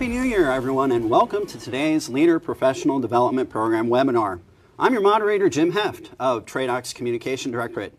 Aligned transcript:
Happy 0.00 0.14
New 0.14 0.22
Year, 0.22 0.50
everyone, 0.50 0.92
and 0.92 1.10
welcome 1.10 1.44
to 1.44 1.58
today's 1.58 2.08
Leader 2.08 2.40
Professional 2.40 3.00
Development 3.00 3.50
Program 3.50 3.88
webinar. 3.88 4.40
I'm 4.78 4.94
your 4.94 5.02
moderator, 5.02 5.50
Jim 5.50 5.72
Heft 5.72 6.12
of 6.18 6.46
TRADOC's 6.46 6.94
Communication 6.94 7.52
Directorate. 7.52 7.92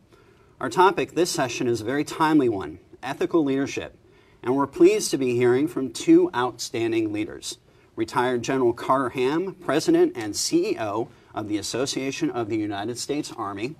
Our 0.60 0.72
topic 0.72 1.12
this 1.12 1.30
session 1.30 1.68
is 1.68 1.80
a 1.80 1.84
very 1.84 2.04
timely 2.04 2.50
one 2.50 2.80
ethical 3.04 3.44
leadership, 3.44 3.96
and 4.42 4.56
we're 4.56 4.66
pleased 4.66 5.12
to 5.12 5.20
be 5.20 5.36
hearing 5.36 5.68
from 5.68 5.92
two 5.92 6.32
outstanding 6.34 7.14
leaders 7.14 7.60
retired 7.96 8.42
General 8.42 8.74
Carter 8.74 9.10
Ham, 9.10 9.54
President 9.62 10.14
and 10.16 10.34
CEO 10.34 11.08
of 11.36 11.50
the 11.50 11.60
Association 11.60 12.32
of 12.32 12.50
the 12.50 12.58
United 12.58 12.98
States 12.98 13.32
Army. 13.38 13.76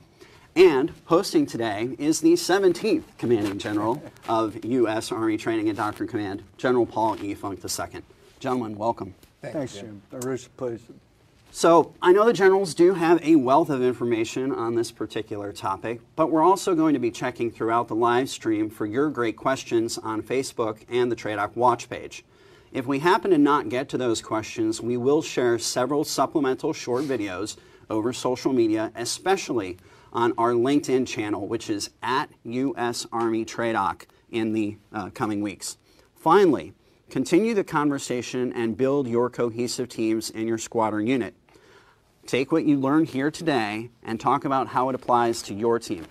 And 0.56 0.94
hosting 1.06 1.48
today 1.48 1.96
is 1.98 2.22
the 2.22 2.34
17th 2.34 3.04
Commanding 3.18 3.58
General 3.58 4.04
of 4.28 4.64
U.S. 4.64 5.12
Army 5.12 5.38
Training 5.38 5.70
and 5.70 5.78
Doctrine 5.78 6.10
Command, 6.10 6.44
General 6.58 6.86
Paul 6.86 7.24
E. 7.24 7.34
Funk 7.34 7.64
II. 7.64 8.02
Gentlemen, 8.42 8.76
welcome. 8.76 9.14
Thanks, 9.44 9.56
Thanks 9.56 9.78
Jim. 9.78 10.02
I 10.12 10.16
really 10.16 10.40
pleased. 10.58 10.86
So, 11.52 11.94
I 12.02 12.12
know 12.12 12.26
the 12.26 12.34
generals 12.34 12.74
do 12.74 12.96
have 12.96 13.24
a 13.24 13.36
wealth 13.36 13.70
of 13.70 13.84
information 13.84 14.52
on 14.52 14.74
this 14.74 14.92
particular 14.92 15.54
topic, 15.54 16.02
but 16.16 16.32
we're 16.32 16.42
also 16.42 16.74
going 16.74 16.96
to 16.96 17.00
be 17.00 17.12
checking 17.12 17.52
throughout 17.52 17.88
the 17.88 17.94
live 17.94 18.30
stream 18.30 18.72
for 18.72 18.88
your 18.88 19.12
great 19.12 19.38
questions 19.38 20.00
on 20.00 20.24
Facebook 20.24 20.80
and 20.90 21.12
the 21.12 21.16
TRADOC 21.16 21.56
watch 21.56 21.88
page. 21.88 22.26
If 22.72 22.88
we 22.88 22.98
happen 22.98 23.30
to 23.30 23.38
not 23.38 23.70
get 23.70 23.90
to 23.90 23.98
those 24.00 24.24
questions, 24.24 24.82
we 24.82 24.98
will 24.98 25.22
share 25.22 25.60
several 25.60 26.04
supplemental 26.04 26.74
short 26.74 27.04
videos 27.04 27.58
over 27.92 28.12
social 28.12 28.54
media, 28.54 28.92
especially 28.96 29.78
on 30.14 30.34
our 30.40 30.54
LinkedIn 30.54 31.06
channel, 31.06 31.48
which 31.48 31.70
is 31.70 31.92
at 32.02 32.32
U.S. 32.44 33.06
Army 33.12 33.46
TRADOC 33.46 34.06
in 34.32 34.54
the 34.54 34.78
uh, 34.92 35.12
coming 35.12 35.42
weeks. 35.42 35.78
Finally, 36.16 36.74
continue 37.12 37.54
the 37.54 37.64
conversation 37.64 38.54
and 38.54 38.78
build 38.78 39.06
your 39.06 39.30
cohesive 39.30 39.90
teams 39.90 40.30
in 40.30 40.48
your 40.48 40.58
squadron 40.58 41.06
unit. 41.06 41.36
Take 42.26 42.54
what 42.54 42.64
you 42.64 42.80
learned 42.80 43.10
here 43.10 43.30
today 43.30 43.90
and 44.02 44.20
talk 44.20 44.46
about 44.46 44.68
how 44.68 44.88
it 44.88 44.96
applies 44.96 45.42
to 45.44 45.54
your 45.54 45.78
team. 45.78 46.06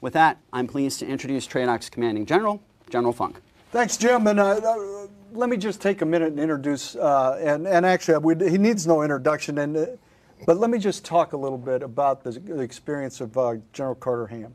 With 0.00 0.12
that, 0.14 0.38
I'm 0.52 0.66
pleased 0.66 0.98
to 0.98 1.06
introduce 1.06 1.46
TRADOC's 1.46 1.88
Commanding 1.88 2.26
General, 2.26 2.60
General 2.90 3.12
Funk. 3.12 3.40
Thanks, 3.70 3.96
Jim. 3.96 4.26
And 4.26 4.40
uh, 4.40 4.56
uh, 4.56 5.06
let 5.32 5.48
me 5.48 5.56
just 5.56 5.80
take 5.80 6.02
a 6.02 6.04
minute 6.04 6.28
and 6.28 6.40
introduce, 6.40 6.96
uh, 6.96 7.38
and, 7.40 7.66
and 7.68 7.86
actually, 7.86 8.50
he 8.50 8.58
needs 8.58 8.86
no 8.86 9.02
introduction. 9.02 9.58
And 9.58 9.76
uh, 9.76 9.86
but 10.46 10.58
let 10.58 10.68
me 10.68 10.78
just 10.78 11.04
talk 11.04 11.32
a 11.32 11.36
little 11.36 11.58
bit 11.58 11.82
about 11.82 12.24
the, 12.24 12.32
the 12.32 12.60
experience 12.60 13.20
of 13.20 13.38
uh, 13.38 13.54
General 13.72 13.94
Carter 13.94 14.26
Ham. 14.26 14.52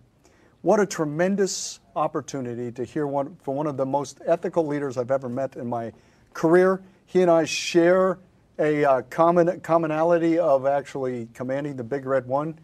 What 0.62 0.82
a 0.82 0.86
tremendous 0.86 1.80
opportunity 2.00 2.72
to 2.72 2.84
hear 2.84 3.06
one 3.06 3.36
from 3.44 3.56
one 3.56 3.68
of 3.68 3.76
the 3.78 3.86
most 3.86 4.22
ethical 4.26 4.66
leaders 4.66 4.98
I've 4.98 5.12
ever 5.12 5.28
met 5.28 5.58
in 5.58 5.68
my 5.68 5.92
career. 6.34 6.82
He 7.06 7.22
and 7.22 7.30
I 7.30 7.44
share 7.44 8.20
a 8.58 8.86
uh, 8.86 9.02
common 9.10 9.60
commonality 9.62 10.40
of 10.40 10.66
actually 10.66 11.28
commanding 11.34 11.76
the 11.76 11.84
Big 11.84 12.06
Red 12.06 12.26
One. 12.26 12.58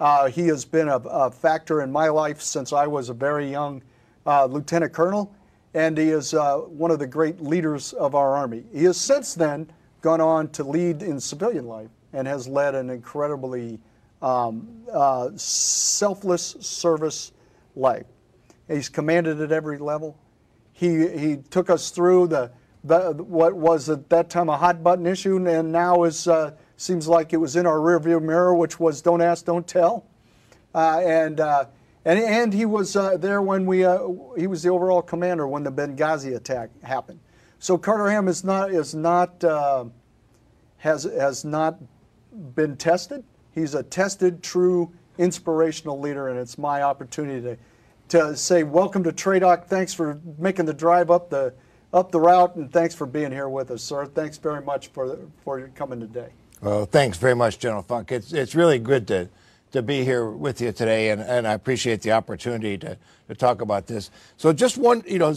Uh, 0.00 0.28
he 0.28 0.46
has 0.46 0.64
been 0.64 0.88
a, 0.88 0.96
a, 0.96 1.30
factor 1.30 1.82
in 1.82 1.90
my 1.90 2.08
life 2.08 2.40
since 2.40 2.72
I 2.72 2.86
was 2.86 3.08
a 3.08 3.14
very 3.14 3.50
young 3.50 3.82
uh, 4.26 4.44
lieutenant 4.44 4.92
colonel, 4.92 5.34
and 5.74 5.98
he 5.98 6.10
is 6.10 6.34
uh, 6.34 6.58
one 6.58 6.90
of 6.90 6.98
the 6.98 7.06
great 7.06 7.40
leaders 7.40 7.92
of 7.94 8.14
our 8.14 8.36
Army. 8.36 8.64
He 8.72 8.84
has 8.84 8.96
since 8.96 9.34
then 9.34 9.70
gone 10.00 10.20
on 10.20 10.48
to 10.50 10.64
lead 10.64 11.02
in 11.02 11.18
civilian 11.18 11.66
life 11.66 11.90
and 12.12 12.28
has 12.28 12.46
led 12.46 12.74
an 12.74 12.90
incredibly 12.90 13.80
um, 14.22 14.68
uh, 14.92 15.30
selfless 15.34 16.56
service 16.60 17.32
life. 17.74 18.06
He's 18.68 18.88
commanded 18.88 19.40
at 19.40 19.50
every 19.50 19.78
level. 19.78 20.16
He, 20.72 21.08
he 21.08 21.36
took 21.50 21.70
us 21.70 21.90
through 21.90 22.28
the, 22.28 22.50
the 22.84 23.12
what 23.12 23.54
was 23.54 23.88
at 23.88 24.08
that 24.10 24.30
time 24.30 24.48
a 24.48 24.56
hot 24.56 24.82
button 24.82 25.06
issue 25.06 25.36
and 25.48 25.72
now 25.72 26.04
is 26.04 26.28
uh, 26.28 26.52
seems 26.76 27.08
like 27.08 27.32
it 27.32 27.38
was 27.38 27.56
in 27.56 27.66
our 27.66 27.78
rearview 27.78 28.22
mirror, 28.22 28.54
which 28.54 28.78
was 28.78 29.02
don't 29.02 29.20
ask, 29.20 29.44
don't 29.44 29.66
tell. 29.66 30.06
Uh, 30.74 31.00
and, 31.00 31.40
uh, 31.40 31.64
and, 32.04 32.18
and 32.18 32.52
he 32.52 32.64
was 32.64 32.94
uh, 32.94 33.16
there 33.16 33.42
when 33.42 33.66
we, 33.66 33.84
uh, 33.84 33.98
he 34.36 34.46
was 34.46 34.62
the 34.62 34.68
overall 34.68 35.02
commander 35.02 35.48
when 35.48 35.64
the 35.64 35.72
Benghazi 35.72 36.36
attack 36.36 36.70
happened. 36.82 37.18
So 37.58 37.76
Carter 37.76 38.08
Ham 38.08 38.28
is 38.28 38.44
not, 38.44 38.70
is 38.70 38.94
not, 38.94 39.42
has, 40.76 41.02
has 41.02 41.44
not 41.44 41.78
been 42.54 42.76
tested. 42.76 43.24
He's 43.52 43.74
a 43.74 43.82
tested, 43.82 44.42
true, 44.42 44.92
inspirational 45.18 45.98
leader, 45.98 46.28
and 46.28 46.38
it's 46.38 46.56
my 46.56 46.82
opportunity 46.82 47.40
to, 47.42 47.56
to 48.08 48.36
say 48.36 48.62
welcome 48.62 49.04
to 49.04 49.12
TRADOC. 49.12 49.66
Thanks 49.66 49.92
for 49.94 50.20
making 50.38 50.66
the 50.66 50.74
drive 50.74 51.10
up 51.10 51.30
the 51.30 51.52
up 51.92 52.10
the 52.10 52.20
route, 52.20 52.56
and 52.56 52.70
thanks 52.72 52.94
for 52.94 53.06
being 53.06 53.32
here 53.32 53.48
with 53.48 53.70
us, 53.70 53.82
sir. 53.82 54.06
Thanks 54.06 54.38
very 54.38 54.62
much 54.62 54.88
for 54.88 55.18
for 55.44 55.68
coming 55.74 56.00
today. 56.00 56.30
Well, 56.60 56.86
thanks 56.86 57.18
very 57.18 57.34
much, 57.34 57.58
General 57.58 57.82
Funk. 57.82 58.12
It's 58.12 58.32
it's 58.32 58.54
really 58.54 58.78
good 58.78 59.06
to 59.08 59.28
to 59.72 59.82
be 59.82 60.04
here 60.04 60.30
with 60.30 60.60
you 60.60 60.72
today, 60.72 61.10
and, 61.10 61.20
and 61.20 61.46
I 61.46 61.52
appreciate 61.52 62.00
the 62.00 62.12
opportunity 62.12 62.78
to, 62.78 62.96
to 63.28 63.34
talk 63.34 63.60
about 63.60 63.86
this. 63.86 64.10
So, 64.38 64.52
just 64.52 64.78
one, 64.78 65.04
you 65.06 65.18
know, 65.18 65.34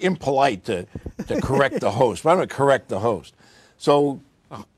impolite 0.00 0.64
to, 0.64 0.86
to 1.28 1.40
correct 1.40 1.80
the 1.80 1.90
host, 1.92 2.24
but 2.24 2.30
I'm 2.30 2.38
going 2.38 2.48
to 2.48 2.54
correct 2.54 2.88
the 2.88 2.98
host. 2.98 3.34
So, 3.78 4.20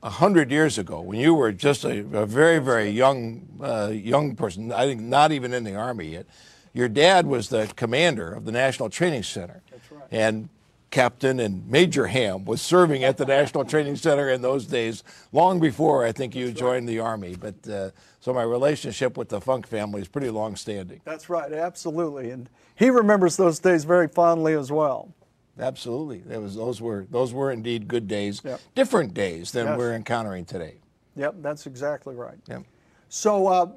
a 0.03 0.09
hundred 0.09 0.51
years 0.51 0.77
ago, 0.77 1.01
when 1.01 1.19
you 1.19 1.33
were 1.33 1.51
just 1.51 1.83
a, 1.83 2.01
a 2.15 2.27
very, 2.27 2.59
very 2.59 2.91
young, 2.91 3.47
uh, 3.59 3.89
young 3.91 4.35
person, 4.35 4.71
I 4.71 4.85
think 4.85 5.01
not 5.01 5.31
even 5.31 5.51
in 5.51 5.63
the 5.63 5.73
army 5.73 6.09
yet, 6.09 6.27
your 6.73 6.89
dad 6.89 7.27
was 7.27 7.49
the 7.49 7.71
commander 7.75 8.33
of 8.33 8.45
the 8.45 8.51
National 8.51 8.89
Training 8.89 9.23
Center. 9.23 9.61
That's 9.71 9.91
right. 9.91 10.03
And 10.11 10.49
Captain 10.93 11.39
and 11.39 11.67
Major 11.67 12.05
Ham 12.05 12.45
was 12.45 12.61
serving 12.61 13.03
at 13.03 13.17
the 13.17 13.25
National 13.25 13.65
Training 13.65 13.95
Center 13.95 14.29
in 14.29 14.43
those 14.43 14.67
days, 14.67 15.03
long 15.31 15.59
before 15.59 16.05
I 16.05 16.11
think 16.11 16.35
you 16.35 16.51
joined 16.51 16.87
the 16.87 16.99
Army. 16.99 17.35
But 17.35 17.67
uh, 17.67 17.89
so 18.19 18.31
my 18.31 18.43
relationship 18.43 19.17
with 19.17 19.29
the 19.29 19.41
Funk 19.41 19.65
family 19.65 20.01
is 20.01 20.07
pretty 20.07 20.29
long 20.29 20.55
standing. 20.55 21.01
That's 21.03 21.29
right, 21.29 21.51
absolutely. 21.51 22.29
And 22.29 22.47
he 22.75 22.91
remembers 22.91 23.37
those 23.37 23.57
days 23.57 23.85
very 23.85 24.07
fondly 24.07 24.53
as 24.53 24.71
well. 24.71 25.11
Absolutely. 25.59 26.19
That 26.19 26.41
was 26.41 26.55
those 26.55 26.79
were 26.79 27.07
those 27.09 27.33
were 27.33 27.51
indeed 27.51 27.87
good 27.87 28.07
days, 28.07 28.41
yep. 28.43 28.59
different 28.75 29.13
days 29.15 29.51
than 29.51 29.67
yes. 29.67 29.77
we're 29.77 29.95
encountering 29.95 30.45
today. 30.45 30.75
Yep, 31.15 31.35
that's 31.41 31.65
exactly 31.65 32.15
right. 32.15 32.37
Yep. 32.47 32.63
So, 33.09 33.47
uh, 33.47 33.67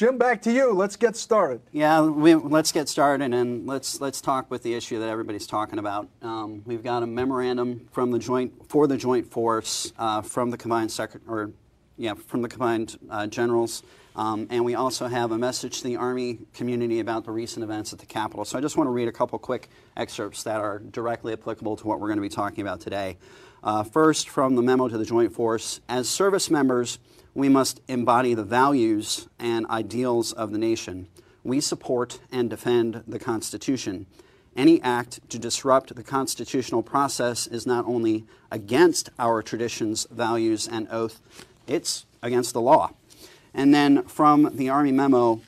Jim, 0.00 0.16
back 0.16 0.40
to 0.40 0.50
you. 0.50 0.72
Let's 0.72 0.96
get 0.96 1.14
started. 1.14 1.60
Yeah, 1.72 2.00
we, 2.00 2.34
let's 2.34 2.72
get 2.72 2.88
started 2.88 3.34
and 3.34 3.66
let's 3.66 4.00
let's 4.00 4.22
talk 4.22 4.50
with 4.50 4.62
the 4.62 4.72
issue 4.72 4.98
that 4.98 5.10
everybody's 5.10 5.46
talking 5.46 5.78
about. 5.78 6.08
Um, 6.22 6.62
we've 6.64 6.82
got 6.82 7.02
a 7.02 7.06
memorandum 7.06 7.86
from 7.92 8.10
the 8.10 8.18
joint 8.18 8.66
for 8.66 8.86
the 8.86 8.96
Joint 8.96 9.30
Force 9.30 9.92
uh, 9.98 10.22
from 10.22 10.48
the 10.48 10.56
combined 10.56 10.90
secret 10.90 11.22
or 11.28 11.50
yeah 11.98 12.14
from 12.14 12.40
the 12.40 12.48
combined 12.48 12.98
uh, 13.10 13.26
generals 13.26 13.82
um, 14.16 14.46
and 14.50 14.64
we 14.64 14.74
also 14.74 15.06
have 15.06 15.30
a 15.30 15.38
message 15.38 15.78
to 15.78 15.84
the 15.84 15.96
Army 15.96 16.38
community 16.54 17.00
about 17.00 17.24
the 17.24 17.30
recent 17.30 17.62
events 17.62 17.92
at 17.92 17.98
the 17.98 18.06
Capitol. 18.06 18.44
So 18.44 18.58
I 18.58 18.60
just 18.60 18.76
want 18.76 18.88
to 18.88 18.92
read 18.92 19.08
a 19.08 19.12
couple 19.12 19.38
quick 19.38 19.68
excerpts 19.96 20.42
that 20.42 20.60
are 20.60 20.78
directly 20.78 21.32
applicable 21.32 21.76
to 21.76 21.86
what 21.86 22.00
we're 22.00 22.08
going 22.08 22.18
to 22.18 22.22
be 22.22 22.28
talking 22.28 22.62
about 22.62 22.80
today. 22.80 23.16
Uh, 23.62 23.82
first, 23.82 24.28
from 24.28 24.56
the 24.56 24.62
memo 24.62 24.88
to 24.88 24.98
the 24.98 25.04
Joint 25.04 25.32
Force 25.32 25.80
As 25.88 26.08
service 26.08 26.50
members, 26.50 26.98
we 27.34 27.48
must 27.48 27.80
embody 27.88 28.34
the 28.34 28.42
values 28.44 29.28
and 29.38 29.66
ideals 29.66 30.32
of 30.32 30.50
the 30.50 30.58
nation. 30.58 31.06
We 31.44 31.60
support 31.60 32.20
and 32.32 32.50
defend 32.50 33.04
the 33.06 33.18
Constitution. 33.18 34.06
Any 34.56 34.82
act 34.82 35.20
to 35.30 35.38
disrupt 35.38 35.94
the 35.94 36.02
constitutional 36.02 36.82
process 36.82 37.46
is 37.46 37.66
not 37.66 37.86
only 37.86 38.24
against 38.50 39.10
our 39.18 39.42
traditions, 39.42 40.06
values, 40.10 40.66
and 40.66 40.88
oath, 40.90 41.20
it's 41.66 42.04
against 42.22 42.52
the 42.52 42.60
law. 42.60 42.90
And 43.54 43.74
then 43.74 44.04
from 44.04 44.56
the 44.56 44.68
Army 44.68 44.92
memo, 44.92 45.40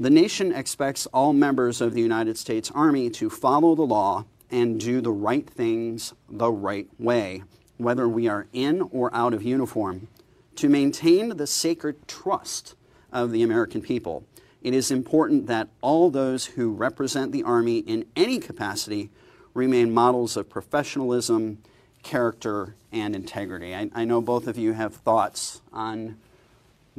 the 0.00 0.10
nation 0.10 0.52
expects 0.52 1.06
all 1.06 1.32
members 1.32 1.80
of 1.80 1.92
the 1.92 2.00
United 2.00 2.38
States 2.38 2.70
Army 2.74 3.10
to 3.10 3.28
follow 3.28 3.74
the 3.74 3.82
law 3.82 4.24
and 4.50 4.80
do 4.80 5.00
the 5.00 5.10
right 5.10 5.48
things 5.48 6.14
the 6.30 6.50
right 6.52 6.88
way, 6.98 7.42
whether 7.76 8.08
we 8.08 8.28
are 8.28 8.46
in 8.52 8.82
or 8.92 9.12
out 9.14 9.34
of 9.34 9.42
uniform. 9.42 10.08
To 10.56 10.68
maintain 10.68 11.36
the 11.36 11.46
sacred 11.46 12.06
trust 12.08 12.74
of 13.12 13.32
the 13.32 13.42
American 13.42 13.82
people, 13.82 14.24
it 14.62 14.74
is 14.74 14.90
important 14.90 15.46
that 15.46 15.68
all 15.80 16.10
those 16.10 16.46
who 16.46 16.72
represent 16.72 17.32
the 17.32 17.42
Army 17.42 17.78
in 17.78 18.06
any 18.16 18.38
capacity 18.38 19.10
remain 19.54 19.92
models 19.92 20.36
of 20.36 20.48
professionalism, 20.48 21.58
character, 22.02 22.74
and 22.92 23.14
integrity. 23.14 23.74
I, 23.74 23.90
I 23.94 24.04
know 24.04 24.20
both 24.20 24.46
of 24.46 24.56
you 24.56 24.72
have 24.72 24.94
thoughts 24.94 25.60
on 25.72 26.16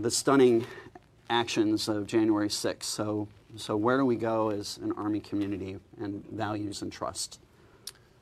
the 0.01 0.11
stunning 0.11 0.65
actions 1.29 1.87
of 1.87 2.07
January 2.07 2.49
6th. 2.49 2.83
So, 2.83 3.27
so 3.55 3.75
where 3.75 3.97
do 3.97 4.05
we 4.05 4.15
go 4.15 4.49
as 4.49 4.77
an 4.77 4.91
Army 4.93 5.19
community 5.19 5.77
and 5.99 6.25
values 6.31 6.81
and 6.81 6.91
trust? 6.91 7.39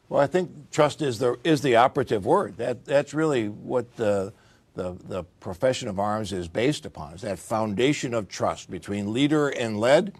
Well, 0.10 0.22
I 0.22 0.28
think 0.28 0.72
trust 0.72 1.02
is 1.02 1.20
the 1.20 1.38
is 1.44 1.62
the 1.62 1.76
operative 1.76 2.26
word. 2.26 2.58
That 2.58 2.86
that's 2.86 3.14
really 3.14 3.50
what 3.50 3.98
the 3.98 4.32
the, 4.76 4.96
the 5.06 5.24
profession 5.42 5.90
of 5.90 6.00
arms 6.00 6.32
is 6.32 6.48
based 6.48 6.86
upon. 6.86 7.14
Is 7.14 7.22
that 7.22 7.40
foundation 7.40 8.14
of 8.14 8.30
trust 8.30 8.70
between 8.70 9.12
leader 9.12 9.50
and 9.50 9.80
led, 9.80 10.14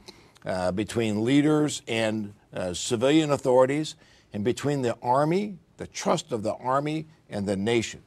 uh, 0.46 0.72
between 0.72 1.24
leaders 1.24 1.84
and 1.88 2.34
uh, 2.54 2.74
civilian 2.74 3.32
authorities, 3.32 3.96
and 4.34 4.44
between 4.44 4.82
the 4.82 4.98
Army 5.02 5.58
the 5.78 5.88
trust 5.88 6.32
of 6.32 6.44
the 6.44 6.54
Army 6.56 7.08
and 7.30 7.48
the 7.48 7.56
nation. 7.56 8.02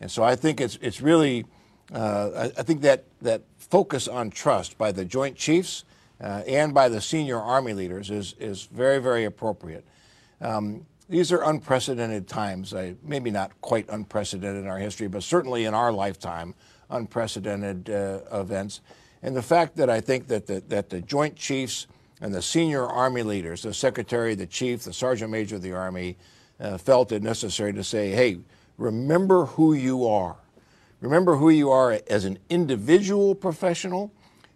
And 0.00 0.10
so 0.10 0.22
I 0.22 0.36
think 0.36 0.60
it's, 0.60 0.78
it's 0.80 1.00
really, 1.00 1.44
I, 1.92 2.52
I 2.56 2.62
think 2.62 2.80
that, 2.82 3.04
that 3.22 3.42
focus 3.58 4.08
on 4.08 4.30
trust 4.30 4.78
by 4.78 4.92
the 4.92 5.04
Joint 5.04 5.36
Chiefs 5.36 5.84
uh, 6.20 6.42
and 6.46 6.72
by 6.72 6.88
the 6.88 7.00
senior 7.00 7.40
Army 7.40 7.72
leaders 7.74 8.10
is, 8.10 8.34
is 8.38 8.64
very, 8.64 8.98
very 8.98 9.24
appropriate. 9.24 9.84
Um, 10.40 10.86
these 11.08 11.32
are 11.32 11.42
unprecedented 11.44 12.26
times. 12.26 12.72
I, 12.72 12.94
maybe 13.02 13.30
not 13.30 13.50
quite 13.60 13.86
unprecedented 13.90 14.64
in 14.64 14.70
our 14.70 14.78
history, 14.78 15.08
but 15.08 15.22
certainly 15.22 15.66
in 15.66 15.74
our 15.74 15.92
lifetime, 15.92 16.54
unprecedented 16.88 17.90
uh, 17.90 18.20
events. 18.32 18.80
And 19.22 19.36
the 19.36 19.42
fact 19.42 19.76
that 19.76 19.90
I 19.90 20.00
think 20.00 20.28
that 20.28 20.46
the, 20.46 20.62
that 20.68 20.88
the 20.90 21.00
Joint 21.00 21.36
Chiefs 21.36 21.86
and 22.20 22.32
the 22.32 22.42
senior 22.42 22.86
Army 22.86 23.22
leaders, 23.22 23.62
the 23.62 23.74
Secretary, 23.74 24.34
the 24.34 24.46
Chief, 24.46 24.82
the 24.82 24.92
Sergeant 24.92 25.30
Major 25.30 25.56
of 25.56 25.62
the 25.62 25.72
Army, 25.72 26.16
uh, 26.60 26.78
felt 26.78 27.12
it 27.12 27.22
necessary 27.22 27.72
to 27.72 27.84
say, 27.84 28.10
hey, 28.10 28.38
remember 28.78 29.46
who 29.46 29.74
you 29.74 30.06
are. 30.06 30.36
Remember 31.04 31.36
who 31.36 31.50
you 31.50 31.70
are 31.70 32.00
as 32.08 32.24
an 32.24 32.38
individual 32.48 33.34
professional. 33.34 34.10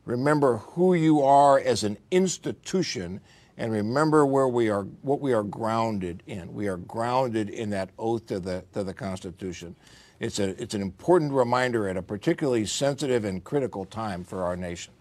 Remember 0.06 0.56
who 0.56 0.94
you 0.94 1.20
are 1.20 1.58
as 1.58 1.84
an 1.84 1.98
institution 2.10 3.20
and 3.58 3.70
remember 3.70 4.24
where 4.24 4.48
we 4.48 4.70
are, 4.70 4.84
what 5.02 5.20
we 5.20 5.34
are 5.34 5.42
grounded 5.42 6.22
in. 6.26 6.54
We 6.54 6.66
are 6.68 6.78
grounded 6.78 7.50
in 7.50 7.68
that 7.70 7.90
oath 7.98 8.28
to 8.28 8.40
the, 8.40 8.64
to 8.72 8.82
the 8.82 8.94
Constitution. 8.94 9.76
It's, 10.20 10.38
a, 10.38 10.60
it's 10.60 10.72
an 10.72 10.80
important 10.80 11.34
reminder 11.34 11.86
at 11.86 11.98
a 11.98 12.02
particularly 12.02 12.64
sensitive 12.64 13.26
and 13.26 13.44
critical 13.44 13.84
time 13.84 14.24
for 14.24 14.42
our 14.42 14.56
nation. 14.56 14.94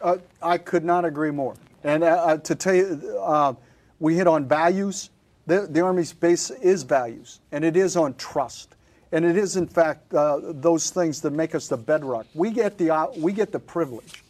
Uh, 0.00 0.18
I 0.40 0.58
could 0.58 0.84
not 0.84 1.04
agree 1.04 1.32
more. 1.32 1.56
And 1.82 2.04
uh, 2.04 2.06
uh, 2.06 2.36
to 2.36 2.54
tell 2.54 2.74
you, 2.74 3.18
uh, 3.20 3.54
we 3.98 4.14
hit 4.14 4.28
on 4.28 4.46
values. 4.46 5.10
The, 5.48 5.66
the 5.68 5.80
Army's 5.80 6.12
base 6.12 6.50
is 6.50 6.84
values, 6.84 7.40
and 7.50 7.64
it 7.64 7.76
is 7.76 7.96
on 7.96 8.14
trust. 8.14 8.75
And 9.12 9.24
it 9.24 9.36
is, 9.36 9.56
in 9.56 9.66
fact, 9.66 10.12
uh, 10.12 10.40
those 10.42 10.90
things 10.90 11.20
that 11.20 11.32
make 11.32 11.54
us 11.54 11.68
the 11.68 11.76
bedrock. 11.76 12.26
We 12.34 12.50
get 12.50 12.76
the, 12.76 12.90
uh, 12.90 13.06
we 13.16 13.32
get 13.32 13.52
the 13.52 13.60
privilege 13.60 14.24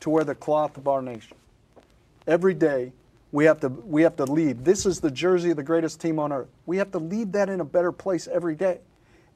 to 0.00 0.10
wear 0.10 0.24
the 0.24 0.34
cloth 0.34 0.76
of 0.76 0.86
our 0.86 1.02
nation. 1.02 1.36
Every 2.26 2.54
day, 2.54 2.92
we 3.32 3.44
have, 3.44 3.60
to, 3.60 3.68
we 3.68 4.02
have 4.02 4.16
to 4.16 4.24
lead. 4.24 4.64
This 4.64 4.86
is 4.86 5.00
the 5.00 5.10
jersey 5.10 5.50
of 5.50 5.56
the 5.56 5.62
greatest 5.62 6.00
team 6.00 6.18
on 6.18 6.32
earth. 6.32 6.48
We 6.64 6.76
have 6.76 6.92
to 6.92 6.98
lead 6.98 7.32
that 7.32 7.48
in 7.48 7.60
a 7.60 7.64
better 7.64 7.92
place 7.92 8.28
every 8.28 8.54
day. 8.54 8.78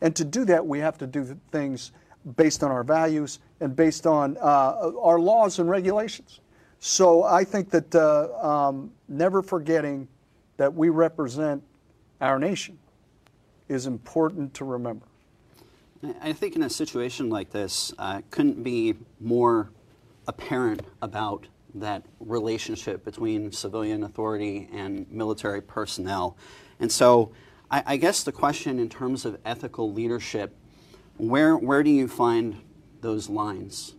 And 0.01 0.15
to 0.17 0.25
do 0.25 0.45
that, 0.47 0.67
we 0.67 0.79
have 0.79 0.97
to 0.99 1.07
do 1.07 1.37
things 1.51 1.91
based 2.37 2.63
on 2.63 2.71
our 2.71 2.85
values 2.85 3.41
and 3.61 3.75
based 3.75 4.07
on 4.07 4.37
uh, 4.39 4.93
our 5.01 5.19
laws 5.19 5.59
and 5.59 5.69
regulations. 5.69 6.41
So 6.79 7.25
I 7.25 7.45
think 7.45 7.71
that 7.71 7.95
uh, 7.95 8.69
um, 8.69 8.93
never 9.09 9.43
forgetting 9.43 10.09
that 10.57 10.73
we 10.75 10.89
represent 10.89 11.63
our 12.21 12.39
nation 12.39 12.79
is 13.71 13.87
important 13.87 14.53
to 14.55 14.65
remember. 14.65 15.07
I 16.21 16.33
think 16.33 16.57
in 16.57 16.63
a 16.63 16.71
situation 16.71 17.31
like 17.31 17.51
this, 17.51 17.93
uh, 17.99 18.23
couldn't 18.31 18.63
be 18.63 18.97
more 19.21 19.71
apparent 20.27 20.83
about 21.01 21.47
that 21.75 22.05
relationship 22.19 23.05
between 23.05 23.53
civilian 23.53 24.03
authority 24.03 24.69
and 24.73 25.09
military 25.11 25.61
personnel. 25.61 26.37
And 26.81 26.91
so 26.91 27.33
I, 27.71 27.83
I, 27.87 27.97
guess 27.97 28.25
the 28.25 28.33
question 28.33 28.81
in 28.81 28.89
terms 28.89 29.25
of 29.25 29.39
ethical 29.45 29.93
leadership, 29.93 30.57
where, 31.17 31.57
where 31.57 31.85
do 31.85 31.91
you 31.91 32.09
find 32.09 32.61
those 33.03 33.29
lines? 33.29 33.95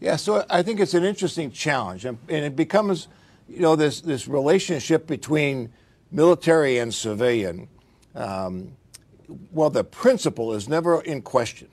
Yeah, 0.00 0.16
so 0.16 0.46
I 0.48 0.62
think 0.62 0.80
it's 0.80 0.94
an 0.94 1.04
interesting 1.04 1.50
challenge. 1.50 2.06
And, 2.06 2.16
and 2.28 2.46
it 2.46 2.56
becomes, 2.56 3.08
you 3.46 3.60
know, 3.60 3.76
this, 3.76 4.00
this 4.00 4.26
relationship 4.26 5.06
between 5.06 5.70
military 6.10 6.78
and 6.78 6.94
civilian. 6.94 7.68
Um, 8.18 8.72
well, 9.52 9.70
the 9.70 9.84
principle 9.84 10.52
is 10.54 10.68
never 10.68 11.00
in 11.02 11.22
question 11.22 11.68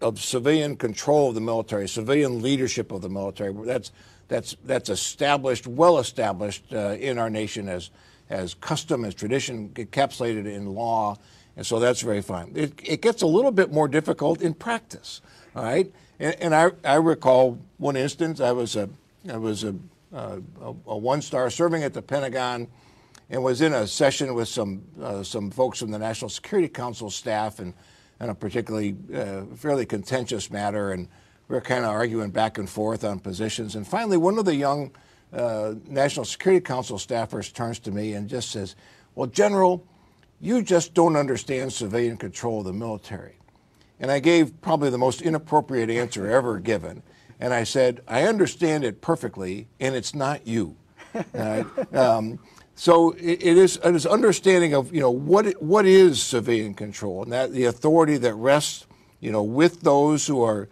of 0.00 0.20
civilian 0.20 0.76
control 0.76 1.30
of 1.30 1.34
the 1.34 1.40
military, 1.40 1.88
civilian 1.88 2.40
leadership 2.40 2.92
of 2.92 3.02
the 3.02 3.08
military. 3.08 3.52
That's 3.66 3.90
that's 4.28 4.56
that's 4.64 4.88
established, 4.88 5.66
well 5.66 5.98
established 5.98 6.72
uh, 6.72 6.96
in 7.00 7.18
our 7.18 7.28
nation 7.28 7.68
as 7.68 7.90
as 8.30 8.54
custom, 8.54 9.04
as 9.04 9.14
tradition, 9.14 9.70
encapsulated 9.70 10.46
in 10.46 10.74
law, 10.74 11.18
and 11.56 11.66
so 11.66 11.78
that's 11.78 12.00
very 12.00 12.22
fine. 12.22 12.52
It, 12.54 12.72
it 12.82 13.02
gets 13.02 13.22
a 13.22 13.26
little 13.26 13.50
bit 13.50 13.72
more 13.72 13.88
difficult 13.88 14.40
in 14.40 14.54
practice, 14.54 15.20
all 15.56 15.64
right. 15.64 15.92
And, 16.20 16.36
and 16.40 16.54
I 16.54 16.70
I 16.84 16.96
recall 16.96 17.58
one 17.78 17.96
instance. 17.96 18.40
I 18.40 18.52
was 18.52 18.76
a 18.76 18.88
I 19.28 19.38
was 19.38 19.64
a, 19.64 19.74
a, 20.12 20.40
a 20.86 20.96
one 20.96 21.20
star 21.20 21.50
serving 21.50 21.82
at 21.82 21.94
the 21.94 22.02
Pentagon 22.02 22.68
and 23.30 23.42
was 23.42 23.60
in 23.60 23.72
a 23.72 23.86
session 23.86 24.34
with 24.34 24.48
some 24.48 24.82
uh, 25.00 25.22
some 25.22 25.50
folks 25.50 25.78
from 25.78 25.90
the 25.90 25.98
National 25.98 26.28
Security 26.28 26.68
Council 26.68 27.10
staff 27.10 27.58
and 27.58 27.74
on 28.20 28.30
a 28.30 28.34
particularly 28.34 28.96
uh, 29.14 29.42
fairly 29.56 29.84
contentious 29.86 30.50
matter, 30.50 30.92
and 30.92 31.08
we 31.48 31.54
were 31.54 31.60
kind 31.60 31.84
of 31.84 31.90
arguing 31.90 32.30
back 32.30 32.58
and 32.58 32.68
forth 32.68 33.04
on 33.04 33.18
positions. 33.18 33.74
And 33.74 33.86
finally, 33.86 34.16
one 34.16 34.38
of 34.38 34.44
the 34.44 34.54
young 34.54 34.92
uh, 35.32 35.74
National 35.86 36.24
Security 36.24 36.62
Council 36.62 36.96
staffers 36.96 37.52
turns 37.52 37.78
to 37.80 37.90
me 37.90 38.12
and 38.14 38.28
just 38.28 38.50
says, 38.50 38.76
"Well, 39.14 39.26
General, 39.26 39.86
you 40.40 40.62
just 40.62 40.94
don't 40.94 41.16
understand 41.16 41.72
civilian 41.72 42.16
control 42.16 42.60
of 42.60 42.66
the 42.66 42.72
military." 42.72 43.38
And 44.00 44.10
I 44.10 44.18
gave 44.18 44.60
probably 44.60 44.90
the 44.90 44.98
most 44.98 45.22
inappropriate 45.22 45.88
answer 45.88 46.30
ever 46.30 46.58
given. 46.58 47.02
And 47.40 47.52
I 47.52 47.64
said, 47.64 48.00
I 48.06 48.24
understand 48.24 48.84
it 48.84 49.00
perfectly, 49.00 49.68
and 49.80 49.94
it's 49.94 50.14
not 50.14 50.46
you. 50.46 50.76
um, 51.92 52.38
so 52.76 53.12
it, 53.12 53.42
it 53.42 53.56
is 53.56 53.78
understanding 53.78 54.74
of 54.74 54.92
you 54.92 55.00
know 55.00 55.10
what 55.10 55.62
what 55.62 55.86
is 55.86 56.22
civilian 56.22 56.74
control 56.74 57.22
and 57.22 57.32
that 57.32 57.52
the 57.52 57.64
authority 57.64 58.16
that 58.16 58.34
rests 58.34 58.86
you 59.20 59.30
know 59.30 59.42
with 59.42 59.82
those 59.82 60.26
who 60.26 60.42
are 60.42 60.68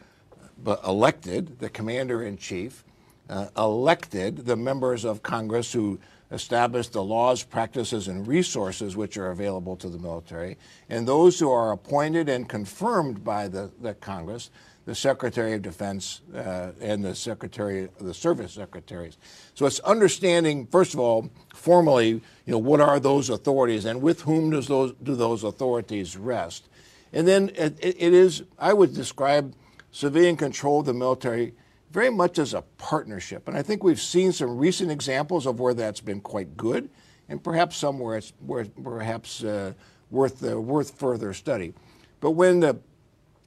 elected, 0.84 1.58
the 1.58 1.69
commander 1.69 2.22
in 2.22 2.37
chief, 2.37 2.84
uh, 3.28 3.49
elected 3.56 4.46
the 4.46 4.56
members 4.56 5.04
of 5.04 5.22
Congress 5.22 5.72
who 5.72 5.99
establish 6.31 6.88
the 6.88 7.02
laws, 7.02 7.43
practices, 7.43 8.08
and 8.08 8.26
resources 8.26 8.96
which 8.96 9.16
are 9.16 9.31
available 9.31 9.76
to 9.76 9.88
the 9.88 9.99
military, 9.99 10.56
and 10.88 11.06
those 11.06 11.38
who 11.38 11.50
are 11.50 11.73
appointed 11.73 12.28
and 12.28 12.49
confirmed 12.49 13.23
by 13.23 13.49
the, 13.49 13.71
the 13.80 13.94
Congress 13.94 14.50
the 14.84 14.94
Secretary 14.94 15.52
of 15.54 15.62
Defense 15.62 16.22
uh, 16.34 16.72
and 16.80 17.04
the 17.04 17.14
Secretary, 17.14 17.88
the 18.00 18.14
Service 18.14 18.52
Secretaries. 18.52 19.16
So 19.54 19.66
it's 19.66 19.78
understanding, 19.80 20.66
first 20.66 20.94
of 20.94 21.00
all, 21.00 21.30
formally, 21.54 22.08
you 22.08 22.22
know, 22.46 22.58
what 22.58 22.80
are 22.80 22.98
those 22.98 23.30
authorities 23.30 23.84
and 23.84 24.02
with 24.02 24.22
whom 24.22 24.50
does 24.50 24.66
those 24.66 24.92
do 25.02 25.14
those 25.14 25.44
authorities 25.44 26.16
rest, 26.16 26.68
and 27.12 27.28
then 27.28 27.50
it, 27.54 27.78
it 27.80 28.12
is, 28.12 28.42
I 28.58 28.72
would 28.72 28.94
describe 28.94 29.54
civilian 29.92 30.36
control 30.36 30.80
of 30.80 30.86
the 30.86 30.94
military 30.94 31.54
very 31.90 32.10
much 32.10 32.38
as 32.38 32.54
a 32.54 32.62
partnership, 32.78 33.46
and 33.46 33.56
I 33.56 33.62
think 33.62 33.84
we've 33.84 34.00
seen 34.00 34.32
some 34.32 34.56
recent 34.56 34.90
examples 34.90 35.46
of 35.46 35.60
where 35.60 35.74
that's 35.74 36.00
been 36.00 36.20
quite 36.20 36.56
good, 36.56 36.88
and 37.28 37.44
perhaps 37.44 37.76
somewhere 37.76 38.16
it's 38.16 38.32
where 38.44 38.64
perhaps 38.64 39.44
uh, 39.44 39.74
worth 40.10 40.42
uh, 40.42 40.58
worth 40.58 40.98
further 40.98 41.34
study. 41.34 41.74
But 42.20 42.30
when 42.30 42.60
the 42.60 42.78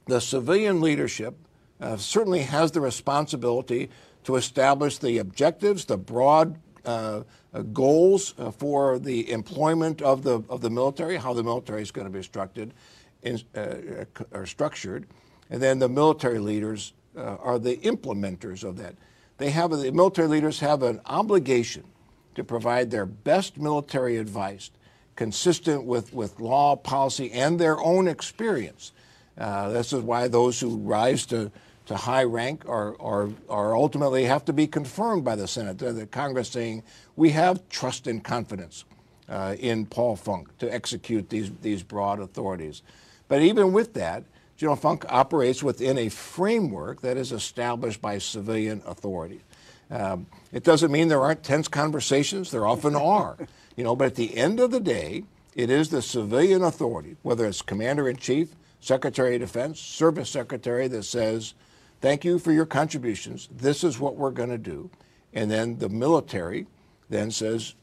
the 0.06 0.20
civilian 0.20 0.80
leadership 0.80 1.36
uh, 1.80 1.96
certainly 1.96 2.42
has 2.42 2.72
the 2.72 2.80
responsibility 2.80 3.90
to 4.24 4.36
establish 4.36 4.98
the 4.98 5.18
objectives, 5.18 5.84
the 5.84 5.96
broad 5.96 6.58
uh, 6.84 7.22
uh, 7.52 7.62
goals 7.62 8.34
uh, 8.38 8.50
for 8.50 8.98
the 8.98 9.30
employment 9.30 10.00
of 10.02 10.22
the 10.22 10.42
of 10.48 10.60
the 10.60 10.70
military, 10.70 11.16
how 11.16 11.32
the 11.32 11.42
military 11.42 11.82
is 11.82 11.90
going 11.90 12.06
to 12.06 12.12
be 12.12 12.22
structured, 12.22 12.72
in, 13.22 13.40
uh, 13.56 14.04
or 14.30 14.46
structured, 14.46 15.06
and 15.50 15.60
then 15.60 15.78
the 15.78 15.88
military 15.88 16.38
leaders 16.38 16.92
are 17.16 17.58
the 17.58 17.78
implementers 17.78 18.62
of 18.62 18.76
that. 18.76 18.94
They 19.38 19.50
have 19.50 19.70
the 19.70 19.90
military 19.90 20.28
leaders 20.28 20.60
have 20.60 20.82
an 20.82 21.00
obligation 21.06 21.84
to 22.34 22.44
provide 22.44 22.90
their 22.90 23.06
best 23.06 23.56
military 23.56 24.18
advice, 24.18 24.70
consistent 25.16 25.84
with 25.84 26.12
with 26.12 26.38
law, 26.38 26.76
policy, 26.76 27.32
and 27.32 27.58
their 27.58 27.80
own 27.80 28.06
experience. 28.06 28.92
Uh, 29.38 29.68
this 29.70 29.92
is 29.92 30.02
why 30.02 30.28
those 30.28 30.58
who 30.60 30.76
rise 30.78 31.26
to, 31.26 31.50
to 31.86 31.96
high 31.96 32.24
rank 32.24 32.64
are, 32.68 33.00
are, 33.00 33.28
are 33.48 33.76
ultimately 33.76 34.24
have 34.24 34.44
to 34.44 34.52
be 34.52 34.66
confirmed 34.66 35.24
by 35.24 35.36
the 35.36 35.46
Senate, 35.46 35.82
uh, 35.82 35.92
the 35.92 36.06
Congress 36.06 36.48
saying, 36.48 36.82
we 37.16 37.30
have 37.30 37.68
trust 37.68 38.06
and 38.06 38.24
confidence 38.24 38.84
uh, 39.28 39.56
in 39.58 39.86
Paul 39.86 40.16
Funk 40.16 40.56
to 40.58 40.72
execute 40.72 41.28
these, 41.28 41.50
these 41.62 41.82
broad 41.82 42.20
authorities. 42.20 42.82
But 43.28 43.42
even 43.42 43.72
with 43.72 43.94
that, 43.94 44.24
General 44.56 44.76
Funk 44.76 45.04
operates 45.08 45.62
within 45.62 45.98
a 45.98 46.08
framework 46.08 47.02
that 47.02 47.16
is 47.16 47.32
established 47.32 48.00
by 48.00 48.18
civilian 48.18 48.82
authority. 48.86 49.42
Um, 49.90 50.26
it 50.52 50.64
doesn't 50.64 50.90
mean 50.90 51.08
there 51.08 51.20
aren't 51.20 51.42
tense 51.42 51.68
conversations, 51.68 52.50
there 52.50 52.66
often 52.66 52.96
are. 52.96 53.36
You 53.76 53.84
know, 53.84 53.94
but 53.94 54.06
at 54.06 54.14
the 54.14 54.36
end 54.36 54.58
of 54.58 54.70
the 54.70 54.80
day, 54.80 55.24
it 55.54 55.70
is 55.70 55.90
the 55.90 56.00
civilian 56.00 56.62
authority, 56.62 57.16
whether 57.22 57.46
it's 57.46 57.62
commander 57.62 58.08
in 58.08 58.16
chief, 58.16 58.54
Secretary 58.86 59.34
of 59.34 59.40
Defense, 59.40 59.80
Service 59.80 60.30
Secretary 60.30 60.86
that 60.86 61.02
says, 61.02 61.54
thank 62.00 62.24
you 62.24 62.38
for 62.38 62.52
your 62.52 62.66
contributions. 62.66 63.48
This 63.50 63.82
is 63.82 63.98
what 63.98 64.14
we're 64.14 64.30
going 64.30 64.50
to 64.50 64.58
do. 64.58 64.88
And 65.34 65.50
then 65.50 65.76
the 65.78 65.88
military 65.88 66.68
then 67.10 67.32
says, 67.32 67.74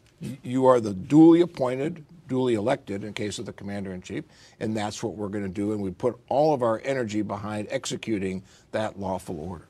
you 0.42 0.66
are 0.66 0.80
the 0.80 0.94
duly 0.94 1.42
appointed, 1.42 2.06
duly 2.30 2.54
elected 2.54 3.04
in 3.04 3.12
case 3.12 3.38
of 3.38 3.46
the 3.46 3.52
commander 3.52 3.94
in 3.94 4.02
chief, 4.02 4.24
and 4.62 4.78
that's 4.78 5.04
what 5.04 5.16
we're 5.16 5.28
going 5.28 5.44
to 5.44 5.50
do. 5.50 5.74
And 5.74 5.82
we 5.82 5.92
put 5.92 6.18
all 6.30 6.54
of 6.54 6.64
our 6.64 6.82
energy 6.86 7.22
behind 7.22 7.68
executing 7.70 8.42
that 8.72 8.98
lawful 8.98 9.38
order. 9.42 9.68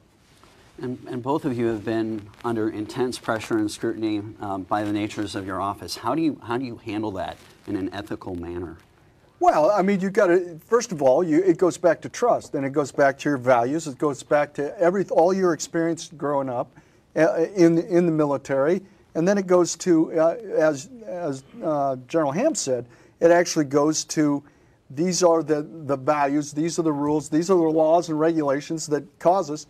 And, 0.83 0.99
and 1.09 1.23
both 1.23 1.45
of 1.45 1.57
you 1.57 1.65
have 1.65 1.83
been 1.83 2.29
under 2.45 2.69
intense 2.69 3.17
pressure 3.17 3.57
and 3.57 3.71
scrutiny 3.71 4.21
um, 4.39 4.63
by 4.63 4.83
the 4.83 4.93
natures 4.93 5.33
of 5.33 5.47
your 5.47 5.59
office. 5.59 5.95
How 5.95 6.13
do 6.13 6.21
you 6.21 6.39
how 6.43 6.57
do 6.57 6.65
you 6.65 6.77
handle 6.77 7.11
that 7.11 7.37
in 7.65 7.75
an 7.75 7.91
ethical 7.91 8.35
manner? 8.35 8.77
Well, 9.43 9.71
I 9.71 9.81
mean, 9.81 9.99
you 9.99 10.09
got 10.09 10.27
to 10.27 10.57
first 10.67 10.93
of 10.93 11.01
all, 11.01 11.21
you, 11.21 11.43
it 11.43 11.57
goes 11.57 11.77
back 11.77 11.99
to 12.03 12.07
trust, 12.07 12.55
and 12.55 12.65
it 12.65 12.69
goes 12.69 12.93
back 12.93 13.19
to 13.19 13.29
your 13.29 13.37
values. 13.37 13.87
It 13.87 13.97
goes 13.97 14.23
back 14.23 14.53
to 14.53 14.79
every 14.79 15.03
all 15.09 15.33
your 15.33 15.51
experience 15.51 16.09
growing 16.15 16.47
up 16.47 16.71
uh, 17.17 17.47
in 17.53 17.77
in 17.77 18.05
the 18.05 18.11
military, 18.13 18.81
and 19.15 19.27
then 19.27 19.37
it 19.37 19.45
goes 19.45 19.75
to 19.79 20.17
uh, 20.17 20.37
as 20.57 20.89
as 21.05 21.43
uh, 21.61 21.97
General 22.07 22.31
Ham 22.31 22.55
said, 22.55 22.85
it 23.19 23.31
actually 23.31 23.65
goes 23.65 24.05
to 24.05 24.41
these 24.89 25.21
are 25.23 25.43
the 25.43 25.67
the 25.87 25.97
values, 25.97 26.53
these 26.53 26.79
are 26.79 26.83
the 26.83 26.93
rules, 26.93 27.27
these 27.27 27.49
are 27.49 27.57
the 27.57 27.63
laws 27.63 28.07
and 28.07 28.17
regulations 28.17 28.87
that 28.87 29.03
cause 29.19 29.51
us, 29.51 29.67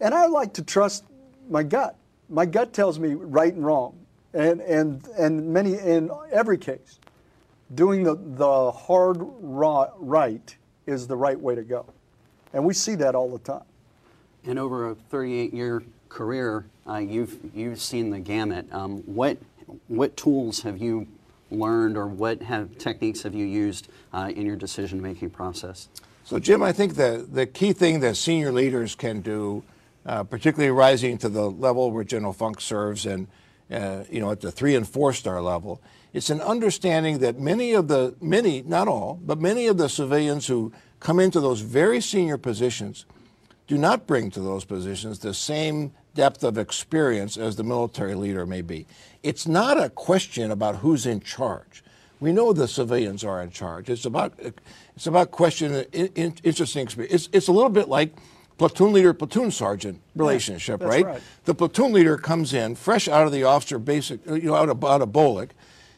and 0.00 0.12
I 0.12 0.26
like 0.26 0.52
to 0.52 0.62
trust 0.62 1.02
my 1.48 1.62
gut. 1.62 1.96
My 2.28 2.44
gut 2.44 2.74
tells 2.74 2.98
me 2.98 3.14
right 3.14 3.54
and 3.54 3.64
wrong, 3.64 3.98
and 4.34 4.60
and 4.60 5.08
and 5.16 5.48
many 5.50 5.76
in 5.78 6.10
every 6.30 6.58
case 6.58 6.98
doing 7.74 8.02
the, 8.02 8.14
the 8.14 8.70
hard 8.72 9.18
ri- 9.20 9.92
right 9.98 10.56
is 10.86 11.06
the 11.06 11.16
right 11.16 11.38
way 11.38 11.54
to 11.54 11.62
go. 11.62 11.86
And 12.52 12.64
we 12.64 12.74
see 12.74 12.94
that 12.96 13.14
all 13.14 13.30
the 13.30 13.38
time. 13.38 13.64
And 14.44 14.58
over 14.58 14.90
a 14.90 14.94
38-year 14.94 15.82
career, 16.08 16.66
uh, 16.86 16.98
you've 16.98 17.38
you've 17.54 17.80
seen 17.80 18.10
the 18.10 18.20
gamut. 18.20 18.66
Um, 18.72 18.98
what 19.06 19.38
what 19.88 20.16
tools 20.16 20.60
have 20.62 20.78
you 20.78 21.08
learned, 21.50 21.96
or 21.96 22.06
what 22.06 22.42
have 22.42 22.76
techniques 22.78 23.22
have 23.22 23.34
you 23.34 23.46
used 23.46 23.88
uh, 24.12 24.30
in 24.34 24.44
your 24.44 24.56
decision-making 24.56 25.30
process? 25.30 25.88
So, 26.24 26.38
Jim, 26.38 26.62
I 26.62 26.72
think 26.72 26.94
the, 26.94 27.26
the 27.30 27.46
key 27.46 27.72
thing 27.72 28.00
that 28.00 28.16
senior 28.16 28.50
leaders 28.50 28.94
can 28.94 29.20
do, 29.20 29.62
uh, 30.06 30.24
particularly 30.24 30.70
rising 30.70 31.18
to 31.18 31.28
the 31.28 31.50
level 31.50 31.90
where 31.90 32.04
General 32.04 32.32
Funk 32.32 32.60
serves 32.60 33.04
and, 33.04 33.28
uh, 33.70 34.04
you 34.10 34.20
know, 34.20 34.30
at 34.30 34.40
the 34.40 34.50
three 34.50 34.74
and 34.74 34.88
four 34.88 35.12
star 35.12 35.42
level, 35.42 35.80
it's 36.14 36.30
an 36.30 36.40
understanding 36.40 37.18
that 37.18 37.40
many 37.40 37.72
of 37.72 37.88
the, 37.88 38.14
many, 38.20 38.62
not 38.62 38.86
all, 38.86 39.20
but 39.22 39.40
many 39.40 39.66
of 39.66 39.76
the 39.76 39.88
civilians 39.88 40.46
who 40.46 40.72
come 41.00 41.18
into 41.18 41.40
those 41.40 41.60
very 41.60 42.00
senior 42.00 42.38
positions 42.38 43.04
do 43.66 43.76
not 43.76 44.06
bring 44.06 44.30
to 44.30 44.40
those 44.40 44.64
positions 44.64 45.18
the 45.18 45.34
same 45.34 45.92
depth 46.14 46.44
of 46.44 46.56
experience 46.56 47.36
as 47.36 47.56
the 47.56 47.64
military 47.64 48.14
leader 48.14 48.46
may 48.46 48.62
be. 48.62 48.86
It's 49.24 49.48
not 49.48 49.82
a 49.82 49.90
question 49.90 50.52
about 50.52 50.76
who's 50.76 51.04
in 51.04 51.18
charge. 51.20 51.82
We 52.20 52.30
know 52.30 52.52
the 52.52 52.68
civilians 52.68 53.24
are 53.24 53.42
in 53.42 53.50
charge. 53.50 53.90
It's 53.90 54.04
about 54.04 54.34
it's 54.38 55.06
about 55.06 55.32
question 55.32 55.84
in, 55.92 56.06
in, 56.14 56.34
interesting 56.44 56.84
experience. 56.84 57.12
It's, 57.12 57.28
it's 57.32 57.48
a 57.48 57.52
little 57.52 57.70
bit 57.70 57.88
like 57.88 58.14
platoon 58.56 58.92
leader 58.92 59.12
platoon 59.12 59.50
sergeant 59.50 60.00
relationship, 60.14 60.78
that's 60.78 60.88
right? 60.88 61.04
right. 61.04 61.22
The 61.44 61.54
platoon 61.54 61.92
leader 61.92 62.16
comes 62.16 62.54
in 62.54 62.76
fresh 62.76 63.08
out 63.08 63.26
of 63.26 63.32
the 63.32 63.42
officer 63.42 63.80
basic, 63.80 64.24
you 64.26 64.42
know, 64.42 64.54
out 64.54 64.68
of, 64.68 64.82
out 64.84 65.02
of 65.02 65.08
BOLC, 65.08 65.50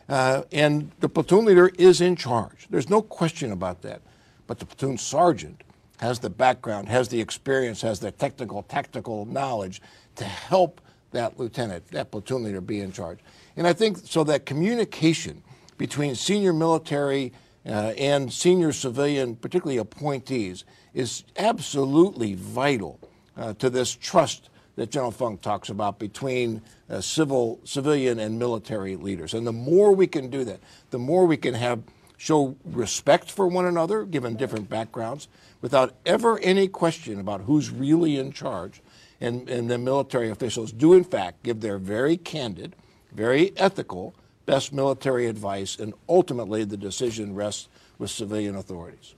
uh, 0.08 0.42
and 0.52 0.90
the 1.00 1.08
platoon 1.08 1.44
leader 1.44 1.70
is 1.78 2.00
in 2.00 2.16
charge. 2.16 2.66
There's 2.70 2.88
no 2.88 3.02
question 3.02 3.52
about 3.52 3.82
that. 3.82 4.02
But 4.46 4.58
the 4.58 4.66
platoon 4.66 4.98
sergeant 4.98 5.62
has 5.98 6.18
the 6.18 6.30
background, 6.30 6.88
has 6.88 7.08
the 7.08 7.20
experience, 7.20 7.80
has 7.82 8.00
the 8.00 8.10
technical, 8.10 8.62
tactical 8.62 9.24
knowledge 9.24 9.80
to 10.16 10.24
help 10.24 10.80
that 11.12 11.38
lieutenant, 11.38 11.88
that 11.88 12.10
platoon 12.10 12.44
leader 12.44 12.60
be 12.60 12.80
in 12.80 12.92
charge. 12.92 13.18
And 13.56 13.66
I 13.66 13.72
think 13.72 13.98
so 13.98 14.22
that 14.24 14.46
communication 14.46 15.42
between 15.78 16.14
senior 16.14 16.52
military 16.52 17.32
uh, 17.64 17.92
and 17.98 18.32
senior 18.32 18.72
civilian, 18.72 19.34
particularly 19.36 19.78
appointees, 19.78 20.64
is 20.94 21.24
absolutely 21.36 22.34
vital 22.34 23.00
uh, 23.36 23.54
to 23.54 23.70
this 23.70 23.94
trust 23.94 24.50
that 24.76 24.90
General 24.90 25.10
Funk 25.10 25.42
talks 25.42 25.68
about 25.68 25.98
between 25.98 26.62
uh, 26.88 27.00
civil, 27.00 27.58
civilian, 27.64 28.18
and 28.18 28.38
military 28.38 28.96
leaders. 28.96 29.34
And 29.34 29.46
the 29.46 29.52
more 29.52 29.92
we 29.92 30.06
can 30.06 30.30
do 30.30 30.44
that, 30.44 30.60
the 30.90 30.98
more 30.98 31.26
we 31.26 31.36
can 31.36 31.54
have 31.54 31.82
show 32.18 32.56
respect 32.64 33.30
for 33.30 33.46
one 33.46 33.66
another, 33.66 34.04
given 34.04 34.36
different 34.36 34.68
backgrounds, 34.68 35.28
without 35.60 35.94
ever 36.06 36.38
any 36.40 36.68
question 36.68 37.20
about 37.20 37.42
who's 37.42 37.70
really 37.70 38.18
in 38.18 38.32
charge. 38.32 38.80
And, 39.20 39.48
and 39.48 39.70
the 39.70 39.78
military 39.78 40.30
officials 40.30 40.72
do, 40.72 40.92
in 40.92 41.04
fact, 41.04 41.42
give 41.42 41.60
their 41.60 41.78
very 41.78 42.18
candid, 42.18 42.76
very 43.12 43.52
ethical, 43.56 44.14
best 44.44 44.72
military 44.72 45.26
advice, 45.26 45.78
and 45.78 45.94
ultimately 46.08 46.64
the 46.64 46.76
decision 46.76 47.34
rests 47.34 47.68
with 47.98 48.10
civilian 48.10 48.56
authorities. 48.56 49.14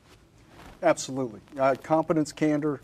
Absolutely. 0.82 1.40
Uh, 1.58 1.74
competence, 1.82 2.30
candor, 2.30 2.80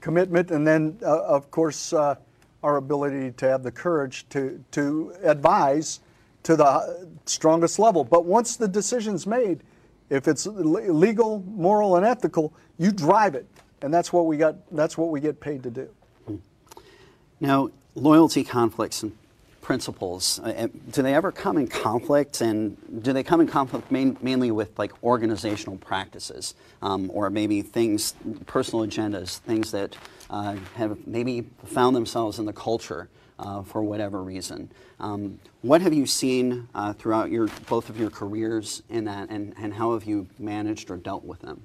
commitment, 0.00 0.50
and 0.50 0.66
then, 0.66 0.98
uh, 1.02 1.22
of 1.24 1.50
course, 1.50 1.92
uh, 1.92 2.14
our 2.62 2.76
ability 2.76 3.32
to 3.32 3.48
have 3.48 3.62
the 3.62 3.70
courage 3.70 4.28
to, 4.30 4.62
to 4.70 5.14
advise 5.22 6.00
to 6.44 6.56
the 6.56 7.08
strongest 7.26 7.78
level. 7.78 8.04
But 8.04 8.24
once 8.24 8.56
the 8.56 8.68
decision's 8.68 9.26
made, 9.26 9.62
if 10.10 10.28
it's 10.28 10.46
legal, 10.46 11.42
moral, 11.46 11.96
and 11.96 12.06
ethical, 12.06 12.52
you 12.78 12.92
drive 12.92 13.34
it, 13.34 13.46
and 13.82 13.92
that's 13.92 14.12
what 14.12 14.26
we 14.26 14.36
got. 14.36 14.56
That's 14.74 14.96
what 14.96 15.10
we 15.10 15.20
get 15.20 15.40
paid 15.40 15.62
to 15.64 15.70
do. 15.70 16.40
Now, 17.40 17.70
loyalty 17.94 18.44
conflicts 18.44 19.02
and 19.02 19.17
principles, 19.68 20.40
uh, 20.42 20.48
uh, 20.48 20.68
do 20.92 21.02
they 21.02 21.14
ever 21.14 21.30
come 21.30 21.58
in 21.58 21.68
conflict? 21.68 22.40
And 22.40 22.74
do 23.02 23.12
they 23.12 23.22
come 23.22 23.42
in 23.42 23.46
conflict 23.46 23.90
main, 23.90 24.16
mainly 24.22 24.50
with 24.50 24.78
like 24.78 24.92
organizational 25.04 25.76
practices 25.76 26.54
um, 26.80 27.10
or 27.12 27.28
maybe 27.28 27.60
things, 27.60 28.14
personal 28.46 28.86
agendas, 28.86 29.40
things 29.40 29.70
that 29.72 29.94
uh, 30.30 30.56
have 30.76 31.06
maybe 31.06 31.50
found 31.66 31.94
themselves 31.94 32.38
in 32.38 32.46
the 32.46 32.52
culture 32.54 33.10
uh, 33.38 33.60
for 33.60 33.82
whatever 33.82 34.22
reason? 34.22 34.70
Um, 35.00 35.38
what 35.60 35.82
have 35.82 35.92
you 35.92 36.06
seen 36.06 36.66
uh, 36.74 36.94
throughout 36.94 37.30
your, 37.30 37.48
both 37.68 37.90
of 37.90 38.00
your 38.00 38.08
careers 38.08 38.82
in 38.88 39.04
that, 39.04 39.28
and, 39.28 39.52
and 39.58 39.74
how 39.74 39.92
have 39.92 40.04
you 40.04 40.28
managed 40.38 40.90
or 40.90 40.96
dealt 40.96 41.24
with 41.24 41.40
them? 41.40 41.60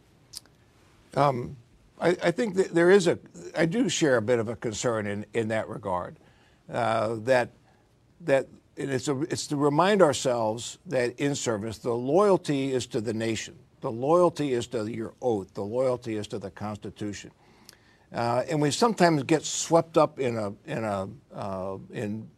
I, 2.01 2.17
I 2.21 2.31
think 2.31 2.55
there 2.55 2.91
is 2.91 3.07
a, 3.07 3.17
I 3.57 3.65
do 3.65 3.87
share 3.87 4.17
a 4.17 4.21
bit 4.21 4.39
of 4.39 4.49
a 4.49 4.57
concern 4.57 5.07
in, 5.07 5.25
in 5.33 5.47
that 5.47 5.69
regard. 5.69 6.17
Uh, 6.69 7.15
that 7.21 7.49
that 8.25 8.47
it's, 8.75 9.07
a, 9.07 9.19
it's 9.21 9.47
to 9.47 9.55
remind 9.55 10.01
ourselves 10.01 10.79
that 10.87 11.19
in 11.19 11.35
service, 11.35 11.77
the 11.77 11.93
loyalty 11.93 12.73
is 12.73 12.87
to 12.87 13.01
the 13.01 13.13
nation, 13.13 13.55
the 13.81 13.91
loyalty 13.91 14.53
is 14.53 14.67
to 14.67 14.85
your 14.85 15.13
oath, 15.21 15.53
the 15.53 15.61
loyalty 15.63 16.15
is 16.15 16.27
to 16.27 16.39
the 16.39 16.49
Constitution. 16.49 17.31
Uh, 18.13 18.43
and 18.49 18.61
we 18.61 18.69
sometimes 18.69 19.23
get 19.23 19.43
swept 19.43 19.97
up 19.97 20.19
in 20.19 20.37
a, 20.37 20.53
in 20.65 20.83
a, 20.83 21.09
uh, 21.33 21.77
in, 21.91 22.29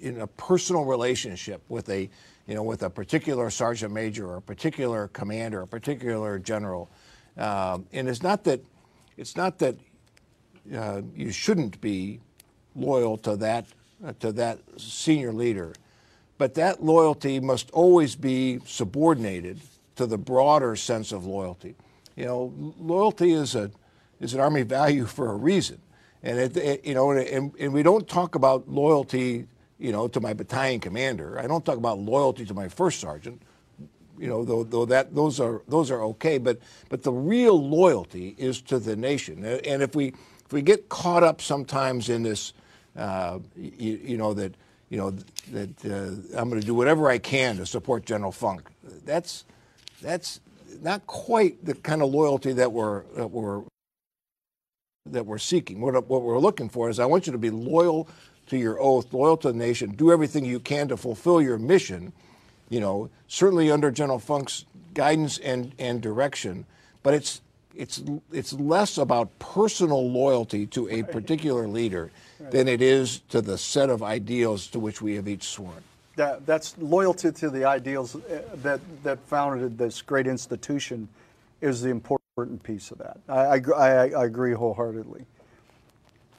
in 0.00 0.20
a 0.20 0.26
personal 0.26 0.84
relationship 0.84 1.62
with 1.68 1.88
a, 1.88 2.10
you 2.46 2.54
know, 2.54 2.62
with 2.62 2.82
a 2.82 2.90
particular 2.90 3.50
sergeant 3.50 3.92
major 3.92 4.26
or 4.28 4.36
a 4.36 4.42
particular 4.42 5.08
commander, 5.08 5.60
or 5.60 5.62
a 5.62 5.66
particular 5.66 6.38
general. 6.38 6.90
Um, 7.36 7.86
and 7.92 8.08
it's 8.08 8.22
not 8.22 8.44
that, 8.44 8.60
it's 9.16 9.36
not 9.36 9.58
that 9.58 9.76
uh, 10.74 11.02
you 11.14 11.30
shouldn't 11.30 11.80
be 11.80 12.20
loyal 12.74 13.16
to 13.18 13.36
that 13.36 13.66
Uh, 14.04 14.12
to 14.20 14.30
that 14.30 14.58
senior 14.76 15.32
leader, 15.32 15.72
but 16.36 16.52
that 16.52 16.84
loyalty 16.84 17.40
must 17.40 17.70
always 17.70 18.14
be 18.14 18.58
subordinated 18.66 19.58
to 19.94 20.04
the 20.04 20.18
broader 20.18 20.76
sense 20.76 21.12
of 21.12 21.24
loyalty. 21.24 21.74
You 22.14 22.26
know, 22.26 22.74
loyalty 22.78 23.32
is 23.32 23.54
a 23.54 23.70
is 24.20 24.34
an 24.34 24.40
army 24.40 24.64
value 24.64 25.06
for 25.06 25.30
a 25.30 25.34
reason, 25.34 25.80
and 26.22 26.38
it, 26.38 26.56
it 26.58 26.84
you 26.84 26.92
know, 26.92 27.12
and, 27.12 27.54
and 27.58 27.72
we 27.72 27.82
don't 27.82 28.06
talk 28.06 28.34
about 28.34 28.68
loyalty, 28.68 29.46
you 29.78 29.92
know, 29.92 30.08
to 30.08 30.20
my 30.20 30.34
battalion 30.34 30.78
commander. 30.78 31.38
I 31.38 31.46
don't 31.46 31.64
talk 31.64 31.78
about 31.78 31.98
loyalty 31.98 32.44
to 32.44 32.52
my 32.52 32.68
first 32.68 33.00
sergeant 33.00 33.40
you 34.18 34.28
know, 34.28 34.44
though, 34.44 34.64
though 34.64 34.84
that 34.86 35.14
those 35.14 35.40
are 35.40 35.62
those 35.68 35.90
are 35.90 36.02
okay, 36.02 36.38
but 36.38 36.58
but 36.88 37.02
the 37.02 37.12
real 37.12 37.68
loyalty 37.68 38.34
is 38.38 38.60
to 38.62 38.78
the 38.78 38.96
nation. 38.96 39.44
And 39.44 39.82
if 39.82 39.94
we 39.94 40.08
if 40.44 40.52
we 40.52 40.62
get 40.62 40.88
caught 40.88 41.22
up 41.22 41.40
sometimes 41.40 42.08
in 42.08 42.22
this, 42.22 42.52
uh, 42.96 43.38
you, 43.56 44.00
you, 44.02 44.16
know 44.16 44.34
that 44.34 44.54
you 44.88 44.98
know 44.98 45.10
that 45.52 45.84
uh, 45.84 46.38
I'm 46.38 46.48
going 46.48 46.60
to 46.60 46.66
do 46.66 46.74
whatever 46.74 47.08
I 47.08 47.18
can 47.18 47.56
to 47.56 47.66
support 47.66 48.06
General 48.06 48.32
Funk, 48.32 48.68
that's 49.04 49.44
that's 50.02 50.40
not 50.82 51.06
quite 51.06 51.64
the 51.64 51.74
kind 51.74 52.02
of 52.02 52.10
loyalty 52.10 52.52
that 52.52 52.72
we're 52.72 53.02
that 53.16 53.30
we're 53.30 53.62
that 55.06 55.24
we're 55.24 55.38
seeking. 55.38 55.80
What, 55.80 56.08
what 56.08 56.22
we're 56.22 56.38
looking 56.38 56.68
for 56.68 56.90
is 56.90 56.98
I 56.98 57.06
want 57.06 57.26
you 57.26 57.32
to 57.32 57.38
be 57.38 57.50
loyal 57.50 58.08
to 58.48 58.56
your 58.56 58.80
oath, 58.80 59.12
loyal 59.12 59.36
to 59.38 59.52
the 59.52 59.58
nation, 59.58 59.90
do 59.90 60.12
everything 60.12 60.44
you 60.44 60.60
can 60.60 60.88
to 60.88 60.96
fulfill 60.96 61.40
your 61.40 61.58
mission 61.58 62.12
you 62.68 62.80
know, 62.80 63.10
certainly 63.28 63.70
under 63.70 63.90
General 63.90 64.18
Funk's 64.18 64.64
guidance 64.94 65.38
and, 65.38 65.72
and 65.78 66.00
direction, 66.00 66.66
but 67.02 67.14
it's 67.14 67.40
it's 67.74 68.02
it's 68.32 68.54
less 68.54 68.96
about 68.96 69.38
personal 69.38 70.10
loyalty 70.10 70.66
to 70.66 70.88
a 70.88 71.02
particular 71.02 71.68
leader 71.68 72.10
than 72.38 72.68
it 72.68 72.82
is 72.82 73.20
to 73.28 73.40
the 73.40 73.58
set 73.58 73.90
of 73.90 74.02
ideals 74.02 74.66
to 74.68 74.78
which 74.78 75.00
we 75.02 75.14
have 75.14 75.28
each 75.28 75.44
sworn. 75.44 75.82
That, 76.16 76.46
that's 76.46 76.76
loyalty 76.78 77.30
to 77.30 77.50
the 77.50 77.64
ideals 77.64 78.16
uh, 78.16 78.42
that, 78.62 78.80
that 79.02 79.18
founded 79.26 79.76
this 79.76 80.00
great 80.00 80.26
institution 80.26 81.08
is 81.60 81.82
the 81.82 81.90
important 81.90 82.62
piece 82.62 82.90
of 82.90 82.98
that. 82.98 83.18
I, 83.28 83.34
I, 83.34 83.60
I, 83.76 84.08
I 84.10 84.24
agree 84.24 84.52
wholeheartedly. 84.52 85.26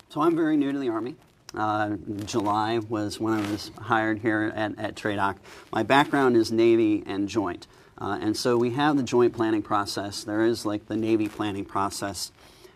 So 0.09 0.21
I'm 0.21 0.35
very 0.35 0.57
new 0.57 0.71
to 0.71 0.79
the 0.79 0.89
Army. 0.89 1.15
Uh, 1.53 1.95
July 2.25 2.79
was 2.89 3.19
when 3.19 3.33
I 3.33 3.51
was 3.51 3.71
hired 3.79 4.19
here 4.19 4.51
at, 4.55 4.77
at 4.77 4.95
TRADOC. 4.95 5.37
My 5.71 5.83
background 5.83 6.35
is 6.35 6.51
Navy 6.51 7.03
and 7.05 7.27
joint. 7.27 7.67
Uh, 7.99 8.17
and 8.21 8.35
so 8.37 8.57
we 8.57 8.71
have 8.71 8.97
the 8.97 9.03
joint 9.03 9.33
planning 9.33 9.61
process. 9.61 10.23
There 10.23 10.43
is 10.43 10.65
like 10.65 10.87
the 10.87 10.95
Navy 10.95 11.27
planning 11.27 11.65
process. 11.65 12.31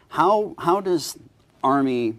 How, 0.10 0.56
how 0.58 0.82
does 0.82 1.18
Army 1.64 2.16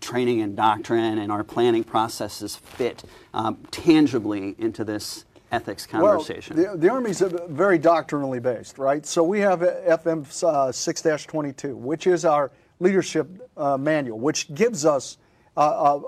training 0.00 0.40
and 0.40 0.56
doctrine 0.56 1.18
and 1.18 1.30
our 1.30 1.44
planning 1.44 1.84
processes 1.84 2.56
fit 2.56 3.04
um, 3.32 3.56
tangibly 3.70 4.54
into 4.58 4.84
this 4.84 5.24
ethics 5.50 5.86
conversation? 5.86 6.56
Well, 6.56 6.72
the, 6.72 6.78
the 6.78 6.90
Army's 6.90 7.20
very 7.48 7.78
doctrinally 7.78 8.40
based, 8.40 8.78
right? 8.78 9.04
So 9.06 9.22
we 9.22 9.40
have 9.40 9.60
FM 9.60 10.44
uh, 10.44 10.72
6 10.72 11.02
22, 11.26 11.76
which 11.76 12.06
is 12.06 12.24
our 12.24 12.50
leadership 12.80 13.28
uh, 13.56 13.76
manual, 13.76 14.18
which 14.18 14.52
gives 14.54 14.84
us 14.84 15.18
uh, 15.56 15.60
uh, 15.60 16.00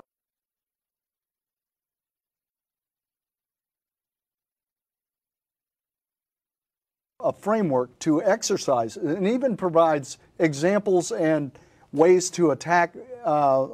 a 7.25 7.33
framework 7.33 7.97
to 7.99 8.21
exercise 8.23 8.97
and 8.97 9.27
even 9.27 9.57
provides 9.57 10.17
examples 10.39 11.11
and 11.11 11.51
ways 11.95 12.29
to 12.31 12.51
attack 12.51 12.95
uh, 13.23 13.63
uh, 13.63 13.67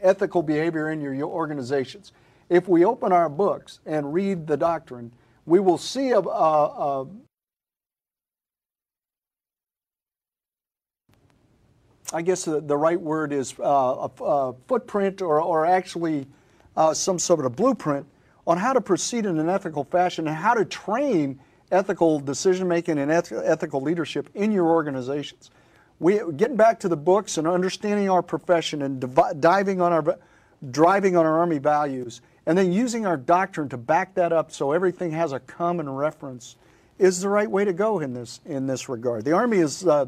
ethical 0.00 0.42
behavior 0.42 0.90
in 0.90 1.00
your, 1.00 1.14
your, 1.14 1.28
organizations. 1.28 2.12
If 2.48 2.68
we 2.68 2.84
open 2.84 3.12
our 3.12 3.28
books 3.28 3.80
and 3.86 4.12
read 4.12 4.46
the 4.46 4.56
doctrine, 4.56 5.12
we 5.46 5.60
will 5.60 5.78
see 5.78 6.10
a, 6.10 6.18
a, 6.18 7.02
a 7.02 7.06
I 12.12 12.20
guess 12.20 12.44
the, 12.44 12.60
the 12.60 12.76
right 12.76 13.00
word 13.00 13.32
is 13.32 13.54
uh, 13.58 14.08
a, 14.18 14.24
a, 14.24 14.54
footprint 14.68 15.22
or, 15.22 15.40
or 15.40 15.64
actually 15.64 16.26
uh, 16.76 16.92
some 16.92 17.18
sort 17.18 17.46
of 17.46 17.56
blueprint 17.56 18.06
on 18.46 18.58
how 18.58 18.72
to 18.72 18.80
proceed 18.80 19.24
in 19.24 19.38
an 19.38 19.48
ethical 19.48 19.84
fashion 19.84 20.28
and 20.28 20.36
how 20.36 20.54
to 20.54 20.64
train 20.64 21.38
ethical 21.70 22.20
decision 22.20 22.68
making 22.68 22.98
and 22.98 23.10
eth- 23.10 23.32
ethical 23.32 23.80
leadership 23.80 24.28
in 24.34 24.52
your 24.52 24.66
organizations. 24.66 25.50
We 26.02 26.20
getting 26.36 26.56
back 26.56 26.80
to 26.80 26.88
the 26.88 26.96
books 26.96 27.38
and 27.38 27.46
understanding 27.46 28.10
our 28.10 28.22
profession 28.22 28.82
and 28.82 29.00
div- 29.00 29.40
diving 29.40 29.80
on 29.80 29.92
our 29.92 30.18
driving 30.68 31.16
on 31.16 31.24
our 31.24 31.38
army 31.38 31.58
values 31.58 32.20
and 32.44 32.58
then 32.58 32.72
using 32.72 33.06
our 33.06 33.16
doctrine 33.16 33.68
to 33.68 33.76
back 33.76 34.14
that 34.14 34.32
up 34.32 34.50
so 34.50 34.72
everything 34.72 35.12
has 35.12 35.32
a 35.32 35.38
common 35.38 35.88
reference 35.88 36.56
is 36.98 37.20
the 37.20 37.28
right 37.28 37.48
way 37.48 37.64
to 37.64 37.72
go 37.72 38.00
in 38.00 38.14
this 38.14 38.40
in 38.44 38.66
this 38.66 38.88
regard. 38.88 39.24
The 39.24 39.30
army 39.30 39.58
is 39.58 39.86
uh, 39.86 40.06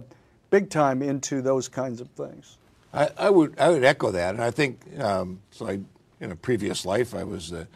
big 0.51 0.69
time 0.69 1.01
into 1.01 1.41
those 1.41 1.69
kinds 1.69 2.01
of 2.01 2.09
things. 2.11 2.59
I, 2.93 3.11
I 3.17 3.31
would 3.31 3.59
I 3.59 3.69
would 3.69 3.85
echo 3.85 4.11
that, 4.11 4.35
and 4.35 4.43
I 4.43 4.51
think 4.51 4.81
um, 4.99 5.41
so. 5.53 5.69
I, 5.69 5.81
in 6.21 6.33
a 6.33 6.37
previous 6.37 6.87
life, 6.87 7.15
I 7.15 7.23
was 7.23 7.51
the 7.51 7.69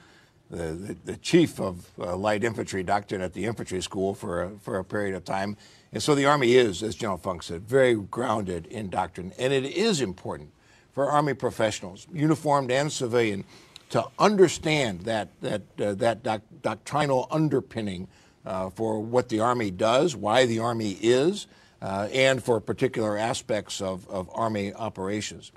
the, 0.50 0.96
the 1.04 1.16
chief 1.18 1.60
of 1.60 1.87
uh, 1.98 2.16
light 2.16 2.42
infantry 2.42 2.82
doctrine 2.82 3.20
at 3.20 3.34
the 3.34 3.44
infantry 3.44 3.82
school 3.82 4.14
for 4.14 4.42
a, 4.42 4.50
for 4.62 4.78
a 4.78 4.84
period 4.84 5.14
of 5.14 5.25
time. 5.25 5.56
And 5.92 6.02
so 6.02 6.14
the 6.14 6.26
Army 6.26 6.54
is, 6.54 6.83
as 6.83 6.94
General 6.94 7.18
Funk 7.18 7.42
said, 7.42 7.62
very 7.62 7.94
grounded 7.94 8.66
in 8.66 8.90
doctrine. 8.90 9.33
And 9.38 9.53
it 9.53 9.64
is 9.64 10.01
important 10.01 10.51
for 10.92 11.11
Army 11.11 11.35
professionals, 11.35 12.07
uniformed 12.12 12.70
and 12.70 12.92
civilian, 12.92 13.44
to 13.90 14.05
understand 14.18 15.03
that, 15.03 15.29
that, 15.40 15.62
uh, 15.81 15.94
that 15.94 16.22
doc- 16.22 16.42
doctrinal 16.62 17.27
underpinning 17.31 18.09
uh, 18.44 18.68
for 18.70 19.01
what 19.01 19.29
the 19.29 19.40
Army 19.40 19.70
does, 19.70 20.14
why 20.14 20.44
the 20.44 20.59
Army 20.59 20.98
is, 21.01 21.46
uh, 21.81 22.09
and 22.12 22.42
for 22.42 22.61
particular 22.61 23.16
aspects 23.16 23.81
of, 23.81 24.07
of 24.09 24.29
Army 24.35 24.74
operations. 24.74 25.53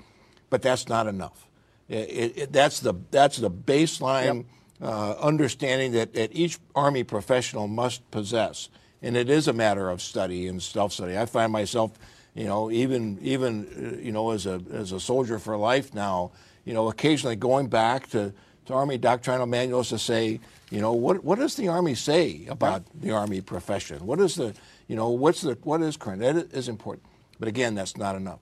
But 0.48 0.62
that's 0.62 0.88
not 0.88 1.06
enough. 1.06 1.46
It, 1.88 2.38
it, 2.38 2.52
that's, 2.52 2.80
the, 2.80 2.94
that's 3.10 3.36
the 3.36 3.50
baseline. 3.50 4.36
Yep 4.36 4.46
uh, 4.82 5.12
understanding 5.20 5.92
that, 5.92 6.12
that 6.14 6.34
each 6.34 6.58
Army 6.74 7.04
professional 7.04 7.68
must 7.68 8.08
possess. 8.10 8.68
And 9.02 9.16
it 9.16 9.28
is 9.28 9.48
a 9.48 9.52
matter 9.52 9.90
of 9.90 10.00
study 10.00 10.46
and 10.46 10.62
self-study. 10.62 11.18
I 11.18 11.26
find 11.26 11.52
myself, 11.52 11.92
you 12.34 12.44
know, 12.44 12.70
even 12.70 13.18
even 13.20 13.66
uh, 13.66 14.00
you 14.00 14.12
know 14.12 14.30
as 14.30 14.46
a 14.46 14.60
as 14.72 14.92
a 14.92 15.00
soldier 15.00 15.38
for 15.38 15.56
life 15.56 15.92
now, 15.92 16.32
you 16.64 16.72
know, 16.72 16.88
occasionally 16.88 17.36
going 17.36 17.68
back 17.68 18.08
to, 18.10 18.32
to 18.66 18.74
Army 18.74 18.98
doctrinal 18.98 19.46
manuals 19.46 19.88
to 19.88 19.98
say, 19.98 20.40
you 20.70 20.80
know, 20.80 20.92
what 20.92 21.24
what 21.24 21.38
does 21.38 21.56
the 21.56 21.68
Army 21.68 21.94
say 21.94 22.46
about 22.48 22.84
the 23.00 23.10
Army 23.10 23.40
profession? 23.40 24.06
What 24.06 24.20
is 24.20 24.36
the, 24.36 24.54
you 24.86 24.96
know, 24.96 25.10
what's 25.10 25.40
the 25.40 25.58
what 25.62 25.82
is 25.82 25.96
current? 25.96 26.20
That 26.20 26.52
is 26.52 26.68
important. 26.68 27.06
But 27.38 27.48
again, 27.48 27.74
that's 27.74 27.96
not 27.96 28.14
enough. 28.14 28.38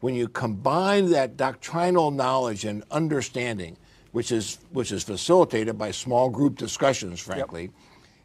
When 0.00 0.14
you 0.14 0.28
combine 0.28 1.10
that 1.10 1.36
doctrinal 1.36 2.10
knowledge 2.10 2.64
and 2.64 2.84
understanding 2.90 3.76
which 4.12 4.30
is 4.30 4.58
which 4.70 4.92
is 4.92 5.02
facilitated 5.02 5.76
by 5.76 5.90
small 5.90 6.28
group 6.28 6.56
discussions, 6.56 7.18
frankly, 7.18 7.62
yep. 7.62 7.70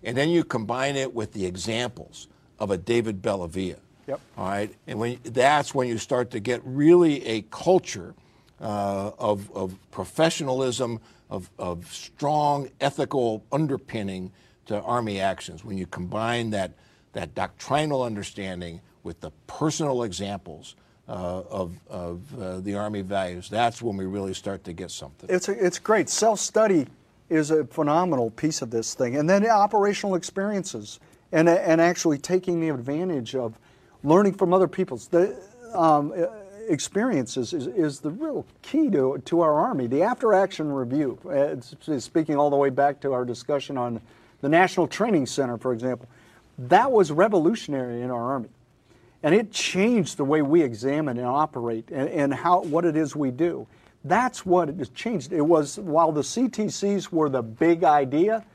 And 0.03 0.15
then 0.15 0.29
you 0.29 0.43
combine 0.43 0.95
it 0.95 1.13
with 1.13 1.33
the 1.33 1.45
examples 1.45 2.27
of 2.60 2.71
a 2.71 2.77
David 2.77 3.21
Bellavia. 3.21 3.77
Yep. 4.07 4.21
All 4.38 4.47
right, 4.47 4.73
and 4.88 4.99
when 4.99 5.19
that's 5.23 5.75
when 5.75 5.88
you 5.88 5.97
start 5.97 6.31
to 6.31 6.39
get 6.39 6.62
really 6.63 7.25
a 7.25 7.41
culture 7.43 8.15
uh, 8.62 9.12
of 9.19 9.51
of 9.51 9.77
professionalism, 9.91 10.99
of 11.29 11.49
of 11.60 11.91
strong 11.93 12.69
ethical 12.79 13.43
underpinning 13.51 14.31
to 14.67 14.81
Army 14.81 15.19
actions. 15.19 15.65
When 15.65 15.77
you 15.77 15.86
combine 15.88 16.51
that 16.51 16.71
that 17.13 17.36
doctrinal 17.36 18.03
understanding 18.03 18.79
with 19.03 19.19
the 19.21 19.31
personal 19.47 20.03
examples 20.03 20.75
uh, 21.07 21.12
of, 21.49 21.79
of 21.89 22.39
uh, 22.39 22.60
the 22.60 22.75
Army 22.75 23.01
values. 23.01 23.49
That's 23.49 23.81
when 23.81 23.95
we 23.95 24.05
really 24.05 24.33
start 24.33 24.63
to 24.65 24.73
get 24.73 24.91
something. 24.91 25.29
It's, 25.29 25.47
a, 25.47 25.65
it's 25.65 25.79
great. 25.79 26.10
Self 26.10 26.39
study 26.39 26.86
is 27.29 27.51
a 27.51 27.65
phenomenal 27.65 28.31
piece 28.31 28.61
of 28.61 28.71
this 28.71 28.93
thing. 28.93 29.15
And 29.17 29.29
then 29.29 29.45
operational 29.47 30.15
experiences 30.15 30.99
and, 31.31 31.49
and 31.49 31.81
actually 31.81 32.17
taking 32.17 32.61
the 32.61 32.69
advantage 32.69 33.35
of 33.35 33.57
learning 34.03 34.33
from 34.33 34.53
other 34.53 34.67
people's 34.67 35.07
the, 35.07 35.37
um, 35.73 36.13
experiences 36.69 37.53
is, 37.53 37.67
is 37.67 37.99
the 37.99 38.11
real 38.11 38.45
key 38.61 38.89
to, 38.91 39.21
to 39.25 39.41
our 39.41 39.59
Army. 39.59 39.87
The 39.87 40.03
after 40.03 40.33
action 40.33 40.71
review, 40.71 41.17
uh, 41.29 41.99
speaking 41.99 42.35
all 42.35 42.49
the 42.49 42.55
way 42.55 42.69
back 42.69 42.99
to 43.01 43.13
our 43.13 43.25
discussion 43.25 43.77
on 43.77 44.01
the 44.41 44.49
National 44.49 44.87
Training 44.87 45.25
Center, 45.25 45.57
for 45.57 45.73
example, 45.73 46.07
that 46.57 46.91
was 46.91 47.11
revolutionary 47.11 48.01
in 48.01 48.11
our 48.11 48.31
Army 48.31 48.49
and 49.23 49.33
it 49.33 49.51
changed 49.51 50.17
the 50.17 50.25
way 50.25 50.41
we 50.41 50.61
examine 50.61 51.17
and 51.17 51.27
operate 51.27 51.89
and, 51.91 52.09
and 52.09 52.33
how 52.33 52.61
what 52.61 52.85
it 52.85 52.95
is 52.95 53.15
we 53.15 53.31
do. 53.31 53.67
That's 54.03 54.45
what 54.45 54.69
it 54.69 54.93
changed. 54.93 55.33
It 55.33 55.41
was 55.41 55.79
while 55.79 56.12
the 56.12 56.21
CTCs 56.21 57.12
were 57.12 57.29
the 57.29 57.41
big 57.41 57.83
idea, 57.83 58.45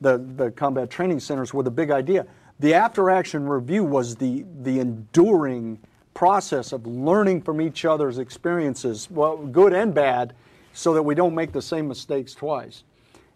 the, 0.00 0.18
the 0.18 0.50
combat 0.50 0.90
training 0.90 1.20
centers 1.20 1.54
were 1.54 1.62
the 1.62 1.70
big 1.70 1.90
idea. 1.90 2.26
The 2.58 2.74
after 2.74 3.10
action 3.10 3.48
review 3.48 3.84
was 3.84 4.16
the, 4.16 4.44
the 4.62 4.80
enduring 4.80 5.78
process 6.12 6.72
of 6.72 6.86
learning 6.86 7.42
from 7.42 7.60
each 7.60 7.84
other's 7.84 8.18
experiences, 8.18 9.08
well, 9.10 9.38
good 9.38 9.72
and 9.72 9.94
bad, 9.94 10.34
so 10.72 10.92
that 10.94 11.02
we 11.02 11.14
don't 11.14 11.34
make 11.34 11.52
the 11.52 11.62
same 11.62 11.88
mistakes 11.88 12.34
twice. 12.34 12.84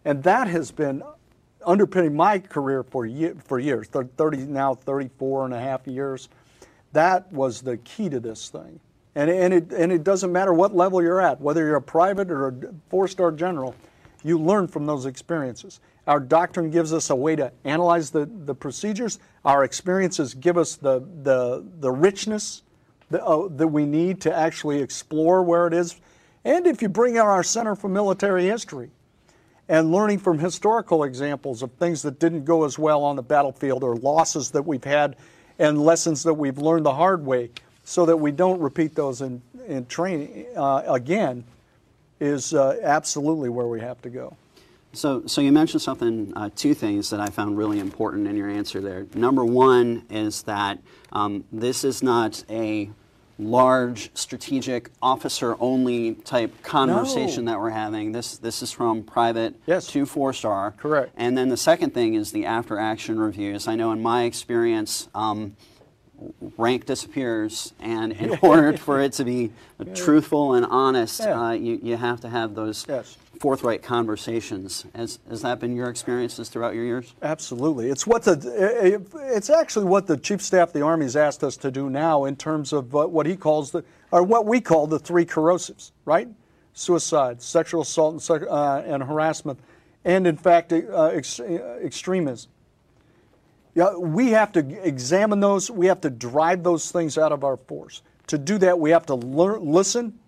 And 0.05 0.23
that 0.25 0.49
has 0.49 0.71
been 0.71 1.03
underpinning 1.65 2.15
my 2.15 2.39
career 2.39 2.83
for, 2.83 3.07
year, 3.07 3.35
for 3.45 3.59
years, 3.59 3.89
30, 3.89 4.39
now 4.39 4.75
34 4.75 5.47
and 5.47 5.55
a 5.55 5.61
half 5.61 5.87
years. 5.87 6.29
That 6.93 7.33
was 7.33 7.63
the 7.63 7.79
key 7.79 8.09
to 8.11 8.21
this 8.21 8.51
thing. 8.51 8.79
And, 9.15 9.31
and, 9.31 9.55
it, 9.55 9.73
and 9.73 9.93
it 9.93 10.03
doesn't 10.03 10.33
matter 10.33 10.53
what 10.53 10.75
level 10.75 11.01
you're 11.01 11.21
at, 11.21 11.41
whether 11.41 11.65
you're 11.65 11.77
a 11.77 11.83
private 11.83 12.31
or 12.31 12.49
a 12.49 12.55
four 12.89 13.07
star 13.07 13.31
general, 13.31 13.75
you 14.25 14.39
learn 14.39 14.67
from 14.67 14.87
those 14.87 15.07
experiences. 15.07 15.81
Our 16.07 16.21
doctrine 16.21 16.71
gives 16.71 16.93
us 16.93 17.11
a 17.11 17.17
way 17.17 17.37
to 17.37 17.53
analyze 17.65 18.11
the, 18.11 18.27
the 18.27 18.55
procedures. 18.55 19.19
Our 19.45 19.65
experiences 19.65 20.35
give 20.35 20.59
us 20.59 20.77
the, 20.77 21.01
the, 21.23 21.65
the 21.81 21.91
richness 21.91 22.63
that, 23.11 23.25
uh, 23.25 23.49
that 23.49 23.69
we 23.69 23.87
need 23.87 24.21
to 24.23 24.35
actually 24.35 24.81
explore 24.81 25.43
where 25.43 25.67
it 25.67 25.73
is. 25.75 26.01
And 26.45 26.67
if 26.67 26.83
you 26.83 26.89
bring 26.89 27.17
out 27.17 27.27
our 27.27 27.43
Center 27.43 27.75
for 27.75 27.89
Military 27.89 28.47
History 28.47 28.91
and 29.69 29.93
learning 29.93 30.19
from 30.19 30.39
historical 30.39 31.05
examples 31.05 31.63
of 31.63 31.73
things 31.73 32.03
that 32.03 32.19
didn't 32.19 32.45
go 32.45 32.65
as 32.65 32.79
well 32.79 33.03
on 33.03 33.17
the 33.17 33.23
battlefield 33.23 33.83
or 33.83 33.97
losses 33.97 34.51
that 34.51 34.63
we've 34.63 34.85
had 34.85 35.17
and 35.59 35.81
lessons 35.81 36.23
that 36.25 36.35
we've 36.35 36.59
learned 36.59 36.85
the 36.85 36.95
hard 36.95 37.25
way 37.25 37.51
so 37.85 38.07
that 38.07 38.17
we 38.17 38.33
don't 38.33 38.61
repeat 38.61 38.95
those 38.95 39.21
in, 39.21 39.43
in 39.67 39.87
training 39.87 40.47
uh, 40.57 40.83
again 40.87 41.45
is 42.21 42.55
uh, 42.55 42.79
absolutely 42.83 43.49
where 43.49 43.67
we 43.67 43.81
have 43.81 44.01
to 44.03 44.09
go. 44.09 44.37
So, 44.93 45.27
so 45.27 45.41
you 45.41 45.51
mentioned 45.51 45.83
something, 45.83 46.33
uh, 46.37 46.51
two 46.55 46.73
things 46.73 47.11
that 47.11 47.21
I 47.21 47.29
found 47.29 47.59
really 47.59 47.81
important 47.81 48.29
in 48.29 48.37
your 48.37 48.49
answer 48.49 48.81
there. 48.81 49.07
Number 49.15 49.45
one 49.45 50.05
is 50.09 50.43
that 50.43 50.79
um, 51.13 51.45
this 51.53 51.85
is 51.85 52.03
not 52.03 52.45
a 52.49 52.91
large 53.37 54.11
strategic 54.15 54.91
officer 55.03 55.57
only 55.59 56.15
type 56.15 56.63
conversation 56.63 57.47
that 57.47 57.59
we're 57.59 57.71
having. 57.71 58.13
This 58.13 58.39
this 58.39 58.63
is 58.63 58.71
from 58.71 59.03
private 59.03 59.57
Yes. 59.67 59.89
to 59.89 60.07
four 60.07 60.33
star. 60.33 60.73
Correct. 60.79 61.11
And 61.17 61.37
then 61.37 61.49
the 61.49 61.57
second 61.57 61.93
thing 61.95 62.15
is 62.15 62.31
the 62.31 62.47
after 62.47 62.79
action 62.79 63.19
reviews. 63.19 63.67
I 63.67 63.75
know 63.75 63.91
in 63.91 64.01
my 64.01 64.23
experience. 64.23 65.09
Um, 65.15 65.57
rank 66.57 66.87
disappears, 66.87 67.73
and 67.81 68.13
in 68.13 68.39
order 68.43 68.77
for 68.77 69.01
it 69.01 69.13
to 69.15 69.25
be 69.25 69.51
truthful 69.95 70.55
and 70.55 70.65
honest, 70.67 71.21
Yeah. 71.21 71.41
uh, 71.41 71.51
you, 71.53 71.79
you 71.83 71.97
have 71.97 72.21
to 72.21 72.29
have 72.29 72.55
those 72.55 72.87
Yes. 72.89 73.17
forthright 73.41 73.83
conversations. 73.83 74.85
Has, 74.95 75.19
has 75.29 75.43
that 75.43 75.61
been 75.61 75.75
your 75.77 75.89
experiences 75.89 76.49
throughout 76.49 76.75
your 76.75 76.85
years? 76.85 77.15
Absolutely. 77.23 77.91
It's 77.91 78.07
what 78.07 78.23
the 78.23 79.05
it's 79.35 79.51
actually 79.51 79.87
what 79.87 80.07
the 80.07 80.17
chief 80.17 80.41
staff 80.41 80.69
of 80.69 80.73
the 80.75 80.83
army 80.83 81.05
has 81.05 81.17
asked 81.17 81.43
us 81.43 81.57
to 81.59 81.71
do 81.71 81.91
now 81.91 82.25
in 82.25 82.37
terms 82.37 82.73
of 82.73 82.93
what 82.93 83.27
he 83.27 83.37
calls 83.37 83.73
the 83.73 83.85
or 84.11 84.23
what 84.23 84.47
we 84.47 84.61
call 84.61 84.87
the 84.87 84.99
three 84.99 85.25
corrosives, 85.25 85.93
right? 86.05 86.29
Suicide, 86.73 87.43
sexual 87.43 87.83
assault, 87.83 88.29
and, 88.31 88.49
uh, 88.49 88.83
and 88.87 89.03
harassment, 89.03 89.59
and 90.05 90.27
in 90.27 90.37
fact, 90.37 90.73
uh, 90.73 91.05
ex- 91.07 91.41
uh, 91.41 91.79
extremism. 91.83 92.51
Yeah, 93.75 93.97
we 93.97 94.31
have 94.31 94.53
to 94.53 94.87
examine 94.87 95.41
those. 95.41 95.71
We 95.71 95.87
have 95.87 96.01
to 96.03 96.11
drive 96.11 96.63
those 96.63 96.91
things 96.91 97.19
out 97.19 97.33
of 97.33 97.43
our 97.43 97.57
force. 97.57 98.03
To 98.29 98.39
do 98.39 98.59
that, 98.59 98.79
we 98.79 98.91
have 98.91 99.07
to 99.07 99.15
learn, 99.15 99.65
listen, 99.65 100.19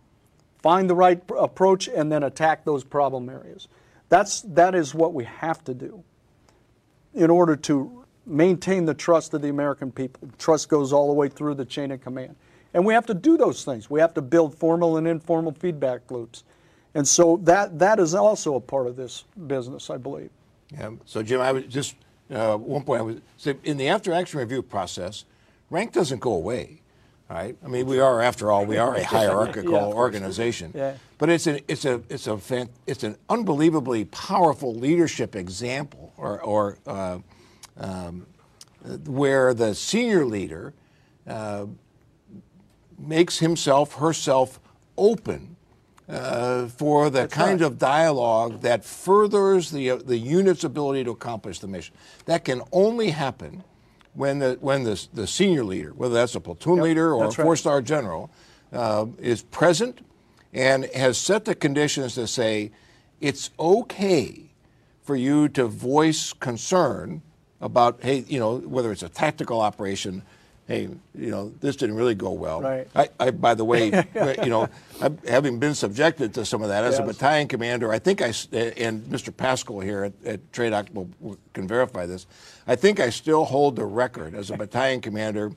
find 0.63 0.91
the 0.91 0.95
right 0.95 1.25
pr- 1.25 1.37
approach, 1.37 1.89
and 1.89 2.11
then 2.11 2.25
attack 2.25 2.65
those 2.65 2.83
problem 2.83 3.29
areas. 3.29 3.69
That's 4.09 4.43
that 4.43 4.75
is 4.75 4.95
what 4.95 5.15
we 5.15 5.25
have 5.25 5.63
to 5.65 5.75
do 5.75 6.03
in 7.15 7.31
order 7.31 7.57
to 7.57 8.05
maintain 8.27 8.85
the 8.85 8.95
trust 8.95 9.33
of 9.35 9.43
the 9.43 9.49
American 9.49 9.93
people. 9.93 10.29
Trust 10.39 10.69
goes 10.69 10.93
all 10.93 11.07
the 11.07 11.15
way 11.15 11.29
through 11.29 11.55
the 11.55 11.65
chain 11.65 11.93
of 11.93 12.01
command. 12.03 12.37
And 12.75 12.85
we 12.85 12.93
have 12.95 13.07
to 13.07 13.15
do 13.15 13.37
those 13.37 13.65
things. 13.65 13.89
We 13.89 14.01
have 14.01 14.13
to 14.15 14.23
build 14.23 14.55
formal 14.55 14.97
and 14.97 15.07
informal 15.07 15.53
feedback 15.53 16.11
loops. 16.11 16.45
And 16.95 17.07
so 17.07 17.39
that, 17.45 17.79
that 17.79 17.99
is 17.99 18.15
also 18.15 18.55
a 18.55 18.61
part 18.61 18.87
of 18.87 18.97
this 18.97 19.25
business, 19.47 19.89
I 19.89 19.97
believe. 19.97 20.31
Yeah. 20.73 20.91
So, 21.05 21.23
Jim, 21.23 21.41
I 21.41 21.53
was 21.53 21.65
just 21.65 21.95
uh, 22.31 22.57
one 22.57 22.83
point. 22.83 23.01
I 23.01 23.03
was 23.03 23.17
so 23.37 23.55
in 23.65 23.77
the 23.77 23.89
after 23.89 24.12
action 24.12 24.39
review 24.41 24.62
process, 24.62 25.25
rank 25.71 25.93
doesn't 25.93 26.21
go 26.21 26.33
away. 26.33 26.83
Right? 27.29 27.57
I 27.65 27.67
mean, 27.67 27.87
we 27.87 27.99
are, 27.99 28.23
after 28.23 28.53
all, 28.53 28.65
we 28.65 28.77
are 28.77 28.95
a 28.95 29.03
hierarchical 29.17 29.73
Yeah, 29.73 29.85
organization. 29.87 30.71
Yeah. 30.73 30.95
But 31.19 31.29
it's 31.29 31.49
an 31.49 31.59
it's 31.67 31.85
a 31.85 32.01
it's 32.09 32.29
a 32.29 32.39
fan, 32.39 32.69
it's 32.87 33.03
an 33.03 33.17
unbelievably 33.29 34.05
powerful 34.07 34.73
leadership 34.75 35.35
example, 35.35 36.12
or 36.17 36.41
or 36.41 36.79
uh, 36.87 37.19
um, 37.79 38.27
where 39.07 39.55
the 39.55 39.75
senior 39.75 40.25
leader 40.25 40.73
uh, 41.27 41.67
makes 42.97 43.39
himself 43.41 43.95
herself 43.95 44.61
open 44.97 45.56
uh, 46.09 46.66
for 46.69 47.11
the 47.11 47.27
kind 47.29 47.61
right. 47.61 47.66
of 47.66 47.79
dialogue 47.79 48.61
that 48.61 48.85
furthers 48.85 49.71
the 49.71 49.90
uh, 49.90 49.97
the 49.97 50.16
unit's 50.16 50.64
ability 50.64 51.05
to 51.05 51.11
accomplish 51.11 51.59
the 51.59 51.69
mission. 51.69 51.95
That 52.27 52.45
can 52.45 52.62
only 52.73 53.11
happen 53.11 53.64
when 54.14 54.38
the 54.38 54.57
when 54.61 54.85
the, 54.85 55.07
the 55.12 55.27
senior 55.27 55.64
leader, 55.64 55.92
whether 55.95 56.14
that's 56.14 56.35
a 56.35 56.40
platoon 56.40 56.77
Yep, 56.77 56.85
leader 56.85 57.12
or 57.12 57.25
a 57.25 57.27
that's 57.27 57.38
right. 57.38 57.45
four 57.45 57.57
star 57.57 57.83
general, 57.83 58.31
uh, 58.73 59.07
is 59.19 59.42
present 59.42 60.01
and 60.53 60.87
has 60.95 61.19
set 61.19 61.45
the 61.45 61.55
conditions 61.55 62.14
to 62.14 62.27
say 62.27 62.71
it's 63.21 63.51
okay 63.59 64.51
for 65.03 65.16
you 65.16 65.49
to 65.49 65.66
voice 65.66 66.33
concern 66.33 67.23
about 67.61 67.99
hey 68.03 68.25
you 68.29 68.38
know 68.38 68.59
whether 68.59 68.92
it's 68.92 69.03
a 69.03 69.09
tactical 69.09 69.61
operation 69.61 70.23
hey 70.69 70.89
you 71.15 71.31
know 71.31 71.53
this 71.61 71.77
didn't 71.77 71.97
really 71.97 72.15
go 72.15 72.31
well 72.33 72.61
Right. 72.61 72.89
I, 72.95 73.09
I 73.21 73.31
by 73.31 73.55
the 73.55 73.65
way 73.65 73.87
you 74.43 74.51
know 74.51 74.69
I, 75.01 75.11
having 75.29 75.59
been 75.59 75.75
subjected 75.75 76.35
to 76.35 76.45
some 76.45 76.63
of 76.63 76.69
that 76.69 76.85
as 76.85 76.99
a 76.99 77.03
battalion 77.03 77.49
commander 77.49 77.93
I 77.93 77.99
think 77.99 78.21
I, 78.23 78.27
and 78.77 79.05
Mr. 79.05 79.37
Pascal 79.37 79.81
here 79.81 80.05
at, 80.05 80.13
at 80.25 80.53
TRADOC 80.53 80.93
will, 80.93 81.09
will- 81.21 81.39
can 81.55 81.69
verify 81.69 82.07
this 82.07 82.27
I 82.67 82.77
think 82.77 82.99
I 83.01 83.11
still 83.11 83.45
hold 83.45 83.77
the 83.77 83.85
record 83.85 84.35
as 84.35 84.51
a 84.51 84.57
battalion 84.57 85.01
commander 85.01 85.53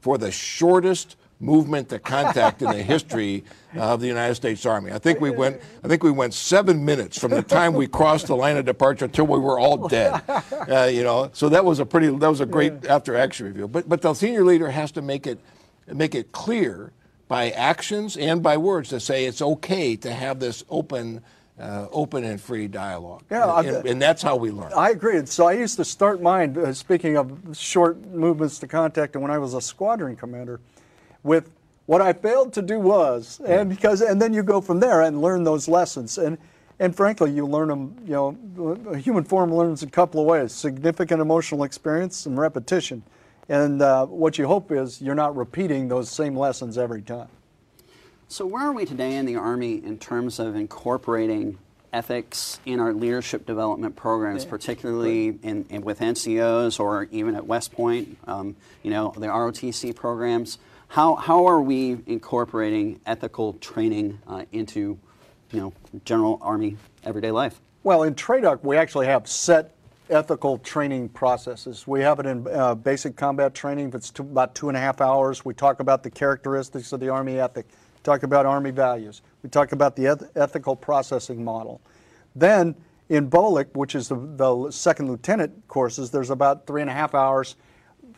for 0.00 0.18
the 0.18 0.30
shortest 0.30 1.16
movement 1.40 1.88
to 1.90 1.98
contact 1.98 2.62
in 2.62 2.68
the 2.70 2.82
history 2.82 3.44
of 3.76 4.00
the 4.00 4.06
United 4.06 4.34
States 4.34 4.64
Army. 4.66 4.92
I 4.92 4.98
think 4.98 5.20
we 5.20 5.30
went 5.30 5.60
I 5.84 5.88
think 5.88 6.02
we 6.02 6.10
went 6.10 6.34
7 6.34 6.84
minutes 6.84 7.18
from 7.18 7.30
the 7.30 7.42
time 7.42 7.74
we 7.74 7.86
crossed 7.98 8.26
the 8.26 8.36
line 8.36 8.56
of 8.56 8.64
departure 8.64 9.04
until 9.04 9.26
we 9.26 9.38
were 9.38 9.58
all 9.58 9.88
dead. 9.88 10.20
Uh, 10.68 10.88
you 10.92 11.02
know, 11.02 11.30
so 11.32 11.48
that 11.48 11.64
was 11.64 11.78
a 11.78 11.86
pretty 11.86 12.08
that 12.08 12.28
was 12.28 12.40
a 12.40 12.46
great 12.46 12.86
after 12.86 13.16
action 13.16 13.46
review. 13.46 13.68
But 13.68 13.88
but 13.88 14.02
the 14.02 14.14
senior 14.14 14.44
leader 14.44 14.70
has 14.70 14.90
to 14.92 15.02
make 15.02 15.26
it 15.26 15.38
make 15.86 16.14
it 16.14 16.32
clear 16.32 16.92
by 17.28 17.50
actions 17.50 18.16
and 18.16 18.42
by 18.42 18.56
words 18.56 18.88
to 18.88 18.98
say 19.00 19.26
it's 19.26 19.42
okay 19.42 19.94
to 19.96 20.12
have 20.12 20.40
this 20.40 20.64
open 20.70 21.22
uh, 21.60 21.86
open 21.90 22.22
and 22.24 22.40
free 22.40 22.68
dialogue. 22.68 23.22
Yeah, 23.30 23.46
I- 23.46 23.62
and, 23.64 23.86
and 23.86 24.02
that's 24.02 24.22
how 24.22 24.36
we 24.36 24.50
learn. 24.50 24.72
I 24.76 24.90
agree. 24.90 25.24
So 25.26 25.46
I 25.46 25.52
used 25.54 25.76
to 25.76 25.84
start 25.84 26.22
mine, 26.22 26.56
uh, 26.56 26.72
speaking 26.72 27.16
of 27.16 27.36
short 27.52 28.00
movements 28.06 28.60
to 28.60 28.68
contact, 28.68 29.14
and 29.16 29.22
when 29.22 29.32
I 29.32 29.38
was 29.38 29.54
a 29.54 29.60
squadron 29.60 30.14
commander, 30.14 30.60
with 31.22 31.50
what 31.86 32.02
I 32.02 32.12
failed 32.12 32.52
to 32.52 32.62
do 32.62 32.78
was, 32.78 33.40
and 33.46 33.70
because, 33.70 34.02
and 34.02 34.20
then 34.20 34.34
you 34.34 34.42
go 34.42 34.60
from 34.60 34.78
there 34.78 35.00
and 35.02 35.22
learn 35.22 35.44
those 35.44 35.68
lessons. 35.68 36.18
And, 36.18 36.36
and 36.78 36.94
frankly, 36.94 37.30
you 37.32 37.46
learn 37.46 37.68
them, 37.68 37.96
you 38.04 38.12
know, 38.12 38.78
a 38.90 38.98
human 38.98 39.24
form 39.24 39.54
learns 39.54 39.82
a 39.82 39.86
couple 39.86 40.20
of 40.20 40.26
ways 40.26 40.52
significant 40.52 41.20
emotional 41.20 41.64
experience 41.64 42.26
and 42.26 42.38
repetition. 42.38 43.02
And 43.48 43.80
uh, 43.80 44.04
what 44.06 44.36
you 44.36 44.46
hope 44.46 44.70
is 44.70 45.00
you're 45.00 45.14
not 45.14 45.34
repeating 45.34 45.88
those 45.88 46.10
same 46.10 46.36
lessons 46.36 46.76
every 46.76 47.00
time. 47.00 47.28
So, 48.28 48.44
where 48.44 48.64
are 48.64 48.72
we 48.72 48.84
today 48.84 49.16
in 49.16 49.24
the 49.24 49.36
Army 49.36 49.82
in 49.82 49.98
terms 49.98 50.38
of 50.38 50.54
incorporating 50.54 51.58
ethics 51.94 52.60
in 52.66 52.78
our 52.80 52.92
leadership 52.92 53.46
development 53.46 53.96
programs, 53.96 54.44
particularly 54.44 55.38
in, 55.42 55.64
in 55.70 55.80
with 55.80 56.00
NCOs 56.00 56.78
or 56.78 57.08
even 57.10 57.34
at 57.34 57.46
West 57.46 57.72
Point? 57.72 58.18
Um, 58.26 58.56
you 58.82 58.90
know, 58.90 59.14
the 59.16 59.28
ROTC 59.28 59.96
programs. 59.96 60.58
How 60.88 61.14
how 61.16 61.46
are 61.46 61.60
we 61.60 61.98
incorporating 62.06 63.00
ethical 63.04 63.52
training 63.54 64.18
uh, 64.26 64.44
into, 64.52 64.98
you 65.52 65.60
know, 65.60 65.72
general 66.04 66.38
Army 66.40 66.76
everyday 67.04 67.30
life? 67.30 67.60
Well, 67.82 68.02
in 68.02 68.14
TRADOC, 68.14 68.64
we 68.64 68.76
actually 68.76 69.06
have 69.06 69.28
set 69.28 69.74
ethical 70.10 70.58
training 70.58 71.10
processes. 71.10 71.86
We 71.86 72.00
have 72.00 72.18
it 72.20 72.26
in 72.26 72.46
uh, 72.48 72.74
basic 72.74 73.16
combat 73.16 73.54
training. 73.54 73.92
It's 73.94 74.10
two, 74.10 74.22
about 74.22 74.54
two 74.54 74.68
and 74.68 74.76
a 74.76 74.80
half 74.80 75.02
hours. 75.02 75.44
We 75.44 75.52
talk 75.52 75.80
about 75.80 76.02
the 76.02 76.10
characteristics 76.10 76.92
of 76.92 77.00
the 77.00 77.10
Army 77.10 77.38
ethic, 77.38 77.66
talk 78.02 78.22
about 78.22 78.46
Army 78.46 78.70
values. 78.70 79.20
We 79.42 79.50
talk 79.50 79.72
about 79.72 79.94
the 79.94 80.06
eth- 80.06 80.30
ethical 80.34 80.74
processing 80.74 81.44
model. 81.44 81.82
Then 82.34 82.74
in 83.10 83.28
BOLC, 83.28 83.74
which 83.74 83.94
is 83.94 84.08
the, 84.08 84.16
the 84.16 84.70
second 84.70 85.10
lieutenant 85.10 85.68
courses, 85.68 86.10
there's 86.10 86.30
about 86.30 86.66
three 86.66 86.80
and 86.80 86.90
a 86.90 86.94
half 86.94 87.14
hours 87.14 87.56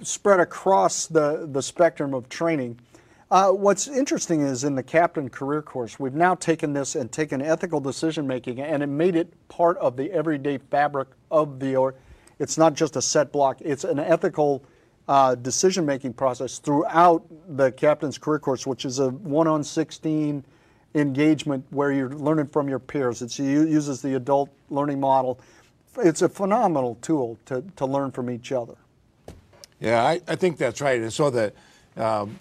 spread 0.02 0.40
across 0.40 1.06
the, 1.06 1.48
the 1.50 1.62
spectrum 1.62 2.14
of 2.14 2.28
training. 2.28 2.78
Uh, 3.30 3.50
what's 3.50 3.86
interesting 3.86 4.40
is 4.40 4.64
in 4.64 4.74
the 4.74 4.82
captain 4.82 5.28
career 5.28 5.62
course, 5.62 6.00
we've 6.00 6.14
now 6.14 6.34
taken 6.34 6.72
this 6.72 6.96
and 6.96 7.12
taken 7.12 7.40
ethical 7.40 7.80
decision 7.80 8.26
making 8.26 8.60
and 8.60 8.82
it 8.82 8.88
made 8.88 9.14
it 9.14 9.32
part 9.48 9.78
of 9.78 9.96
the 9.96 10.10
everyday 10.12 10.58
fabric 10.58 11.08
of 11.30 11.60
the, 11.60 11.76
or 11.76 11.94
it's 12.40 12.58
not 12.58 12.74
just 12.74 12.96
a 12.96 13.02
set 13.02 13.30
block, 13.30 13.58
it's 13.60 13.84
an 13.84 14.00
ethical 14.00 14.64
uh, 15.06 15.34
decision 15.36 15.86
making 15.86 16.12
process 16.12 16.58
throughout 16.58 17.24
the 17.56 17.70
captain's 17.72 18.18
career 18.18 18.38
course, 18.38 18.66
which 18.66 18.84
is 18.84 18.98
a 18.98 19.10
one 19.10 19.46
on 19.46 19.62
16 19.62 20.44
engagement 20.94 21.64
where 21.70 21.92
you're 21.92 22.10
learning 22.10 22.48
from 22.48 22.68
your 22.68 22.78
peers. 22.78 23.22
It 23.22 23.38
uses 23.38 24.02
the 24.02 24.14
adult 24.14 24.50
learning 24.70 24.98
model. 24.98 25.40
It's 25.98 26.22
a 26.22 26.28
phenomenal 26.28 26.96
tool 27.00 27.38
to, 27.46 27.62
to 27.76 27.86
learn 27.86 28.10
from 28.10 28.30
each 28.30 28.52
other. 28.52 28.76
Yeah, 29.80 30.02
I, 30.02 30.20
I 30.28 30.36
think 30.36 30.58
that's 30.58 30.80
right. 30.80 31.00
And 31.00 31.12
so 31.12 31.30
the, 31.30 31.52
um, 31.96 32.38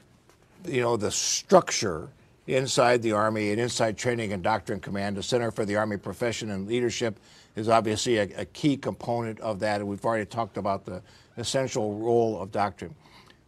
you 0.68 0.82
know, 0.82 0.98
the 0.98 1.12
structure 1.12 2.10
inside 2.48 3.02
the 3.02 3.14
Army 3.14 3.52
and 3.52 3.60
inside 3.60 3.98
training 3.98 4.34
and 4.34 4.44
doctrine 4.44 4.80
command, 4.80 5.16
the 5.18 5.24
Center 5.24 5.52
for 5.52 5.66
the 5.66 5.76
Army 5.76 5.98
Profession 5.98 6.52
and 6.52 6.68
Leadership 6.68 7.18
is 7.56 7.70
obviously 7.70 8.18
a, 8.18 8.28
a 8.38 8.46
key 8.46 8.76
component 8.76 9.40
of 9.40 9.60
that. 9.60 9.80
And 9.80 9.90
we've 9.90 10.04
already 10.04 10.26
talked 10.26 10.58
about 10.58 10.86
the 10.86 11.02
essential 11.38 11.96
role 11.98 12.42
of 12.42 12.52
doctrine. 12.52 12.94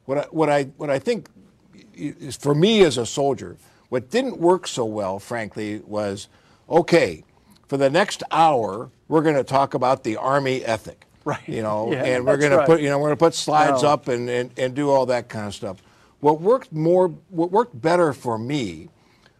What 0.05 0.17
I, 0.17 0.21
what 0.31 0.49
I, 0.49 0.63
what 0.77 0.89
I 0.89 0.99
think 0.99 1.27
is 1.93 2.37
for 2.37 2.55
me 2.55 2.83
as 2.83 2.97
a 2.97 3.05
soldier, 3.05 3.57
what 3.89 4.09
didn't 4.09 4.37
work 4.37 4.67
so 4.67 4.85
well, 4.85 5.19
frankly, 5.19 5.81
was 5.85 6.29
okay, 6.69 7.23
for 7.67 7.77
the 7.77 7.89
next 7.89 8.23
hour, 8.31 8.89
we're 9.07 9.21
going 9.21 9.35
to 9.35 9.43
talk 9.43 9.73
about 9.73 10.03
the 10.03 10.17
Army 10.17 10.63
ethic. 10.63 11.05
Right. 11.23 11.47
You 11.47 11.61
know, 11.61 11.91
Yeah, 11.91 12.03
and 12.03 12.25
we're 12.25 12.37
going 12.37 12.51
to 12.51 12.65
put, 12.65 12.81
you 12.81 12.89
know, 12.89 12.97
we're 12.97 13.09
going 13.09 13.17
to 13.17 13.25
put 13.25 13.33
slides 13.35 13.83
No. 13.83 13.89
up 13.89 14.07
and, 14.07 14.29
and, 14.29 14.51
and 14.57 14.73
do 14.73 14.89
all 14.89 15.05
that 15.07 15.29
kind 15.29 15.47
of 15.47 15.53
stuff. 15.53 15.77
What 16.19 16.41
worked 16.41 16.71
more, 16.71 17.09
what 17.29 17.51
worked 17.51 17.79
better 17.79 18.13
for 18.13 18.37
me 18.37 18.89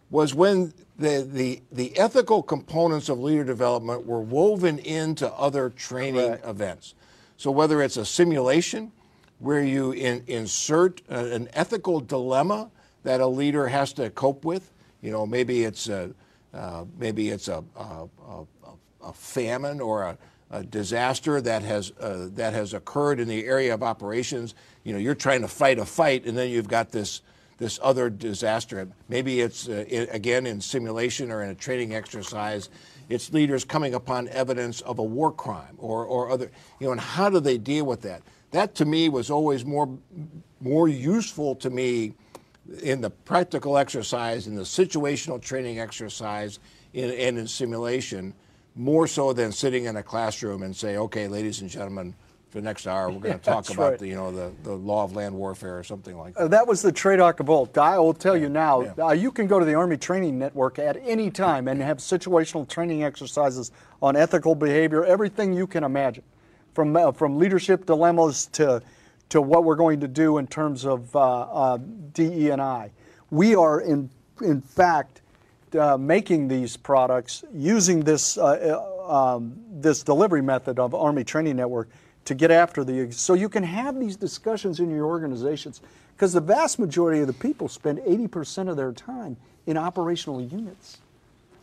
was 0.09 0.33
when 0.33 0.73
the, 0.97 1.27
the, 1.31 1.61
the 1.71 1.97
ethical 1.97 2.43
components 2.43 3.09
of 3.09 3.19
leader 3.19 3.43
development 3.43 4.05
were 4.05 4.21
woven 4.21 4.77
into 4.79 5.31
other 5.33 5.69
training 5.69 6.27
Correct. 6.27 6.47
events. 6.47 6.93
So 7.37 7.49
whether 7.49 7.81
it's 7.81 7.97
a 7.97 8.05
simulation 8.05 8.91
where 9.39 9.63
you 9.63 9.91
in, 9.91 10.23
insert 10.27 11.01
an 11.09 11.49
ethical 11.53 11.99
dilemma 11.99 12.69
that 13.03 13.21
a 13.21 13.25
leader 13.27 13.67
has 13.67 13.91
to 13.93 14.11
cope 14.11 14.45
with. 14.45 14.71
You 15.01 15.11
know, 15.11 15.25
maybe 15.25 15.63
it's 15.63 15.89
a, 15.89 16.11
uh, 16.53 16.85
maybe 16.99 17.29
it's 17.29 17.47
a, 17.47 17.63
a, 17.75 18.07
a, 18.29 18.45
a 19.03 19.13
famine 19.13 19.81
or 19.81 20.03
a, 20.03 20.17
a 20.51 20.63
disaster 20.63 21.39
that 21.41 21.63
has 21.63 21.91
uh, 21.99 22.27
that 22.33 22.53
has 22.53 22.73
occurred 22.73 23.19
in 23.19 23.27
the 23.27 23.45
area 23.45 23.73
of 23.73 23.81
operations. 23.81 24.53
You 24.83 24.93
know, 24.93 24.99
you're 24.99 25.15
trying 25.15 25.41
to 25.41 25.47
fight 25.47 25.79
a 25.79 25.85
fight, 25.85 26.25
and 26.25 26.37
then 26.37 26.49
you've 26.49 26.67
got 26.67 26.91
this 26.91 27.21
this 27.57 27.79
other 27.81 28.09
disaster. 28.09 28.87
Maybe 29.07 29.39
it's 29.39 29.69
uh, 29.69 29.85
i 29.89 29.93
again 30.11 30.45
in 30.45 30.59
simulation 30.59 31.31
or 31.31 31.41
in 31.43 31.49
a 31.49 31.55
training 31.55 31.95
exercise. 31.95 32.69
It's 33.09 33.31
leaders 33.33 33.65
coming 33.65 33.93
upon 33.93 34.29
evidence 34.29 34.81
of 34.81 34.99
a 34.99 35.03
war 35.03 35.31
crime 35.31 35.75
or 35.77 36.05
or 36.05 36.29
other. 36.29 36.51
You 36.79 36.87
know, 36.87 36.91
and 36.91 37.01
how 37.01 37.29
do 37.29 37.39
they 37.39 37.57
deal 37.57 37.85
with 37.85 38.01
that? 38.01 38.21
That 38.51 38.75
to 38.75 38.85
me 38.85 39.07
was 39.07 39.31
always 39.31 39.63
more 39.65 39.97
more 40.59 40.89
useful 40.89 41.55
to 41.55 41.69
me 41.69 42.13
in 42.83 42.99
the 43.01 43.09
practical 43.09 43.77
exercise, 43.77 44.47
in 44.47 44.55
the 44.55 44.63
situational 44.63 45.41
training 45.41 45.79
exercise, 45.79 46.59
in, 46.93 47.09
and 47.09 47.37
in 47.37 47.47
simulation, 47.47 48.33
more 48.75 49.07
so 49.07 49.33
than 49.33 49.51
sitting 49.51 49.85
in 49.85 49.97
a 49.97 50.03
classroom 50.03 50.63
and 50.63 50.75
say, 50.75 50.97
okay, 50.97 51.27
ladies 51.27 51.61
and 51.61 51.69
gentlemen, 51.69 52.13
for 52.49 52.57
the 52.59 52.63
next 52.63 52.85
hour, 52.85 53.07
we're 53.09 53.19
going 53.19 53.25
Yeah, 53.31 53.37
to 53.37 53.43
talk 53.43 53.69
about 53.69 53.91
right. 53.91 53.99
the, 53.99 54.07
you 54.07 54.15
know, 54.15 54.31
the, 54.31 54.51
the 54.63 54.73
law 54.73 55.03
of 55.05 55.15
land 55.15 55.33
warfare 55.35 55.77
or 55.77 55.83
something 55.83 56.17
like 56.17 56.33
that. 56.33 56.39
Uh, 56.41 56.47
that 56.49 56.67
was 56.67 56.81
the 56.81 56.91
trade-off 56.91 57.39
of 57.39 57.49
old. 57.49 57.77
I 57.77 57.97
will 57.97 58.13
tell 58.13 58.35
you 58.35 58.49
now, 58.49 58.81
Yeah. 58.97 59.05
uh, 59.07 59.11
you 59.13 59.31
can 59.31 59.47
go 59.47 59.57
to 59.57 59.65
the 59.65 59.73
Army 59.75 59.95
Training 59.95 60.37
Network 60.37 60.77
at 60.77 60.97
any 61.05 61.31
time 61.31 61.69
and 61.69 61.81
have 61.81 61.99
situational 61.99 62.67
training 62.67 63.03
exercises 63.03 63.71
on 64.01 64.17
ethical 64.17 64.53
behavior, 64.55 65.05
everything 65.05 65.53
you 65.53 65.65
can 65.65 65.83
imagine, 65.85 66.23
from 66.73 66.95
uh, 66.95 67.11
from 67.13 67.37
leadership 67.37 67.85
dilemmas 67.85 68.47
to 68.47 68.81
to 69.29 69.41
what 69.41 69.63
we're 69.63 69.75
going 69.75 70.01
to 70.01 70.07
do 70.09 70.37
in 70.37 70.45
terms 70.47 70.85
of 70.85 71.15
uh, 71.15 71.19
uh, 71.21 71.77
DE 72.13 72.49
and 72.49 72.61
I. 72.61 72.91
We 73.29 73.55
are 73.55 73.79
in 73.79 74.09
in 74.41 74.61
fact 74.61 75.20
uh, 75.75 75.97
making 75.97 76.47
these 76.47 76.77
products 76.77 77.43
using 77.53 78.01
this 78.01 78.37
uh, 78.37 78.77
uh, 78.99 79.35
um, 79.35 79.55
this 79.71 80.03
delivery 80.03 80.41
method 80.41 80.79
of 80.79 80.93
Army 80.93 81.23
Training 81.23 81.55
Network 81.55 81.89
to 82.25 82.35
get 82.35 82.51
after 82.51 82.83
the 82.83 83.11
so 83.11 83.33
you 83.33 83.49
can 83.49 83.63
have 83.63 83.99
these 83.99 84.15
discussions 84.15 84.79
in 84.79 84.89
your 84.89 85.05
organizations 85.05 85.81
because 86.15 86.33
the 86.33 86.41
vast 86.41 86.79
majority 86.79 87.21
of 87.21 87.27
the 87.27 87.33
people 87.33 87.67
spend 87.67 87.99
80% 87.99 88.69
of 88.69 88.77
their 88.77 88.91
time 88.91 89.37
in 89.65 89.77
operational 89.77 90.41
units 90.41 90.99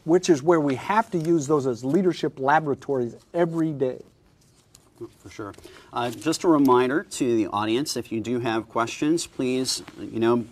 which 0.05 0.31
is 0.31 0.43
where 0.43 0.61
we 0.61 0.75
have 0.75 1.11
to 1.11 1.19
use 1.19 1.47
those 1.47 1.67
as 1.67 1.85
leadership 1.85 2.41
laboratories 2.41 3.15
every 3.35 3.73
day 3.73 4.03
For 5.19 5.31
sure. 5.31 5.55
Uh, 5.93 6.11
just 6.11 6.45
a 6.45 6.49
reminder 6.49 7.05
to 7.05 7.37
the 7.37 7.47
audience, 7.49 7.97
if 7.97 8.11
you 8.11 8.21
do 8.21 8.41
have 8.41 8.69
questions, 8.69 9.27
please, 9.27 9.83
you 9.99 10.19
know, 10.19 10.45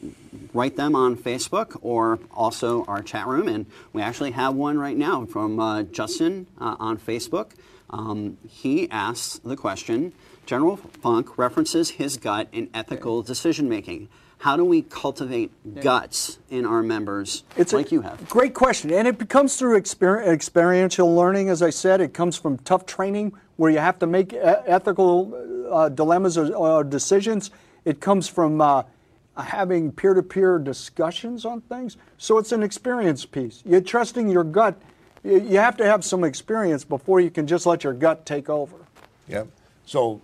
write 0.54 0.76
them 0.76 0.94
on 0.94 1.16
Facebook 1.16 1.78
or 1.82 2.18
also 2.32 2.84
our 2.84 3.02
chat 3.02 3.26
room. 3.26 3.48
And 3.48 3.66
we 3.92 4.02
actually 4.02 4.32
have 4.32 4.54
one 4.54 4.78
right 4.78 4.96
now 4.96 5.24
from 5.26 5.58
uh, 5.58 5.82
Justin 5.82 6.46
uh, 6.60 6.76
on 6.78 6.98
Facebook. 6.98 7.52
Um, 7.90 8.38
he 8.48 8.90
asks 8.90 9.38
the 9.38 9.56
question, 9.56 10.12
General 10.44 10.76
Funk 10.76 11.38
references 11.38 11.90
his 11.90 12.16
gut 12.16 12.48
in 12.52 12.70
ethical 12.74 13.22
decision 13.22 13.68
making. 13.68 14.08
How 14.38 14.56
do 14.56 14.64
we 14.64 14.82
cultivate 14.82 15.50
guts 15.82 16.38
in 16.50 16.66
our 16.66 16.82
members 16.82 17.42
it's 17.56 17.72
like 17.72 17.90
you 17.90 18.02
have? 18.02 18.28
Great 18.28 18.52
question, 18.54 18.92
and 18.92 19.08
it 19.08 19.28
comes 19.28 19.56
through 19.56 19.80
exper- 19.80 20.26
experiential 20.26 21.14
learning. 21.14 21.48
As 21.48 21.62
I 21.62 21.70
said, 21.70 22.00
it 22.00 22.12
comes 22.12 22.36
from 22.36 22.58
tough 22.58 22.84
training 22.84 23.32
where 23.56 23.70
you 23.70 23.78
have 23.78 23.98
to 23.98 24.06
make 24.06 24.32
ethical 24.32 25.68
uh, 25.70 25.88
dilemmas 25.88 26.36
or, 26.38 26.54
or 26.54 26.84
decisions. 26.84 27.50
It 27.84 28.00
comes 28.00 28.28
from 28.28 28.60
uh, 28.60 28.82
having 29.36 29.92
peer-to-peer 29.92 30.58
discussions 30.58 31.44
on 31.44 31.60
things. 31.62 31.96
So 32.18 32.38
it's 32.38 32.52
an 32.52 32.62
experience 32.62 33.24
piece. 33.24 33.62
You're 33.64 33.80
trusting 33.80 34.28
your 34.28 34.44
gut. 34.44 34.80
You 35.24 35.40
you 35.40 35.58
have 35.58 35.76
to 35.78 35.84
have 35.84 36.04
some 36.04 36.24
experience 36.24 36.84
before 36.84 37.20
you 37.20 37.30
can 37.30 37.46
just 37.46 37.66
let 37.66 37.84
your 37.84 37.92
gut 37.92 38.24
take 38.26 38.48
over. 38.48 38.76
Yep. 39.28 39.48
So, 39.84 40.20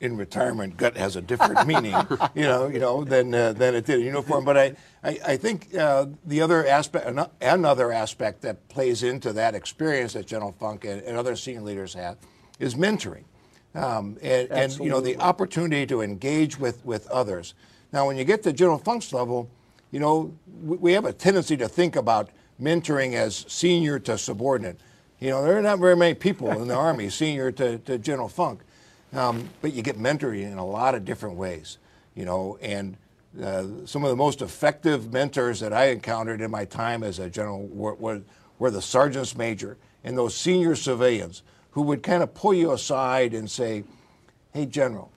in 0.00 0.16
retirement, 0.16 0.76
gut 0.76 0.96
has 0.96 1.16
a 1.16 1.20
different 1.20 1.66
meaning, 1.72 1.94
you 2.34 2.42
know, 2.42 2.68
you 2.68 2.78
know, 2.78 3.04
than 3.04 3.34
uh, 3.34 3.52
than 3.52 3.74
it 3.74 3.86
did 3.86 4.00
in 4.00 4.06
uniform. 4.06 4.44
But 4.44 4.56
I, 4.56 4.76
I, 5.02 5.18
I 5.26 5.36
think 5.36 5.74
uh, 5.74 6.06
the 6.24 6.40
other 6.40 6.66
aspect, 6.66 7.06
another 7.40 7.92
aspect 7.92 8.42
that 8.42 8.68
plays 8.68 9.02
into 9.02 9.32
that 9.32 9.54
experience 9.54 10.12
that 10.14 10.26
General 10.26 10.52
Funk 10.52 10.84
and, 10.84 11.02
and 11.02 11.16
other 11.16 11.36
senior 11.36 11.62
leaders 11.62 11.94
have, 11.94 12.16
is 12.62 12.76
mentoring, 12.76 13.24
um, 13.74 14.16
and, 14.22 14.50
and 14.50 14.78
you 14.78 14.88
know 14.88 15.00
the 15.00 15.16
opportunity 15.18 15.84
to 15.86 16.00
engage 16.00 16.58
with 16.58 16.84
with 16.86 17.08
others. 17.08 17.54
Now, 17.92 18.06
when 18.06 18.16
you 18.16 18.24
get 18.24 18.42
to 18.44 18.52
General 18.52 18.78
Funk's 18.78 19.12
level, 19.12 19.50
you 19.90 20.00
know, 20.00 20.32
we, 20.62 20.76
we 20.78 20.92
have 20.92 21.04
a 21.04 21.12
tendency 21.12 21.56
to 21.58 21.68
think 21.68 21.96
about 21.96 22.30
mentoring 22.60 23.14
as 23.14 23.44
senior 23.48 23.98
to 23.98 24.16
subordinate. 24.16 24.78
You 25.18 25.30
know, 25.30 25.44
there 25.44 25.58
are 25.58 25.62
not 25.62 25.78
very 25.78 25.96
many 25.96 26.14
people 26.14 26.50
in 26.50 26.68
the 26.68 26.74
Army, 26.74 27.10
senior 27.10 27.52
to, 27.52 27.78
to 27.78 27.98
General 27.98 28.28
Funk. 28.28 28.60
Um, 29.12 29.50
but 29.60 29.74
you 29.74 29.82
get 29.82 29.98
mentoring 29.98 30.50
in 30.50 30.56
a 30.56 30.64
lot 30.64 30.94
of 30.94 31.04
different 31.04 31.36
ways, 31.36 31.76
you 32.14 32.24
know, 32.24 32.58
and 32.62 32.96
uh, 33.42 33.64
some 33.84 34.04
of 34.04 34.10
the 34.10 34.16
most 34.16 34.40
effective 34.40 35.12
mentors 35.12 35.60
that 35.60 35.72
I 35.72 35.86
encountered 35.86 36.40
in 36.40 36.50
my 36.50 36.64
time 36.64 37.02
as 37.02 37.18
a 37.18 37.28
general 37.28 37.66
were, 37.66 37.94
were, 37.94 38.22
were 38.58 38.70
the 38.70 38.80
sergeants 38.80 39.36
major 39.36 39.76
and 40.02 40.16
those 40.16 40.34
senior 40.34 40.74
civilians 40.76 41.42
who 41.72 41.82
would 41.82 42.02
kind 42.02 42.22
of 42.22 42.32
pull 42.34 42.54
you 42.54 42.72
aside 42.72 43.34
and 43.34 43.50
say, 43.50 43.84
hey, 44.52 44.66
General, 44.66 45.10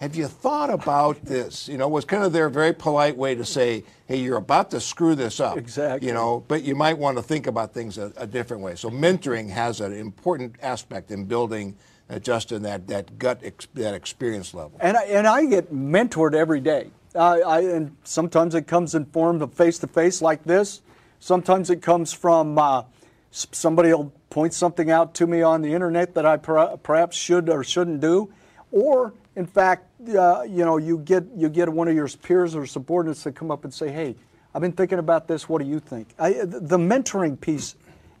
have 0.00 0.16
you 0.16 0.26
thought 0.28 0.70
about 0.70 1.22
this? 1.24 1.68
You 1.68 1.76
know, 1.76 1.88
was 1.88 2.06
kind 2.06 2.24
of 2.24 2.32
their 2.32 2.48
very 2.48 2.72
polite 2.72 3.16
way 3.16 3.34
to 3.34 3.44
say, 3.44 3.84
hey, 4.06 4.16
you're 4.16 4.38
about 4.38 4.70
to 4.70 4.80
screw 4.80 5.14
this 5.14 5.40
up. 5.40 5.58
Exactly. 5.58 6.08
You 6.08 6.14
know, 6.14 6.42
but 6.48 6.62
you 6.62 6.74
might 6.74 6.96
want 6.96 7.18
to 7.18 7.22
think 7.22 7.46
about 7.46 7.74
things 7.74 7.98
a, 7.98 8.12
a 8.16 8.26
different 8.26 8.62
way. 8.62 8.76
So 8.76 8.88
mentoring 8.88 9.50
has 9.50 9.80
an 9.80 9.92
important 9.92 10.56
aspect 10.62 11.10
in 11.10 11.26
building, 11.26 11.76
uh, 12.08 12.18
Justin, 12.18 12.62
that, 12.62 12.88
that 12.88 13.18
gut, 13.18 13.40
ex- 13.42 13.68
that 13.74 13.92
experience 13.92 14.54
level. 14.54 14.72
And 14.80 14.96
I, 14.96 15.04
and 15.04 15.26
I 15.26 15.44
get 15.44 15.72
mentored 15.72 16.34
every 16.34 16.60
day. 16.60 16.90
I, 17.14 17.40
I, 17.40 17.60
and 17.60 17.94
sometimes 18.04 18.54
it 18.54 18.66
comes 18.66 18.94
in 18.94 19.04
form 19.04 19.42
of 19.42 19.52
face 19.52 19.78
to 19.80 19.86
face 19.86 20.22
like 20.22 20.44
this. 20.44 20.80
Sometimes 21.18 21.68
it 21.68 21.82
comes 21.82 22.12
from 22.12 22.56
uh, 22.56 22.84
somebody 23.30 23.92
will 23.92 24.12
point 24.30 24.54
something 24.54 24.90
out 24.90 25.14
to 25.14 25.26
me 25.26 25.42
on 25.42 25.62
the 25.62 25.72
internet 25.72 26.14
that 26.14 26.26
I 26.26 26.36
per- 26.36 26.76
perhaps 26.78 27.16
should 27.16 27.48
or 27.48 27.64
shouldn't 27.64 28.00
do, 28.00 28.32
or 28.72 29.14
in 29.36 29.46
fact, 29.46 29.86
uh, 30.08 30.42
you 30.42 30.64
know, 30.64 30.76
you 30.76 30.98
get 30.98 31.24
you 31.36 31.48
get 31.48 31.68
one 31.68 31.88
of 31.88 31.94
your 31.94 32.08
peers 32.08 32.54
or 32.54 32.66
subordinates 32.66 33.22
to 33.24 33.32
come 33.32 33.50
up 33.50 33.64
and 33.64 33.72
say, 33.72 33.90
"Hey, 33.90 34.16
I've 34.54 34.62
been 34.62 34.72
thinking 34.72 34.98
about 34.98 35.28
this. 35.28 35.48
What 35.48 35.62
do 35.62 35.68
you 35.68 35.80
think?" 35.80 36.08
I, 36.18 36.32
the 36.44 36.78
mentoring 36.78 37.40
piece 37.40 37.76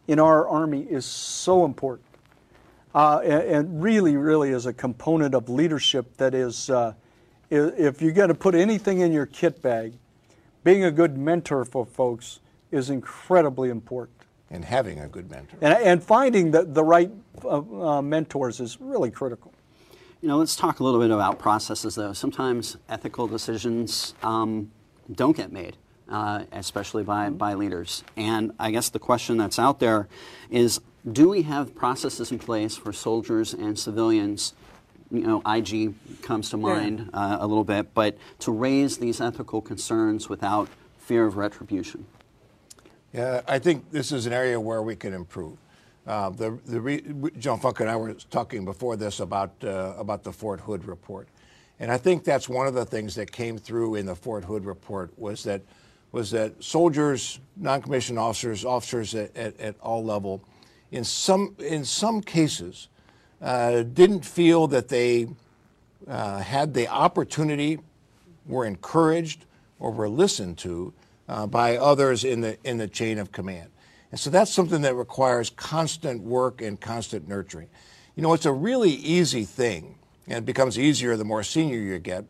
in 0.06 0.18
our 0.18 0.48
army 0.48 0.82
is 0.82 1.04
so 1.04 1.64
important 1.64 2.06
uh, 2.94 3.20
and, 3.22 3.42
and 3.42 3.82
really, 3.82 4.16
really 4.16 4.50
is 4.50 4.66
a 4.66 4.72
component 4.72 5.34
of 5.34 5.48
leadership 5.48 6.16
that 6.16 6.34
is, 6.34 6.70
uh, 6.70 6.94
if 7.50 8.02
you're 8.02 8.12
going 8.12 8.28
to 8.28 8.34
put 8.34 8.54
anything 8.54 9.00
in 9.00 9.12
your 9.12 9.26
kit 9.26 9.62
bag, 9.62 9.94
being 10.64 10.84
a 10.84 10.90
good 10.90 11.16
mentor 11.16 11.64
for 11.64 11.86
folks 11.86 12.40
is 12.70 12.90
incredibly 12.90 13.70
important. 13.70 14.16
And 14.50 14.64
having 14.64 14.98
a 14.98 15.08
good 15.08 15.30
mentor. 15.30 15.58
And, 15.60 15.74
and 15.74 16.02
finding 16.02 16.50
the, 16.50 16.64
the 16.64 16.82
right 16.82 17.10
uh, 17.44 17.58
uh, 17.58 18.02
mentors 18.02 18.60
is 18.60 18.80
really 18.80 19.10
critical. 19.10 19.52
You 20.20 20.28
know, 20.28 20.38
let's 20.38 20.56
talk 20.56 20.80
a 20.80 20.84
little 20.84 21.00
bit 21.00 21.10
about 21.10 21.38
processes, 21.38 21.94
though. 21.94 22.12
Sometimes 22.12 22.76
ethical 22.88 23.26
decisions 23.26 24.14
um, 24.22 24.70
don't 25.10 25.36
get 25.36 25.50
made, 25.50 25.76
uh, 26.10 26.44
especially 26.52 27.04
by, 27.04 27.30
by 27.30 27.54
leaders. 27.54 28.04
And 28.16 28.52
I 28.58 28.70
guess 28.70 28.90
the 28.90 28.98
question 28.98 29.38
that's 29.38 29.58
out 29.58 29.80
there 29.80 30.08
is 30.50 30.80
do 31.10 31.30
we 31.30 31.42
have 31.42 31.74
processes 31.74 32.30
in 32.30 32.38
place 32.38 32.76
for 32.76 32.92
soldiers 32.92 33.54
and 33.54 33.78
civilians? 33.78 34.52
You 35.10 35.20
know, 35.20 35.42
IG 35.46 35.94
comes 36.22 36.50
to 36.50 36.56
mind 36.56 37.10
uh, 37.14 37.38
a 37.40 37.46
little 37.46 37.64
bit, 37.64 37.94
but 37.94 38.18
to 38.40 38.52
raise 38.52 38.98
these 38.98 39.20
ethical 39.20 39.60
concerns 39.60 40.28
without 40.28 40.68
fear 40.98 41.24
of 41.24 41.36
retribution. 41.36 42.04
Yeah, 43.12 43.40
I 43.48 43.58
think 43.58 43.90
this 43.90 44.12
is 44.12 44.26
an 44.26 44.32
area 44.32 44.60
where 44.60 44.82
we 44.82 44.94
can 44.94 45.12
improve. 45.12 45.58
Uh, 46.06 46.30
the 46.30 46.58
the 46.66 46.80
re, 46.80 47.02
John 47.38 47.58
Funk 47.58 47.80
and 47.80 47.90
I 47.90 47.96
were 47.96 48.14
talking 48.14 48.64
before 48.64 48.96
this 48.96 49.20
about 49.20 49.52
uh, 49.64 49.94
about 49.98 50.22
the 50.22 50.32
Fort 50.32 50.60
Hood 50.60 50.84
report, 50.84 51.28
and 51.80 51.90
I 51.90 51.98
think 51.98 52.24
that's 52.24 52.48
one 52.48 52.68
of 52.68 52.74
the 52.74 52.84
things 52.84 53.16
that 53.16 53.32
came 53.32 53.58
through 53.58 53.96
in 53.96 54.06
the 54.06 54.14
Fort 54.14 54.44
Hood 54.44 54.64
report 54.64 55.10
was 55.18 55.42
that 55.42 55.62
was 56.12 56.30
that 56.30 56.62
soldiers, 56.62 57.40
non-commissioned 57.56 58.18
officers, 58.18 58.64
officers 58.64 59.14
at, 59.14 59.36
at, 59.36 59.58
at 59.60 59.74
all 59.80 60.04
level, 60.04 60.42
in 60.92 61.04
some 61.04 61.56
in 61.58 61.84
some 61.84 62.20
cases, 62.20 62.88
uh, 63.42 63.82
didn't 63.82 64.24
feel 64.24 64.68
that 64.68 64.88
they 64.88 65.28
uh, 66.06 66.38
had 66.38 66.74
the 66.74 66.86
opportunity, 66.88 67.80
were 68.46 68.64
encouraged, 68.64 69.46
or 69.80 69.90
were 69.90 70.08
listened 70.08 70.58
to 70.58 70.92
uh, 71.30 71.46
by 71.46 71.76
others 71.76 72.24
in 72.24 72.40
the 72.40 72.58
in 72.64 72.76
the 72.78 72.88
chain 72.88 73.16
of 73.16 73.30
command. 73.30 73.70
And 74.10 74.18
so 74.18 74.30
that's 74.30 74.52
something 74.52 74.82
that 74.82 74.96
requires 74.96 75.48
constant 75.50 76.22
work 76.22 76.60
and 76.60 76.80
constant 76.80 77.28
nurturing. 77.28 77.68
You 78.16 78.24
know, 78.24 78.34
it's 78.34 78.46
a 78.46 78.52
really 78.52 78.90
easy 78.90 79.44
thing, 79.44 79.94
and 80.26 80.38
it 80.38 80.44
becomes 80.44 80.76
easier 80.76 81.16
the 81.16 81.24
more 81.24 81.44
senior 81.44 81.78
you 81.78 81.98
get, 82.00 82.24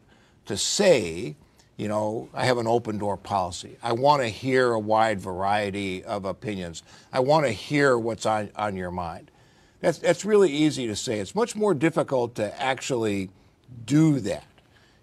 to 0.45 0.59
say, 0.59 1.35
You 1.79 1.89
know, 1.89 2.29
I 2.35 2.45
have 2.45 2.59
an 2.59 2.67
open 2.67 2.99
door 2.99 3.17
policy. 3.17 3.79
I 3.83 3.93
want 3.93 4.21
to 4.21 4.29
hear 4.29 4.73
a 4.73 4.79
wide 4.79 5.19
variety 5.19 6.05
of 6.05 6.27
opinions. 6.27 6.83
I 7.11 7.21
want 7.21 7.47
to 7.47 7.53
hear 7.53 7.97
what's 7.97 8.27
on, 8.27 8.51
on 8.55 8.77
your 8.77 8.91
mind. 8.91 9.31
That's, 9.81 9.97
that's 9.97 10.27
really 10.27 10.51
easy 10.51 10.87
to 10.89 10.95
say. 10.95 11.21
It's 11.21 11.35
much 11.35 11.57
more 11.57 11.73
difficult 11.73 12.35
to 12.35 12.63
actually 12.63 13.31
do 13.87 14.21
that. 14.21 14.45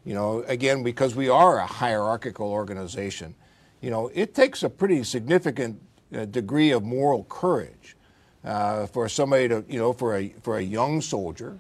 You 0.06 0.14
know, 0.14 0.44
again, 0.48 0.84
because 0.84 1.16
we 1.16 1.30
are 1.30 1.58
a 1.58 1.66
hierarchical 1.66 2.52
organization, 2.52 3.34
you 3.82 3.90
know, 3.90 4.10
it 4.14 4.34
takes 4.34 4.64
a 4.64 4.70
pretty 4.70 5.04
significant 5.04 5.82
uh, 6.16 6.26
degree 6.26 6.72
of 6.72 6.84
moral 6.84 7.26
courage 7.26 7.96
uh, 8.44 8.88
for 8.88 9.10
somebody 9.10 9.48
to, 9.48 9.64
you 9.68 9.80
know, 9.80 9.94
for 9.94 10.16
a, 10.18 10.30
for 10.42 10.58
a 10.58 10.62
young 10.62 11.02
soldier, 11.02 11.60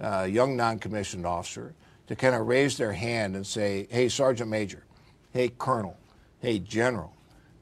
uh, 0.00 0.26
young 0.28 0.56
non 0.56 0.78
commissioned 0.78 1.26
officer, 1.26 1.74
to 2.06 2.16
kind 2.16 2.34
of 2.34 2.46
raise 2.46 2.76
their 2.76 2.92
hand 2.92 3.36
and 3.36 3.46
say, 3.46 3.86
hey, 3.90 4.08
Sergeant 4.08 4.48
Major, 4.50 4.84
hey, 5.32 5.50
Colonel, 5.58 5.96
hey, 6.40 6.58
General, 6.58 7.12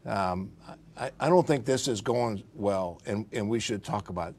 um, 0.05 0.53
I, 0.97 1.11
I 1.19 1.29
don't 1.29 1.47
think 1.47 1.65
this 1.65 1.89
is 1.89 2.01
going 2.01 2.43
well, 2.55 3.01
and, 3.07 3.27
and 3.33 3.49
we 3.49 3.59
should 3.61 3.83
talk 3.83 4.09
about 4.09 4.31
it. 4.31 4.35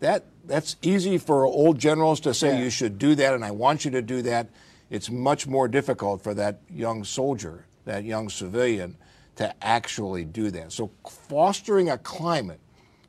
That, 0.00 0.24
that's 0.46 0.76
easy 0.82 1.16
for 1.16 1.44
old 1.44 1.78
generals 1.78 2.18
to 2.20 2.34
say 2.34 2.56
Yeah. 2.56 2.64
you 2.64 2.70
should 2.70 2.98
do 2.98 3.14
that, 3.14 3.34
and 3.34 3.44
I 3.44 3.52
want 3.52 3.84
you 3.84 3.92
to 3.92 4.02
do 4.02 4.20
that. 4.22 4.48
It's 4.90 5.08
much 5.10 5.46
more 5.46 5.68
difficult 5.68 6.22
for 6.22 6.34
that 6.34 6.60
young 6.68 7.04
soldier, 7.04 7.66
that 7.84 8.04
young 8.04 8.28
civilian, 8.28 8.96
to 9.36 9.54
actually 9.64 10.24
do 10.24 10.50
that. 10.50 10.72
So, 10.72 10.90
fostering 11.28 11.90
a 11.90 11.98
climate 11.98 12.60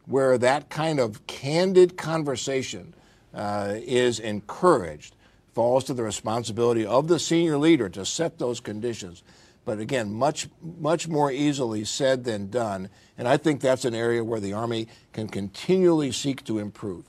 where 0.06 0.38
that 0.38 0.70
kind 0.70 1.00
of 1.00 1.26
candid 1.28 1.98
conversation 1.98 2.94
uh, 3.34 3.76
is 3.76 4.20
encouraged 4.20 5.16
falls 5.54 5.84
to 5.86 5.94
the 5.94 6.04
responsibility 6.04 6.86
of 6.86 7.08
the 7.08 7.20
senior 7.20 7.58
leader 7.58 7.88
to 7.88 8.06
set 8.06 8.40
those 8.40 8.60
conditions. 8.60 9.24
But 9.66 9.80
again, 9.80 10.12
much 10.12 10.50
much 10.62 11.08
more 11.08 11.32
easily 11.32 11.86
said 11.86 12.26
than 12.26 12.50
done, 12.50 12.90
and 13.18 13.28
I 13.28 13.38
think 13.38 13.62
that's 13.62 13.86
an 13.86 13.96
area 13.96 14.24
where 14.24 14.42
the 14.42 14.52
Army 14.52 14.88
can 15.14 15.30
continually 15.30 16.12
seek 16.12 16.44
to 16.46 16.60
improve. 16.60 17.06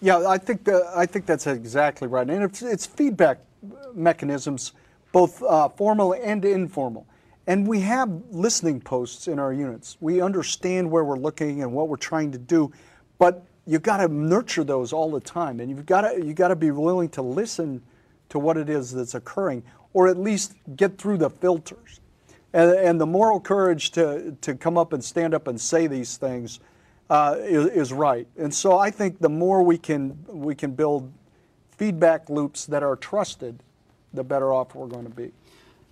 Yeah, 0.00 0.26
I 0.26 0.38
think 0.38 0.64
that, 0.64 0.82
I 0.94 1.06
think 1.06 1.24
that's 1.24 1.46
exactly 1.46 2.08
right, 2.08 2.28
and 2.28 2.42
it's, 2.42 2.62
it's 2.62 2.84
feedback 2.84 3.38
mechanisms, 3.94 4.72
both 5.12 5.42
uh, 5.42 5.68
formal 5.68 6.14
and 6.14 6.44
informal. 6.44 7.06
And 7.46 7.66
we 7.66 7.80
have 7.80 8.10
listening 8.30 8.80
posts 8.80 9.28
in 9.28 9.38
our 9.38 9.52
units. 9.52 9.96
We 10.00 10.20
understand 10.20 10.90
where 10.90 11.04
we're 11.04 11.18
looking 11.18 11.62
and 11.62 11.72
what 11.72 11.88
we're 11.88 11.96
trying 11.96 12.32
to 12.32 12.38
do, 12.38 12.72
but 13.18 13.44
you've 13.66 13.82
got 13.82 13.98
to 13.98 14.08
nurture 14.08 14.64
those 14.64 14.92
all 14.92 15.10
the 15.10 15.20
time, 15.20 15.60
and 15.60 15.70
you've 15.70 15.86
got 15.86 16.02
to 16.02 16.24
you've 16.24 16.36
got 16.36 16.48
to 16.48 16.56
be 16.56 16.70
willing 16.70 17.08
to 17.10 17.22
listen 17.22 17.82
to 18.30 18.38
what 18.38 18.56
it 18.56 18.68
is 18.68 18.92
that's 18.92 19.14
occurring, 19.14 19.62
or 19.92 20.08
at 20.08 20.16
least 20.16 20.54
get 20.76 20.98
through 20.98 21.18
the 21.18 21.30
filters. 21.30 22.00
And, 22.52 22.70
and 22.70 23.00
the 23.00 23.06
moral 23.06 23.40
courage 23.40 23.90
to, 23.92 24.36
to 24.42 24.54
come 24.54 24.78
up 24.78 24.92
and 24.92 25.04
stand 25.04 25.34
up 25.34 25.48
and 25.48 25.60
say 25.60 25.88
these 25.88 26.16
things 26.16 26.60
uh, 27.10 27.36
is, 27.40 27.66
is 27.66 27.92
right. 27.92 28.28
And 28.38 28.54
so 28.54 28.78
I 28.78 28.90
think 28.90 29.18
the 29.18 29.28
more 29.28 29.62
we 29.62 29.76
can, 29.76 30.24
we 30.28 30.54
can 30.54 30.70
build 30.70 31.12
feedback 31.76 32.30
loops 32.30 32.66
that 32.66 32.84
are 32.84 32.94
trusted, 32.94 33.60
the 34.12 34.22
better 34.22 34.52
off 34.52 34.74
we're 34.74 34.86
going 34.86 35.04
to 35.04 35.10
be. 35.10 35.32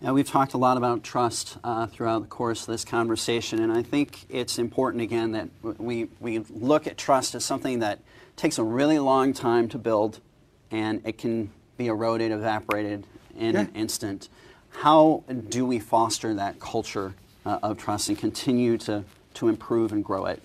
Yeah, 0.03 0.11
we've 0.11 0.29
talked 0.29 0.55
a 0.55 0.59
lot 0.59 0.77
about 0.77 1.05
trust 1.05 1.59
uh, 1.63 1.87
throughout 1.87 2.23
the 2.23 2.29
course 2.29 2.63
of 2.63 2.67
this 2.67 2.85
conversation, 2.85 3.61
and 3.61 3.73
I 3.73 3.83
think 3.83 4.27
it's 4.29 4.59
important 4.59 5.01
again 5.01 5.31
that 5.31 5.49
we, 5.79 6.09
we 6.19 6.41
look 6.51 6.89
at 6.89 6.99
trust 6.99 7.37
as 7.37 7.45
something 7.45 7.79
that 7.79 8.01
takes 8.35 8.59
a 8.59 8.65
really 8.65 8.99
long 8.99 9.33
time 9.33 9.69
to 9.69 9.79
build, 9.79 10.19
and 10.73 11.03
it 11.05 11.19
can 11.19 11.53
be 11.77 11.87
eroded, 11.87 12.33
evaporated 12.33 13.07
in 13.39 13.55
an 13.55 13.71
instant. 13.77 14.29
How 14.71 15.23
do 15.49 15.65
we 15.65 15.79
foster 15.79 16.35
that 16.35 16.59
culture 16.59 17.15
uh, 17.47 17.61
of 17.63 17.79
trust 17.79 18.09
and 18.09 18.19
continue 18.19 18.79
to, 18.79 19.05
to 19.35 19.47
improve 19.47 19.93
and 19.93 20.05
grow 20.05 20.27
it? 20.27 20.43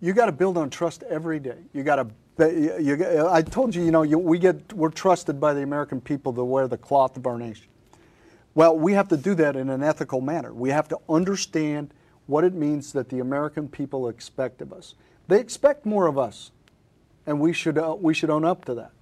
You 0.00 0.14
got 0.14 0.26
to 0.26 0.32
build 0.32 0.58
on 0.58 0.68
trust 0.68 1.04
every 1.04 1.38
day. 1.38 1.58
You 1.72 1.84
got 1.84 1.96
to. 1.96 2.08
You, 2.52 2.80
you, 2.80 3.28
I 3.28 3.42
told 3.42 3.72
you, 3.72 3.84
you 3.84 3.92
know, 3.92 4.02
you, 4.02 4.18
we 4.18 4.40
get 4.40 4.72
we're 4.72 4.90
trusted 4.90 5.38
by 5.38 5.54
the 5.54 5.62
American 5.62 6.00
people 6.00 6.32
to 6.32 6.42
wear 6.42 6.66
the 6.66 6.76
cloth 6.76 7.16
of 7.16 7.28
our 7.28 7.38
nation. 7.38 7.68
Well, 8.54 8.78
we 8.78 8.92
have 8.92 9.08
to 9.08 9.16
do 9.16 9.34
that 9.34 9.56
in 9.56 9.68
an 9.68 9.82
ethical 9.82 10.20
manner. 10.20 10.52
We 10.52 10.70
have 10.70 10.88
to 10.88 10.98
understand 11.08 11.92
what 12.26 12.44
it 12.44 12.54
means 12.54 12.92
that 12.92 13.08
the 13.08 13.18
American 13.18 13.68
people 13.68 14.08
expect 14.08 14.62
of 14.62 14.72
us. 14.72 14.94
They 15.26 15.40
expect 15.40 15.84
more 15.84 16.06
of 16.06 16.18
us, 16.18 16.52
and 17.26 17.40
we 17.40 17.52
should 17.52 17.78
uh, 17.78 17.96
we 17.98 18.14
should 18.14 18.30
own 18.30 18.44
up 18.44 18.64
to 18.66 18.74
that. 18.74 18.92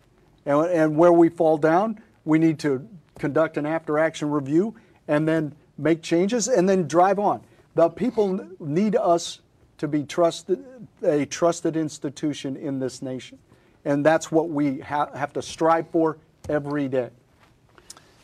And, 0.46 0.66
and 0.70 0.96
where 0.96 1.12
we 1.12 1.28
fall 1.28 1.58
down, 1.58 2.00
we 2.24 2.38
need 2.38 2.58
to 2.60 2.88
conduct 3.18 3.56
an 3.56 3.66
after-action 3.66 4.30
review 4.30 4.74
and 5.06 5.28
then 5.28 5.54
make 5.76 6.02
changes 6.02 6.48
and 6.48 6.68
then 6.68 6.88
drive 6.88 7.18
on. 7.18 7.42
The 7.74 7.88
people 7.88 8.48
need 8.58 8.96
us 8.96 9.40
to 9.78 9.88
be 9.88 10.04
trusted, 10.04 10.64
a 11.02 11.26
trusted 11.26 11.76
institution 11.76 12.56
in 12.56 12.78
this 12.78 13.02
nation, 13.02 13.38
and 13.84 14.06
that's 14.06 14.32
what 14.32 14.48
we 14.48 14.80
ha- 14.80 15.10
have 15.14 15.32
to 15.34 15.42
strive 15.42 15.88
for 15.90 16.18
every 16.48 16.88
day. 16.88 17.10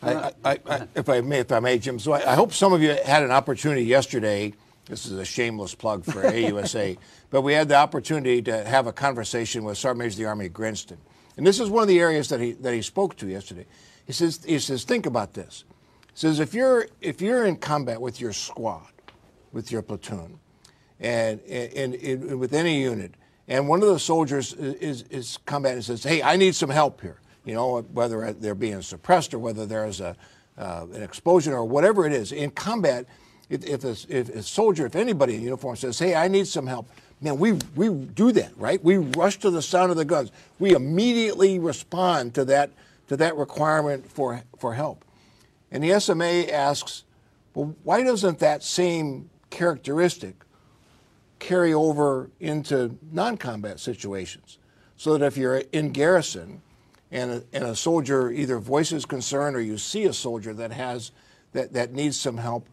I, 0.03 0.15
uh, 0.15 0.31
I, 0.45 0.59
I, 0.67 0.89
if 0.95 1.09
I 1.09 1.21
may, 1.21 1.41
if 1.41 1.53
I 1.53 1.61
may, 1.61 1.79
Jim. 1.79 1.99
So 1.99 2.13
I, 2.13 2.33
I 2.33 2.35
hope 2.35 2.53
some 2.53 2.73
of 2.73 2.83
you 2.83 2.91
had 3.05 3.23
an 3.23 3.31
opportunity 3.31 3.83
yesterday. 3.83 4.55
This 4.87 5.07
is 5.07 5.13
a 5.13 5.25
shameless 5.25 5.75
plug 5.75 6.05
for 6.05 6.23
AUSA, 6.23 6.97
but 7.31 7.43
we 7.43 7.53
had 7.53 7.69
the 7.69 7.75
opportunity 7.75 8.41
to 8.43 8.65
have 8.65 8.87
a 8.87 8.93
conversation 8.93 9.65
with 9.65 9.77
Sergeant 9.77 9.99
Major 9.99 10.13
of 10.13 10.17
the 10.17 10.25
Army 10.27 10.49
Grinston, 10.49 10.99
and 11.37 11.47
this 11.47 11.61
is 11.61 11.69
one 11.69 11.83
of 11.83 11.89
the 11.89 12.01
areas 12.01 12.29
that 12.29 12.41
he 12.41 12.53
that 12.53 12.75
he 12.75 12.83
spoke 12.83 13.17
to 13.17 13.27
yesterday. 13.27 13.67
He 14.07 14.13
says 14.13 14.43
he 14.45 14.59
says 14.59 14.85
think 14.85 15.05
about 15.05 15.35
this. 15.35 15.65
He 16.13 16.19
says 16.19 16.41
if 16.41 16.55
you're 16.55 16.87
if 17.01 17.21
you're 17.21 17.45
in 17.45 17.57
combat 17.57 18.01
with 18.01 18.21
your 18.21 18.33
squad, 18.33 18.93
with 19.53 19.71
your 19.71 19.83
platoon, 19.83 20.39
and 21.01 21.41
and, 21.43 21.95
and 21.95 22.41
with 22.41 22.55
any 22.55 22.81
unit, 22.81 23.15
and 23.47 23.69
one 23.69 23.83
of 23.83 23.89
the 23.89 23.99
soldiers 23.99 24.55
is 24.55 25.03
is 25.11 25.39
combat 25.45 25.75
and 25.75 25.85
says, 25.85 26.05
"Hey, 26.05 26.23
I 26.23 26.37
need 26.37 26.55
some 26.55 26.71
help 26.71 27.01
here." 27.01 27.21
You 27.49 27.55
know, 27.55 27.81
whether 27.81 28.31
they're 28.35 28.55
being 28.55 28.83
suppressed 28.83 29.33
or 29.33 29.39
whether 29.39 29.65
there's 29.65 30.03
a 30.03 30.15
uh, 30.59 30.87
an 30.93 31.03
explosion 31.03 31.55
or 31.55 31.65
whatever 31.65 32.05
it 32.05 32.13
is 32.13 32.33
in 32.33 32.51
combat. 32.51 33.07
If, 33.49 33.65
if, 33.65 33.85
a, 33.85 33.97
if 34.15 34.29
a 34.29 34.43
soldier, 34.43 34.85
if 34.85 34.95
anybody 34.95 35.37
in 35.37 35.41
uniform 35.41 35.77
says, 35.77 35.99
"Hey, 35.99 36.15
I 36.15 36.29
need 36.29 36.47
some 36.47 36.67
help," 36.67 36.91
man, 37.23 37.39
we 37.39 37.53
we 37.75 37.89
do 37.89 38.33
that, 38.33 38.53
right? 38.59 38.85
We 38.85 38.99
rush 38.99 39.39
to 39.39 39.51
the 39.51 39.63
sound 39.63 39.91
of 39.91 39.97
the 39.97 40.05
guns. 40.05 40.31
We 40.59 40.75
immediately 40.75 41.59
respond 41.59 42.35
to 42.35 42.45
that 42.45 42.71
to 43.09 43.17
that 43.17 43.35
requirement 43.35 44.11
for 44.11 44.43
for 44.59 44.75
help. 44.75 45.07
And 45.71 45.83
the 45.83 45.99
SMA 46.01 46.53
asks, 46.53 47.05
well, 47.55 47.75
why 47.83 48.03
doesn't 48.03 48.41
that 48.41 48.63
same 48.63 49.31
characteristic 49.49 50.35
carry 51.39 51.73
over 51.73 52.29
into 52.41 52.99
non-combat 53.11 53.81
situations? 53.81 54.59
So 54.99 55.17
that 55.17 55.25
if 55.25 55.39
you're 55.39 55.63
in 55.73 55.93
garrison 55.93 56.61
and 57.11 57.31
a, 57.31 57.42
and 57.53 57.64
a 57.64 57.75
soldier 57.75 58.31
either 58.31 58.59
voices 58.59 59.05
concern 59.05 59.55
or 59.55 59.61
you 59.61 59.79
see 59.79 60.05
a 60.05 60.12
soldier 60.12 60.53
that 60.55 60.73
has 60.73 61.12
that, 61.53 61.73
that 61.73 61.92
needs 61.92 62.18
some 62.18 62.37
help, 62.37 62.66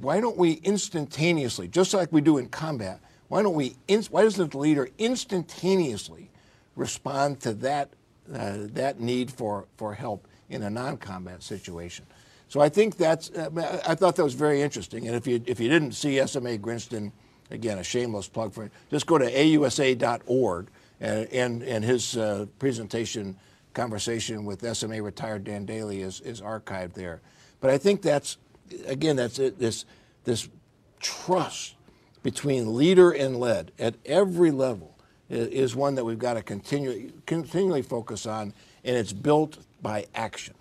why 0.00 0.20
don't 0.20 0.36
we 0.36 0.54
instantaneously, 0.64 1.68
just 1.68 1.94
like 1.94 2.12
we 2.12 2.20
do 2.20 2.38
in 2.38 2.48
combat, 2.48 3.00
why 3.28 3.42
don't 3.42 3.54
we? 3.54 3.76
Why 4.10 4.22
doesn't 4.22 4.50
the 4.50 4.58
leader 4.58 4.88
instantaneously 4.98 6.30
respond 6.74 7.40
to 7.40 7.54
that 7.54 7.90
uh, 8.32 8.56
that 8.72 8.98
need 8.98 9.30
for 9.30 9.66
for 9.76 9.94
help 9.94 10.26
in 10.48 10.64
a 10.64 10.70
non-combat 10.70 11.42
situation? 11.42 12.06
So 12.48 12.60
I 12.60 12.68
think 12.68 12.96
that's. 12.96 13.30
Uh, 13.30 13.80
I 13.86 13.94
thought 13.94 14.16
that 14.16 14.24
was 14.24 14.34
very 14.34 14.62
interesting. 14.62 15.06
And 15.06 15.14
if 15.14 15.28
you 15.28 15.40
if 15.46 15.60
you 15.60 15.68
didn't 15.68 15.92
see 15.92 16.26
SMA 16.26 16.58
Grinston, 16.58 17.12
again 17.52 17.78
a 17.78 17.84
shameless 17.84 18.28
plug 18.28 18.52
for 18.52 18.64
it, 18.64 18.72
just 18.90 19.06
go 19.06 19.16
to 19.16 19.26
ausa.org 19.26 20.66
and 21.00 21.62
and, 21.62 21.84
his 21.84 22.16
uh, 22.16 22.46
presentation 22.58 23.36
conversation 23.72 24.44
with 24.44 24.76
SMA 24.76 25.02
retired 25.02 25.44
Dan 25.44 25.66
Dailey 25.66 26.00
is 26.00 26.20
is 26.20 26.40
archived 26.40 26.94
there. 26.94 27.20
But 27.60 27.70
I 27.70 27.78
think 27.78 28.02
that's 28.02 28.36
again 28.86 29.16
that's 29.16 29.38
it, 29.38 29.58
this 29.58 29.84
this 30.24 30.48
trust 31.00 31.74
between 32.22 32.76
leader 32.76 33.10
and 33.10 33.38
led 33.38 33.72
at 33.78 33.94
every 34.04 34.50
level 34.50 34.96
is 35.30 35.76
one 35.76 35.94
that 35.94 36.04
we've 36.04 36.18
got 36.18 36.34
to 36.34 36.42
continue, 36.42 37.12
continually 37.24 37.82
focus 37.82 38.26
on, 38.26 38.52
and 38.84 38.96
it's 38.96 39.12
built 39.12 39.58
by 39.80 40.06
action. 40.14 40.54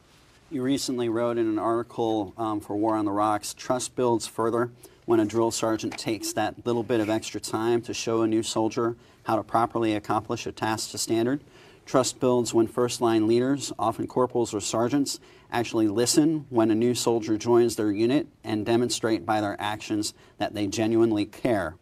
You 0.52 0.62
recently 0.62 1.10
wrote 1.10 1.38
in 1.38 1.48
an 1.48 1.60
article 1.60 2.34
um, 2.38 2.60
for 2.60 2.76
War 2.76 2.96
on 2.96 3.06
the 3.06 3.12
Rocks 3.12 3.54
trust 3.54 3.96
builds 3.96 4.28
further 4.28 4.72
when 5.06 5.20
a 5.20 5.26
drill 5.26 5.52
sergeant 5.52 5.98
takes 5.98 6.34
that 6.34 6.66
little 6.66 6.84
bit 6.84 7.00
of 7.00 7.10
extra 7.10 7.42
time 7.42 7.82
to 7.82 7.94
show 7.94 8.22
a 8.22 8.28
new 8.28 8.44
soldier 8.44 8.96
how 9.30 9.36
to 9.36 9.44
properly 9.44 9.94
accomplish 9.94 10.48
a 10.48 10.52
task 10.52 10.90
to 10.90 10.98
standard. 10.98 11.40
Trust 11.86 12.20
builds 12.20 12.52
when 12.52 12.66
first 12.66 13.00
line 13.00 13.28
leaders, 13.28 13.72
often 13.78 14.08
corporals 14.08 14.56
or 14.56 14.60
sergeants, 14.60 15.20
actually 15.52 15.88
listen 15.88 16.48
when 16.50 16.72
a 16.72 16.76
new 16.76 16.96
soldier 16.96 17.38
joins 17.38 17.76
their 17.76 17.92
unit 17.92 18.26
and 18.44 18.66
demonstrate 18.66 19.28
by 19.28 19.40
their 19.40 19.56
actions 19.60 20.16
that 20.40 20.56
they 20.56 20.66
genuinely 20.66 21.26
care. 21.26 21.76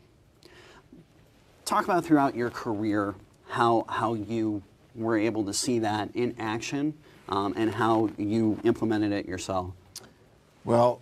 Talk 1.64 1.86
about 1.86 2.04
throughout 2.04 2.36
your 2.36 2.50
career 2.50 3.16
how, 3.48 3.86
how 3.88 4.14
you 4.14 4.62
were 4.94 5.18
able 5.18 5.46
to 5.46 5.54
see 5.54 5.80
that 5.80 6.10
in 6.16 6.36
action 6.38 6.96
um, 7.30 7.54
and 7.56 7.74
how 7.74 8.10
you 8.18 8.60
implemented 8.66 9.14
it 9.14 9.26
yourself. 9.26 9.72
Well, 10.66 11.00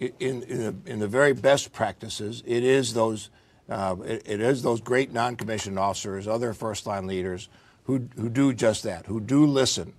in, 0.00 0.12
in, 0.18 0.40
the, 0.40 0.74
in 0.84 0.98
the 0.98 1.06
very 1.06 1.32
best 1.32 1.72
practices, 1.72 2.42
it 2.44 2.64
is 2.64 2.92
those, 2.92 3.30
uh, 3.70 3.96
it, 4.04 4.22
it 4.26 4.40
is 4.40 4.62
those 4.62 4.80
great 4.80 5.12
non-commissioned 5.12 5.78
officers, 5.78 6.28
other 6.28 6.52
first-line 6.52 7.06
leaders 7.06 7.48
who, 7.84 8.08
who 8.16 8.28
do 8.28 8.52
just 8.52 8.82
that, 8.82 9.06
who 9.06 9.20
do 9.20 9.46
listen, 9.46 9.92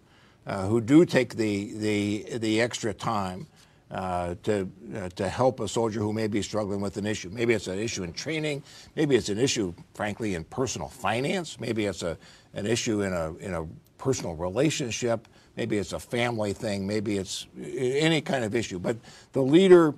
uh, 0.45 0.67
who 0.67 0.81
do 0.81 1.05
take 1.05 1.35
the, 1.35 1.73
the, 1.73 2.37
the 2.37 2.61
extra 2.61 2.93
time 2.93 3.47
uh, 3.91 4.35
to, 4.43 4.71
uh, 4.95 5.09
to 5.09 5.27
help 5.27 5.59
a 5.59 5.67
soldier 5.67 5.99
who 5.99 6.13
may 6.13 6.27
be 6.27 6.41
struggling 6.41 6.79
with 6.79 6.95
an 6.95 7.05
issue. 7.05 7.29
Maybe 7.29 7.53
it's 7.53 7.67
an 7.67 7.77
issue 7.77 8.03
in 8.03 8.13
training. 8.13 8.63
Maybe 8.95 9.17
it's 9.17 9.27
an 9.27 9.37
issue, 9.37 9.73
frankly, 9.93 10.35
in 10.35 10.45
personal 10.45 10.87
finance. 10.87 11.59
Maybe 11.59 11.85
it's 11.87 12.01
a, 12.01 12.17
an 12.53 12.65
issue 12.65 13.01
in 13.01 13.11
a, 13.11 13.35
in 13.35 13.53
a 13.53 13.67
personal 13.97 14.35
relationship. 14.35 15.27
Maybe 15.57 15.77
it's 15.77 15.91
a 15.91 15.99
family 15.99 16.53
thing. 16.53 16.87
Maybe 16.87 17.17
it's 17.17 17.47
any 17.61 18.21
kind 18.21 18.45
of 18.45 18.55
issue. 18.55 18.79
But 18.79 18.95
the 19.33 19.41
leader 19.41 19.93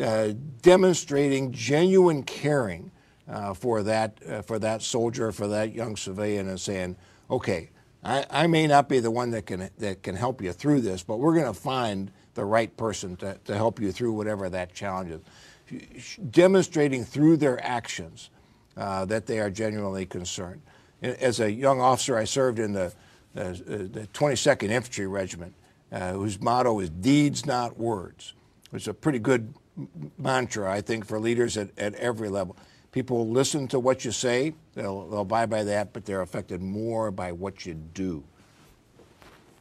uh, 0.00 0.34
demonstrating 0.62 1.50
genuine 1.50 2.22
caring 2.22 2.91
uh, 3.28 3.54
for 3.54 3.82
that 3.82 4.18
uh, 4.28 4.42
for 4.42 4.58
that 4.58 4.82
soldier, 4.82 5.32
for 5.32 5.48
that 5.48 5.72
young 5.72 5.96
civilian, 5.96 6.48
and 6.48 6.60
saying, 6.60 6.96
"Okay, 7.30 7.70
I, 8.02 8.26
I 8.30 8.46
may 8.46 8.66
not 8.66 8.88
be 8.88 9.00
the 9.00 9.10
one 9.10 9.30
that 9.30 9.46
can 9.46 9.70
that 9.78 10.02
can 10.02 10.16
help 10.16 10.42
you 10.42 10.52
through 10.52 10.80
this, 10.80 11.02
but 11.02 11.18
we're 11.18 11.34
going 11.34 11.52
to 11.52 11.58
find 11.58 12.10
the 12.34 12.44
right 12.44 12.74
person 12.76 13.16
to, 13.16 13.38
to 13.44 13.54
help 13.54 13.80
you 13.80 13.92
through 13.92 14.12
whatever 14.12 14.48
that 14.48 14.74
challenge 14.74 15.10
is." 15.10 15.20
Demonstrating 16.30 17.04
through 17.04 17.38
their 17.38 17.64
actions 17.64 18.30
uh, 18.76 19.04
that 19.06 19.26
they 19.26 19.38
are 19.38 19.50
genuinely 19.50 20.04
concerned. 20.04 20.60
As 21.00 21.40
a 21.40 21.50
young 21.50 21.80
officer, 21.80 22.16
I 22.16 22.24
served 22.24 22.58
in 22.58 22.72
the 22.72 22.92
the 23.34 24.06
22nd 24.12 24.70
Infantry 24.70 25.06
Regiment, 25.06 25.54
uh, 25.90 26.12
whose 26.12 26.40
motto 26.40 26.80
is 26.80 26.90
"Deeds, 26.90 27.46
not 27.46 27.78
words." 27.78 28.34
It's 28.72 28.88
a 28.88 28.94
pretty 28.94 29.18
good 29.18 29.54
mantra, 30.18 30.70
I 30.70 30.80
think, 30.80 31.06
for 31.06 31.18
leaders 31.18 31.56
at, 31.56 31.70
at 31.78 31.94
every 31.94 32.28
level. 32.28 32.56
People 32.92 33.26
listen 33.28 33.66
to 33.68 33.80
what 33.80 34.04
you 34.04 34.12
say, 34.12 34.52
they'll, 34.74 35.08
they'll 35.08 35.22
abide 35.22 35.48
by 35.48 35.64
that, 35.64 35.94
but 35.94 36.04
they're 36.04 36.20
affected 36.20 36.60
more 36.60 37.10
by 37.10 37.32
what 37.32 37.64
you 37.64 37.72
do. 37.72 38.22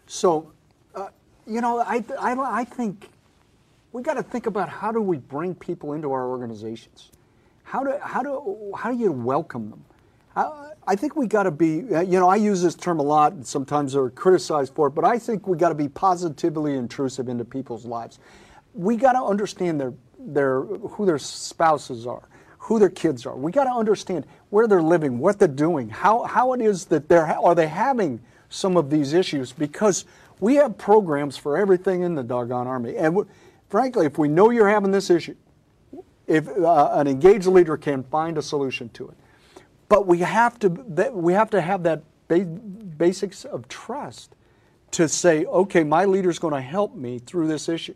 So, 0.05 0.51
uh, 0.93 1.07
you 1.47 1.61
know, 1.61 1.79
I, 1.79 2.03
I, 2.19 2.59
I 2.59 2.63
think 2.65 3.09
we 3.93 4.01
got 4.01 4.15
to 4.15 4.23
think 4.23 4.47
about 4.47 4.67
how 4.67 4.91
do 4.91 5.01
we 5.01 5.17
bring 5.17 5.55
people 5.55 5.93
into 5.93 6.11
our 6.11 6.27
organizations? 6.27 7.09
How 7.63 7.85
do, 7.85 7.93
how 8.01 8.21
do, 8.21 8.73
how 8.77 8.91
do 8.91 8.97
you 8.97 9.13
welcome 9.13 9.69
them? 9.69 9.85
I, 10.35 10.71
I 10.87 10.95
think 10.97 11.15
we 11.15 11.27
got 11.27 11.43
to 11.43 11.51
be, 11.51 11.83
uh, 11.93 12.01
you 12.01 12.19
know, 12.19 12.27
I 12.27 12.35
use 12.35 12.61
this 12.61 12.75
term 12.75 12.99
a 12.99 13.03
lot 13.03 13.31
and 13.31 13.47
sometimes 13.47 13.95
are 13.95 14.09
criticized 14.09 14.73
for 14.75 14.87
it, 14.87 14.91
but 14.91 15.05
I 15.05 15.17
think 15.17 15.47
we 15.47 15.57
got 15.57 15.69
to 15.69 15.75
be 15.75 15.87
positively 15.87 16.75
intrusive 16.75 17.29
into 17.29 17.45
people's 17.45 17.85
lives. 17.85 18.19
We 18.73 18.97
got 18.97 19.13
to 19.13 19.23
understand 19.23 19.79
their, 19.79 19.93
their, 20.19 20.63
who 20.63 21.05
their 21.05 21.17
spouses 21.17 22.05
are, 22.05 22.27
who 22.61 22.77
their 22.77 22.89
kids 22.89 23.25
are. 23.25 23.35
We 23.35 23.51
got 23.51 23.63
to 23.63 23.71
understand 23.71 24.25
where 24.51 24.67
they're 24.67 24.83
living, 24.83 25.17
what 25.17 25.39
they're 25.39 25.47
doing, 25.47 25.89
how, 25.89 26.23
how 26.23 26.53
it 26.53 26.61
is 26.61 26.85
that 26.85 27.09
they're, 27.09 27.25
are 27.25 27.55
they 27.55 27.67
having 27.67 28.21
some 28.49 28.77
of 28.77 28.89
these 28.89 29.13
issues 29.13 29.51
because 29.51 30.05
we 30.39 30.55
have 30.55 30.77
programs 30.77 31.37
for 31.37 31.57
everything 31.57 32.03
in 32.03 32.13
the 32.13 32.21
doggone 32.23 32.67
army. 32.67 32.95
And 32.97 33.15
w- 33.15 33.27
frankly, 33.69 34.05
if 34.05 34.19
we 34.19 34.27
know 34.27 34.51
you're 34.51 34.69
having 34.69 34.91
this 34.91 35.09
issue, 35.09 35.35
if 36.27 36.47
uh, 36.49 36.91
an 36.93 37.07
engaged 37.07 37.47
leader 37.47 37.77
can 37.77 38.03
find 38.03 38.37
a 38.37 38.41
solution 38.43 38.89
to 38.89 39.09
it, 39.09 39.15
but 39.89 40.05
we 40.05 40.19
have 40.19 40.59
to 40.59 40.69
we 41.13 41.33
have 41.33 41.49
to 41.49 41.61
have 41.61 41.83
that 41.83 42.03
ba- 42.27 42.45
basics 42.45 43.43
of 43.43 43.67
trust 43.69 44.35
to 44.91 45.07
say, 45.07 45.45
okay, 45.45 45.83
my 45.83 46.05
leader's 46.05 46.37
going 46.37 46.53
to 46.53 46.61
help 46.61 46.95
me 46.95 47.19
through 47.19 47.47
this 47.47 47.67
issue. 47.67 47.95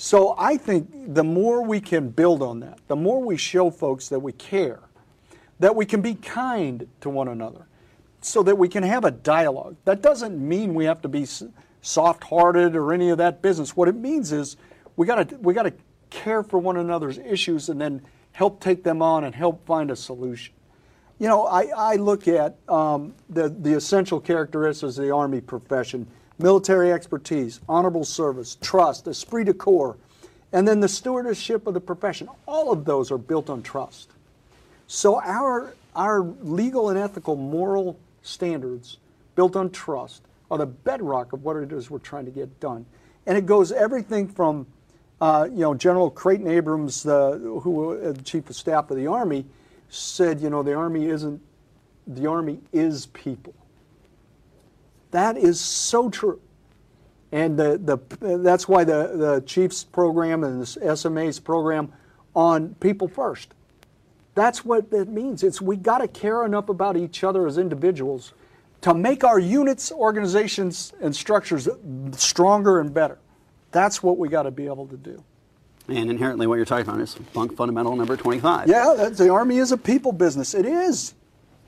So 0.00 0.36
I 0.38 0.56
think 0.56 1.12
the 1.12 1.24
more 1.24 1.60
we 1.60 1.80
can 1.80 2.10
build 2.10 2.40
on 2.40 2.60
that, 2.60 2.78
the 2.86 2.94
more 2.94 3.20
we 3.20 3.36
show 3.36 3.68
folks 3.68 4.08
that 4.10 4.20
we 4.20 4.32
care, 4.32 4.78
that 5.58 5.74
we 5.74 5.84
can 5.84 6.00
be 6.00 6.14
kind 6.14 6.86
to 7.00 7.10
one 7.10 7.26
another, 7.26 7.66
so 8.20 8.44
that 8.44 8.56
we 8.56 8.68
can 8.68 8.84
have 8.84 9.04
a 9.04 9.10
dialogue. 9.10 9.74
That 9.84 10.00
doesn't 10.00 10.38
mean 10.38 10.74
we 10.74 10.84
have 10.84 11.02
to 11.02 11.08
be 11.08 11.26
soft-hearted 11.82 12.76
or 12.76 12.92
any 12.92 13.10
of 13.10 13.18
that 13.18 13.42
business. 13.42 13.76
What 13.76 13.88
it 13.88 13.96
means 13.96 14.30
is 14.30 14.56
we 14.94 15.04
got 15.04 15.28
to 15.28 15.36
we 15.38 15.52
got 15.52 15.64
to 15.64 15.72
care 16.10 16.44
for 16.44 16.60
one 16.60 16.76
another's 16.76 17.18
issues 17.18 17.68
and 17.68 17.80
then 17.80 18.00
help 18.30 18.60
take 18.60 18.84
them 18.84 19.02
on 19.02 19.24
and 19.24 19.34
help 19.34 19.66
find 19.66 19.90
a 19.90 19.96
solution. 19.96 20.54
You 21.18 21.26
know, 21.26 21.44
I, 21.46 21.72
I 21.76 21.96
look 21.96 22.28
at 22.28 22.56
um, 22.68 23.14
the, 23.28 23.48
the 23.48 23.74
essential 23.74 24.20
characteristics 24.20 24.96
of 24.96 25.04
the 25.04 25.12
Army 25.12 25.40
profession 25.40 26.06
military 26.38 26.92
expertise, 26.92 27.60
honorable 27.68 28.04
service, 28.04 28.56
trust, 28.60 29.06
esprit 29.06 29.44
de 29.44 29.54
corps, 29.54 29.96
and 30.52 30.66
then 30.66 30.80
the 30.80 30.88
stewardship 30.88 31.66
of 31.66 31.74
the 31.74 31.80
profession. 31.80 32.28
All 32.46 32.72
of 32.72 32.84
those 32.84 33.10
are 33.10 33.18
built 33.18 33.50
on 33.50 33.62
trust. 33.62 34.10
So 34.86 35.20
our, 35.20 35.74
our 35.94 36.22
legal 36.22 36.88
and 36.88 36.98
ethical 36.98 37.36
moral 37.36 37.98
standards 38.22 38.98
built 39.34 39.56
on 39.56 39.70
trust 39.70 40.22
are 40.50 40.58
the 40.58 40.66
bedrock 40.66 41.32
of 41.32 41.44
what 41.44 41.56
it 41.56 41.72
is 41.72 41.90
we're 41.90 41.98
trying 41.98 42.24
to 42.24 42.30
get 42.30 42.60
done. 42.60 42.86
And 43.26 43.36
it 43.36 43.44
goes 43.44 43.70
everything 43.70 44.28
from, 44.28 44.66
uh, 45.20 45.48
you 45.50 45.58
know, 45.58 45.74
General 45.74 46.10
Creighton 46.10 46.48
Abrams, 46.48 47.04
uh, 47.04 47.32
who 47.32 47.98
uh, 48.00 48.12
the 48.12 48.22
chief 48.22 48.48
of 48.48 48.56
staff 48.56 48.90
of 48.90 48.96
the 48.96 49.06
Army, 49.06 49.44
said, 49.90 50.40
you 50.40 50.48
know, 50.48 50.62
the 50.62 50.74
Army 50.74 51.06
isn't, 51.06 51.42
the 52.06 52.26
Army 52.26 52.60
is 52.72 53.06
people. 53.06 53.54
That 55.10 55.36
is 55.36 55.60
so 55.60 56.10
true. 56.10 56.40
And 57.30 57.58
the, 57.58 57.78
the, 58.20 58.38
that's 58.38 58.68
why 58.68 58.84
the, 58.84 59.12
the 59.14 59.42
Chiefs 59.46 59.84
program 59.84 60.44
and 60.44 60.62
the 60.62 60.96
SMA's 60.96 61.38
program 61.40 61.92
on 62.34 62.74
people 62.76 63.08
first. 63.08 63.52
That's 64.34 64.64
what 64.64 64.86
it 64.92 65.08
means. 65.08 65.42
It's 65.42 65.60
we 65.60 65.76
got 65.76 65.98
to 65.98 66.08
care 66.08 66.44
enough 66.44 66.68
about 66.68 66.96
each 66.96 67.24
other 67.24 67.46
as 67.46 67.58
individuals 67.58 68.32
to 68.82 68.94
make 68.94 69.24
our 69.24 69.38
units, 69.38 69.90
organizations, 69.90 70.92
and 71.00 71.14
structures 71.14 71.68
stronger 72.12 72.78
and 72.78 72.94
better. 72.94 73.18
That's 73.72 74.02
what 74.02 74.16
we 74.16 74.28
got 74.28 74.44
to 74.44 74.50
be 74.50 74.66
able 74.66 74.86
to 74.86 74.96
do. 74.96 75.22
And 75.88 76.10
inherently, 76.10 76.46
what 76.46 76.56
you're 76.56 76.66
talking 76.66 76.86
about 76.86 77.00
is 77.00 77.14
Funk 77.32 77.56
fundamental 77.56 77.96
number 77.96 78.16
25. 78.16 78.68
Yeah, 78.68 78.94
that's, 78.96 79.18
the 79.18 79.30
Army 79.30 79.58
is 79.58 79.72
a 79.72 79.76
people 79.76 80.12
business. 80.12 80.54
It 80.54 80.66
is. 80.66 81.14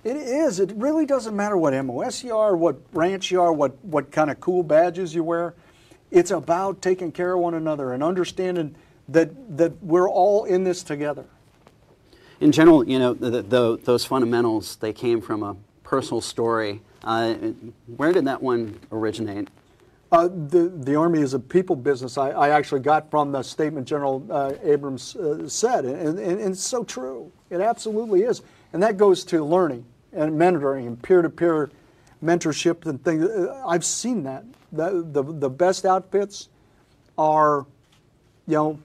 It 0.02 0.16
is. 0.16 0.60
It 0.60 0.72
really 0.76 1.04
doesn't 1.04 1.36
matter 1.36 1.56
what 1.56 1.74
MOS 1.84 2.24
you 2.24 2.34
are, 2.34 2.56
what 2.56 2.90
branch 2.92 3.30
you 3.30 3.40
are, 3.40 3.52
what, 3.52 3.82
what 3.84 4.10
kind 4.10 4.30
of 4.30 4.40
cool 4.40 4.62
badges 4.62 5.14
you 5.14 5.22
wear. 5.22 5.54
It's 6.10 6.30
about 6.30 6.80
taking 6.80 7.12
care 7.12 7.34
of 7.34 7.40
one 7.40 7.54
another 7.54 7.92
and 7.92 8.02
understanding 8.02 8.74
that, 9.08 9.56
that 9.56 9.82
we're 9.82 10.08
all 10.08 10.44
in 10.44 10.64
this 10.64 10.82
together. 10.82 11.26
In 12.40 12.50
general, 12.50 12.88
you 12.88 12.98
know, 12.98 13.12
the, 13.12 13.42
the, 13.42 13.78
those 13.84 14.04
fundamentals, 14.04 14.76
they 14.76 14.94
came 14.94 15.20
from 15.20 15.42
a 15.42 15.54
personal 15.84 16.22
story. 16.22 16.80
Uh, 17.04 17.34
where 17.96 18.12
did 18.12 18.24
that 18.24 18.42
one 18.42 18.80
originate? 18.90 19.48
Uh, 20.10 20.28
the, 20.28 20.72
the 20.74 20.96
Army 20.96 21.20
is 21.20 21.34
a 21.34 21.38
people 21.38 21.76
business. 21.76 22.16
I, 22.16 22.30
I 22.30 22.48
actually 22.48 22.80
got 22.80 23.10
from 23.10 23.30
the 23.30 23.42
statement 23.42 23.86
General 23.86 24.26
uh, 24.30 24.54
Abrams 24.62 25.14
uh, 25.14 25.46
said, 25.48 25.84
and, 25.84 26.18
and, 26.18 26.40
and 26.40 26.52
it's 26.52 26.64
so 26.64 26.82
true. 26.82 27.30
It 27.50 27.60
absolutely 27.60 28.22
is. 28.22 28.42
And 28.72 28.82
that 28.82 28.96
goes 28.96 29.22
to 29.24 29.44
learning 29.44 29.84
and 30.12 30.32
mentoring 30.32 30.86
and 30.86 31.00
peer 31.00 31.22
to 31.22 31.30
peer 31.30 31.70
mentorship 32.22 32.86
and 32.86 33.02
things. 33.02 33.24
Uh, 33.24 33.62
I've 33.66 33.84
seen 33.84 34.22
that. 34.24 34.44
The, 34.72 35.06
the, 35.10 35.22
the 35.22 35.50
best 35.50 35.84
outfits 35.84 36.48
are, 37.18 37.66
you 38.46 38.54
know, 38.54 38.78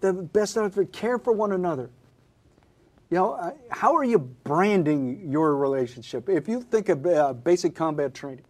the 0.00 0.12
best 0.12 0.56
outfit, 0.56 0.92
care 0.92 1.18
for 1.18 1.32
one 1.32 1.52
another. 1.52 1.90
You 3.10 3.18
know, 3.18 3.32
uh, 3.32 3.52
how 3.70 3.94
are 3.94 4.04
you 4.04 4.18
branding 4.18 5.30
your 5.30 5.56
relationship? 5.56 6.28
If 6.28 6.48
you 6.48 6.60
think 6.60 6.88
of 6.88 7.06
uh, 7.06 7.32
basic 7.32 7.74
combat 7.74 8.14
training, 8.14 8.44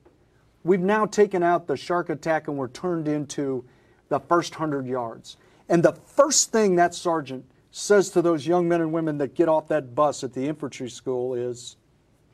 we've 0.65 0.81
now 0.81 1.07
taken 1.07 1.43
out 1.43 1.67
the 1.67 1.77
shark 1.77 2.09
attack 2.11 2.49
and 2.49 2.57
we're 2.57 2.69
turned 2.69 3.07
into 3.07 3.65
the 4.09 4.19
first 4.21 4.55
hundred 4.55 4.87
yards. 4.87 5.37
And 5.69 5.83
the 5.83 5.93
first 5.93 6.53
thing 6.53 6.77
that 6.77 6.95
sergeant 6.95 7.45
says 7.77 8.09
to 8.09 8.23
those 8.23 8.47
young 8.47 8.67
men 8.67 8.81
and 8.81 8.91
women 8.91 9.19
that 9.19 9.35
get 9.35 9.51
off 9.51 9.69
that 9.69 9.95
bus 9.95 10.25
at 10.25 10.33
the 10.33 10.47
infantry 10.47 10.89
school 10.89 11.35
is, 11.35 11.77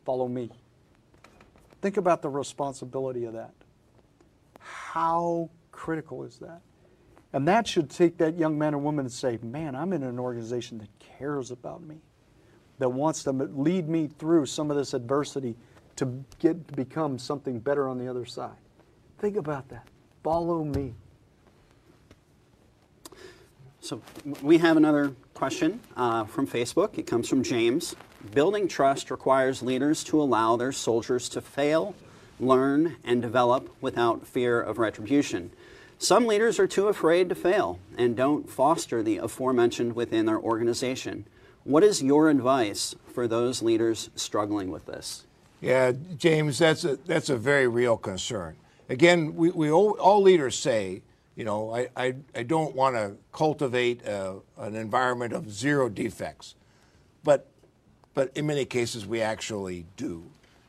follow 0.05 0.29
me. 0.29 0.49
Think 1.81 1.97
about 1.97 2.23
the 2.23 2.29
responsibility 2.29 3.25
of 3.25 3.33
that. 3.33 3.53
How 4.61 5.51
critical 5.73 6.23
is 6.23 6.39
that? 6.39 6.61
And 7.33 7.49
that 7.49 7.67
should 7.67 7.91
take 7.91 8.19
that 8.19 8.39
young 8.39 8.57
man 8.57 8.73
or 8.73 8.79
woman 8.79 9.07
and 9.07 9.13
say, 9.13 9.41
man, 9.43 9.75
I'm 9.75 9.93
in 9.93 10.05
an 10.05 10.21
organization 10.21 10.79
that 10.79 10.91
cares 11.01 11.51
about 11.51 11.83
me, 11.83 11.97
that 12.79 12.91
wants 12.91 13.25
to 13.25 13.33
lead 13.33 13.89
me 13.89 14.07
through 14.07 14.47
some 14.47 14.71
of 14.71 14.77
this 14.77 14.95
adversity 14.95 15.57
to 15.97 16.25
get 16.39 16.69
to 16.69 16.75
become 16.75 17.19
something 17.19 17.59
better 17.59 17.89
on 17.89 17.99
the 17.99 18.07
other 18.07 18.27
side. 18.27 18.59
Think 19.19 19.37
about 19.37 19.69
that. 19.71 19.89
Follow 20.23 20.63
me. 20.63 20.95
So 23.83 24.01
we 24.41 24.59
have 24.59 24.77
another 24.77 25.13
question 25.35 25.81
uh, 25.97 26.25
from 26.25 26.47
Facebook. 26.47 26.99
It 26.99 27.07
comes 27.09 27.29
from 27.29 27.43
James. 27.43 27.97
Building 28.33 28.69
trust 28.69 29.11
requires 29.11 29.61
leaders 29.61 30.05
to 30.05 30.23
allow 30.23 30.55
their 30.55 30.71
soldiers 30.71 31.29
to 31.31 31.41
fail, 31.41 31.97
learn, 32.39 32.95
and 33.03 33.21
develop 33.21 33.69
without 33.81 34.25
fear 34.25 34.63
of 34.63 34.79
retribution. 34.79 35.51
Some 35.99 36.29
leaders 36.29 36.61
are 36.61 36.69
too 36.69 36.87
afraid 36.87 37.29
to 37.31 37.35
fail 37.35 37.81
and 37.99 38.17
don't 38.17 38.49
foster 38.49 39.03
the 39.03 39.19
aforementioned 39.19 39.97
within 39.97 40.27
their 40.27 40.39
organization. 40.39 41.27
What 41.65 41.83
is 41.83 42.05
your 42.05 42.31
advice 42.31 42.95
for 43.13 43.27
those 43.27 43.63
leaders 43.63 44.11
struggling 44.15 44.71
with 44.71 44.87
this? 44.87 45.27
Yeah, 45.61 45.91
James, 46.17 46.59
that's 46.59 46.85
a, 46.85 46.99
that's 47.05 47.31
a 47.31 47.37
very 47.37 47.67
real 47.67 47.97
concern. 47.97 48.55
Again, 48.89 49.35
we, 49.35 49.51
we 49.51 49.73
all, 49.73 49.99
all 49.99 50.23
leaders 50.23 50.57
say, 50.57 51.03
you 51.37 51.45
know, 51.45 51.75
I, 51.75 51.89
I, 51.97 52.15
I 52.35 52.43
don't 52.43 52.75
want 52.75 52.97
to 52.97 53.17
cultivate 53.33 54.03
a, 54.07 54.37
an 54.59 54.75
environment 54.75 55.33
of 55.33 55.51
zero 55.51 55.89
defects. 55.89 56.55
But, 57.25 57.47
but 58.15 58.31
in 58.37 58.47
many 58.47 58.65
cases, 58.65 59.07
we 59.07 59.23
actually 59.23 59.87
do, 59.97 60.25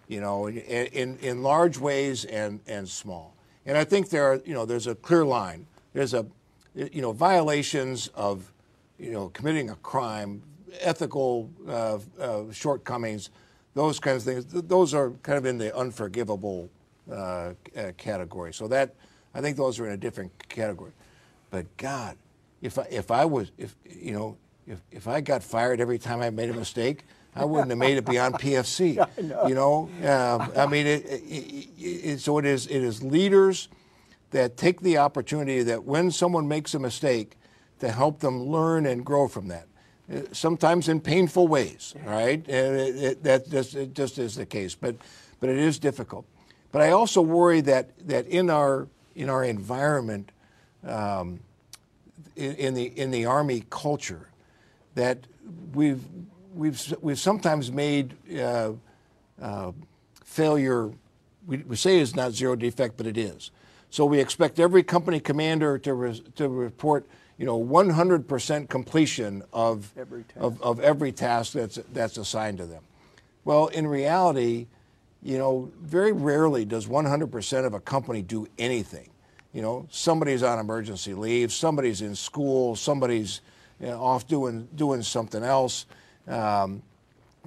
you 0.08 0.22
know, 0.22 0.48
in, 0.48 0.58
in, 0.58 1.18
in 1.18 1.44
large 1.44 1.78
ways 1.78 2.26
and, 2.26 2.60
and 2.68 2.88
small. 2.88 3.36
And 3.66 3.78
I 3.78 3.84
think 3.84 4.10
there 4.10 4.26
are, 4.26 4.42
you 4.46 4.54
know, 4.54 4.66
there's 4.66 4.88
a 4.88 4.96
clear 4.96 5.26
line. 5.26 5.68
There's 5.94 6.14
a, 6.14 6.26
you 6.76 7.02
know, 7.02 7.12
violations 7.12 8.10
of, 8.16 8.52
you 8.98 9.12
know, 9.12 9.30
committing 9.30 9.70
a 9.70 9.76
crime, 9.76 10.44
ethical 10.80 11.50
uh, 11.68 12.00
uh, 12.20 12.52
shortcomings, 12.52 13.30
those 13.74 14.00
kinds 14.00 14.26
of 14.28 14.34
things. 14.34 14.46
th- 14.46 14.66
Those 14.68 14.94
are 14.94 15.12
kind 15.24 15.38
of 15.38 15.46
in 15.46 15.58
the 15.58 15.76
unforgivable 15.76 16.70
uh, 17.12 17.14
uh, 17.16 17.54
category. 17.98 18.54
So 18.54 18.68
that, 18.70 18.96
I 19.34 19.42
think 19.42 19.58
those 19.58 19.80
are 19.80 19.88
in 19.88 19.94
a 19.94 19.98
different 19.98 20.32
category. 20.50 20.92
But 21.50 21.76
God, 21.78 22.18
if 22.62 22.78
I, 22.78 22.88
if 22.90 23.12
I 23.12 23.26
was, 23.26 23.52
if 23.58 23.76
you 23.90 24.14
know, 24.14 24.38
if, 24.68 24.82
if 24.92 25.08
I 25.08 25.22
got 25.22 25.44
fired 25.44 25.82
every 25.82 26.00
time 26.00 26.22
I 26.22 26.30
made 26.30 26.50
a 26.50 26.54
mistake, 26.54 27.04
I 27.36 27.46
wouldn't 27.46 27.70
have 27.70 27.80
made 27.80 27.98
it 27.98 28.06
beyond 28.06 28.36
PFC. 28.36 29.06
You 29.48 29.56
know, 29.56 29.90
um, 30.04 30.52
I 30.56 30.68
mean, 30.68 30.86
it, 30.86 31.06
it, 31.06 31.22
it, 31.24 31.70
it, 31.82 32.20
so 32.20 32.38
it 32.38 32.46
is. 32.46 32.68
It 32.68 32.82
is 32.82 33.04
leaders 33.04 33.68
that 34.32 34.58
take 34.58 34.82
the 34.82 34.98
opportunity 34.98 35.64
that 35.64 35.84
when 35.84 36.12
someone 36.12 36.48
makes 36.48 36.74
a 36.74 36.80
mistake, 36.80 37.38
to 37.84 37.92
help 37.92 38.20
them 38.20 38.44
learn 38.44 38.86
and 38.86 39.06
grow 39.06 39.28
from 39.28 39.50
that. 39.50 39.68
Uh, 40.12 40.22
Sometimes 40.32 40.88
in 40.88 41.02
painful 41.02 41.50
ways, 41.50 41.94
right? 42.06 42.40
And 42.48 42.80
it, 42.80 42.96
it, 42.96 43.24
that 43.24 43.50
just, 43.50 43.76
it 43.76 43.94
just 43.94 44.18
is 44.18 44.36
the 44.36 44.46
case, 44.46 44.74
but 44.74 44.96
but 45.42 45.50
it 45.50 45.58
is 45.58 45.80
difficult. 45.80 46.26
But 46.72 46.82
I 46.82 46.92
also 46.92 47.22
worry 47.22 47.60
that 47.62 48.08
that 48.08 48.26
in 48.28 48.50
our 48.50 48.88
in 49.16 49.30
our 49.30 49.44
environment, 49.44 50.32
um, 50.86 51.40
in, 52.36 52.56
in 52.56 52.74
the 52.74 52.86
in 52.86 53.12
the 53.12 53.26
army 53.26 53.64
culture, 53.70 54.30
that 54.96 55.20
we've 55.74 56.04
we've 56.54 56.94
we've 57.02 57.20
sometimes 57.20 57.72
made 57.72 58.16
uh, 58.40 58.72
uh, 59.42 59.72
failure. 60.24 60.92
We, 61.46 61.58
we 61.58 61.76
say 61.76 62.00
it's 62.00 62.16
not 62.16 62.32
zero 62.32 62.56
defect, 62.56 62.98
but 62.98 63.06
it 63.06 63.18
is. 63.18 63.52
So 63.90 64.06
we 64.06 64.20
expect 64.20 64.60
every 64.60 64.82
company 64.82 65.20
commander 65.20 65.78
to 65.80 65.94
re, 65.94 66.24
to 66.36 66.50
report, 66.50 67.06
you 67.38 67.46
know, 67.46 67.62
100% 67.64 68.68
completion 68.70 69.44
of 69.54 69.92
Every 69.96 70.24
task. 70.24 70.40
of, 70.40 70.62
of 70.64 70.80
every 70.80 71.12
task 71.12 71.54
that's 71.54 71.78
that's 71.92 72.18
assigned 72.18 72.58
to 72.60 72.66
them. 72.66 72.82
Well, 73.46 73.68
in 73.68 73.86
reality, 73.86 74.68
you 75.24 75.38
know, 75.38 75.72
very 75.82 76.12
rarely 76.12 76.66
does 76.66 76.88
100% 76.88 77.66
of 77.66 77.74
a 77.74 77.80
company 77.80 78.22
do 78.22 78.46
anything. 78.60 79.10
You 79.54 79.62
know, 79.62 79.88
somebody's 79.90 80.44
on 80.44 80.60
emergency 80.60 81.14
leave, 81.14 81.54
somebody's 81.54 82.02
in 82.02 82.16
school, 82.16 82.76
somebody's 82.76 83.42
you 83.80 83.88
know, 83.88 84.04
off 84.04 84.28
doing 84.28 84.68
doing 84.76 85.02
something 85.02 85.44
else. 85.44 85.86
Um, 86.28 86.82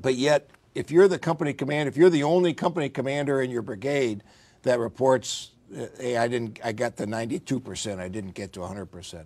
but 0.00 0.14
yet, 0.14 0.48
if 0.74 0.90
you're 0.90 1.08
the 1.08 1.18
company 1.18 1.52
commander, 1.52 1.88
if 1.88 1.96
you're 1.96 2.10
the 2.10 2.22
only 2.22 2.54
company 2.54 2.88
commander 2.88 3.42
in 3.42 3.50
your 3.50 3.62
brigade 3.62 4.22
that 4.62 4.78
reports, 4.78 5.50
uh, 5.76 5.86
"Hey, 5.98 6.16
I 6.16 6.28
didn't, 6.28 6.60
I 6.62 6.72
got 6.72 6.96
the 6.96 7.06
92%, 7.06 7.98
I 7.98 8.08
didn't 8.08 8.34
get 8.34 8.52
to 8.52 8.60
100%," 8.60 9.24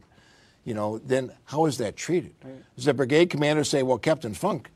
you 0.64 0.74
know, 0.74 0.98
then 0.98 1.32
how 1.44 1.66
is 1.66 1.78
that 1.78 1.96
treated? 1.96 2.32
Does 2.76 2.86
the 2.86 2.94
brigade 2.94 3.30
commander 3.30 3.64
say, 3.64 3.82
"Well, 3.82 3.98
Captain 3.98 4.32
Funk, 4.32 4.70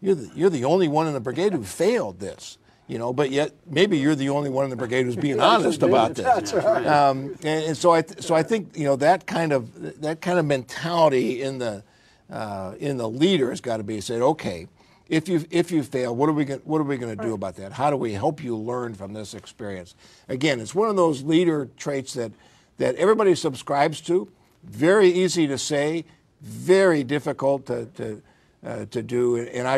you're 0.00 0.14
the, 0.14 0.30
you're 0.36 0.50
the 0.50 0.64
only 0.64 0.86
one 0.86 1.08
in 1.08 1.14
the 1.14 1.20
brigade 1.20 1.52
who 1.52 1.64
failed 1.64 2.20
this"? 2.20 2.58
You 2.90 2.98
know, 2.98 3.12
but 3.12 3.30
yet 3.30 3.52
maybe 3.68 3.98
you're 3.98 4.16
the 4.16 4.30
only 4.30 4.50
one 4.50 4.64
in 4.64 4.70
the 4.70 4.74
brigade 4.74 5.04
who's 5.04 5.14
being 5.14 5.38
honest 5.52 5.80
about 5.84 6.16
this. 6.16 6.24
That's 6.24 6.52
right. 6.52 6.84
Um, 6.84 7.36
and, 7.44 7.66
and 7.66 7.76
so 7.76 7.92
I, 7.92 8.02
th- 8.02 8.20
so 8.20 8.34
I 8.34 8.42
think 8.42 8.76
you 8.76 8.84
know 8.84 8.96
that 8.96 9.28
kind 9.28 9.52
of 9.52 10.00
that 10.00 10.20
kind 10.20 10.40
of 10.40 10.44
mentality 10.44 11.40
in 11.40 11.58
the 11.58 11.84
uh, 12.28 12.74
in 12.80 12.96
the 12.96 13.08
leader 13.08 13.50
has 13.50 13.60
got 13.60 13.76
to 13.76 13.84
be 13.84 14.00
said. 14.00 14.20
Okay, 14.20 14.66
if 15.08 15.28
you 15.28 15.44
if 15.52 15.70
you 15.70 15.84
fail, 15.84 16.16
what 16.16 16.28
are 16.28 16.32
we 16.32 16.44
going 16.44 16.58
what 16.64 16.80
are 16.80 16.84
we 16.84 16.96
going 16.96 17.16
to 17.16 17.24
do 17.24 17.32
about 17.32 17.54
that? 17.56 17.70
How 17.70 17.90
do 17.90 17.96
we 17.96 18.12
help 18.12 18.42
you 18.42 18.56
learn 18.56 18.94
from 18.94 19.12
this 19.12 19.34
experience? 19.34 19.94
Again, 20.28 20.58
it's 20.58 20.74
one 20.74 20.88
of 20.88 20.96
those 20.96 21.22
leader 21.22 21.68
traits 21.76 22.14
that 22.14 22.32
that 22.78 22.96
everybody 22.96 23.36
subscribes 23.36 24.00
to. 24.00 24.28
Very 24.64 25.10
easy 25.10 25.46
to 25.46 25.58
say, 25.58 26.04
very 26.40 27.04
difficult 27.04 27.66
to 27.66 27.86
to, 27.86 28.22
uh, 28.66 28.84
to 28.86 29.00
do. 29.00 29.36
And 29.36 29.68
I, 29.68 29.76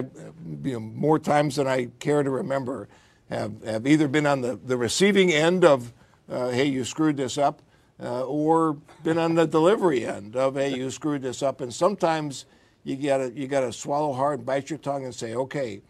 you 0.65 0.73
know, 0.73 0.81
more 0.81 1.19
times 1.19 1.57
than 1.57 1.67
I 1.67 1.89
care 1.99 2.23
to 2.23 2.31
remember, 2.31 2.89
have 3.35 3.63
have 3.65 3.87
either 3.87 4.09
been 4.09 4.27
on 4.27 4.41
the, 4.41 4.57
the 4.57 4.77
receiving 4.77 5.33
end 5.33 5.65
of, 5.65 5.93
uh, 6.31 6.51
hey, 6.51 6.67
you 6.67 6.85
screwed 6.85 7.17
this 7.17 7.39
up, 7.39 7.63
uh, 8.03 8.25
or 8.25 8.75
been 9.05 9.19
on 9.19 9.35
the 9.35 9.47
delivery 9.47 10.07
end 10.07 10.37
of, 10.37 10.55
hey, 10.57 10.75
you 10.75 10.91
screwed 10.91 11.23
this 11.23 11.43
up. 11.43 11.61
And 11.61 11.73
sometimes 11.73 12.47
you 12.85 12.97
gotta 12.97 13.33
you 13.35 13.47
gotta 13.47 13.73
swallow 13.73 14.13
hard, 14.13 14.45
bite 14.45 14.71
your 14.71 14.79
tongue, 14.79 15.05
and 15.05 15.15
say, 15.15 15.35
okay, 15.35 15.83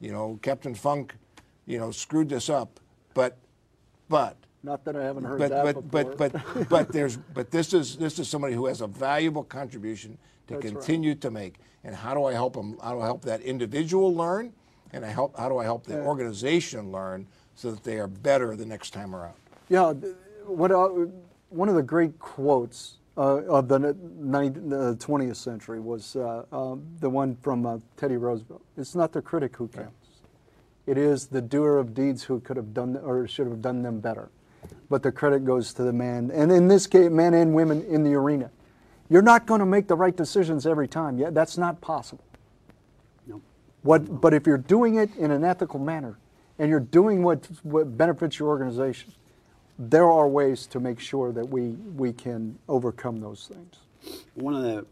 you 0.00 0.12
know, 0.12 0.38
Captain 0.42 0.74
Funk, 0.74 1.14
you 1.66 1.78
know, 1.78 1.90
screwed 1.90 2.28
this 2.28 2.48
up, 2.48 2.80
but, 3.14 3.36
but 4.08 4.36
Not 4.62 4.84
that 4.84 4.96
I 4.96 5.04
haven't 5.04 5.24
heard 5.24 5.38
but 5.38 5.50
that 5.50 5.64
but, 5.64 5.90
before. 5.90 6.14
but 6.16 6.32
but 6.32 6.68
but 6.68 6.92
there's 6.92 7.16
but 7.16 7.50
this 7.50 7.72
is 7.72 7.96
this 7.96 8.18
is 8.18 8.28
somebody 8.28 8.54
who 8.54 8.66
has 8.66 8.80
a 8.80 8.86
valuable 8.86 9.44
contribution 9.44 10.18
to 10.48 10.54
That's 10.54 10.64
right. 10.64 10.74
continue 10.74 11.14
to 11.16 11.30
make. 11.30 11.56
And 11.84 11.94
how 11.94 12.12
do 12.14 12.24
I 12.24 12.32
help 12.32 12.54
them? 12.54 12.76
How 12.82 12.94
do 12.94 13.00
I 13.00 13.06
help 13.06 13.22
that 13.24 13.40
individual 13.40 14.14
learn? 14.14 14.52
And 14.92 15.04
I 15.04 15.08
help 15.08 15.36
how 15.38 15.48
do 15.48 15.58
I 15.58 15.64
help 15.64 15.84
the 15.84 16.00
organization 16.00 16.90
learn 16.90 17.26
so 17.54 17.70
that 17.70 17.84
they 17.84 17.98
are 17.98 18.08
better 18.08 18.56
the 18.56 18.66
next 18.66 18.90
time 18.90 19.14
around? 19.14 19.34
Yeah, 19.68 19.92
what, 20.46 20.72
uh, 20.72 20.88
one 21.50 21.68
of 21.68 21.74
the 21.74 21.82
great 21.82 22.18
quotes 22.18 22.96
uh, 23.16 23.42
of 23.44 23.68
the, 23.68 23.78
ni- 23.78 24.48
the 24.48 24.96
20th 24.96 25.36
century 25.36 25.78
was 25.80 26.16
uh, 26.16 26.44
um, 26.52 26.84
the 27.00 27.10
one 27.10 27.36
from 27.42 27.66
uh, 27.66 27.78
Teddy 27.96 28.16
Roosevelt. 28.16 28.62
It's 28.76 28.94
not 28.94 29.12
the 29.12 29.22
critic 29.22 29.56
who 29.56 29.68
counts. 29.68 29.92
It 30.86 30.96
is 30.98 31.26
the 31.26 31.40
doer 31.40 31.76
of 31.76 31.94
deeds 31.94 32.24
who 32.24 32.40
could 32.40 32.56
have 32.56 32.72
done 32.72 32.96
or 32.96 33.28
should 33.28 33.46
have 33.46 33.60
done 33.60 33.82
them 33.82 34.00
better. 34.00 34.30
But 34.88 35.02
the 35.02 35.12
credit 35.12 35.44
goes 35.44 35.72
to 35.74 35.82
the 35.82 35.92
man, 35.92 36.30
and 36.32 36.50
in 36.50 36.68
this 36.68 36.86
case, 36.86 37.10
men 37.10 37.32
and 37.34 37.54
women 37.54 37.82
in 37.84 38.02
the 38.02 38.14
arena. 38.14 38.50
You're 39.08 39.22
not 39.22 39.46
going 39.46 39.60
to 39.60 39.66
make 39.66 39.86
the 39.86 39.94
right 39.94 40.16
decisions 40.16 40.66
every 40.66 40.88
time. 40.88 41.18
Yeah, 41.18 41.30
that's 41.30 41.56
not 41.56 41.80
possible. 41.80 42.24
What, 43.82 44.20
but 44.20 44.34
if 44.34 44.46
you're 44.46 44.58
doing 44.58 44.96
it 44.96 45.14
in 45.16 45.30
an 45.30 45.44
ethical 45.44 45.80
manner 45.80 46.18
and 46.58 46.68
you're 46.68 46.80
doing 46.80 47.22
what, 47.22 47.48
what 47.62 47.96
benefits 47.96 48.38
your 48.38 48.48
organization, 48.48 49.12
there 49.78 50.10
are 50.10 50.28
ways 50.28 50.66
to 50.66 50.80
make 50.80 51.00
sure 51.00 51.32
that 51.32 51.48
we, 51.48 51.70
we 51.96 52.12
can 52.12 52.58
overcome 52.68 53.20
those 53.20 53.50
things. 53.50 53.76
One 54.34 54.54
of 54.54 54.62
the 54.62 54.86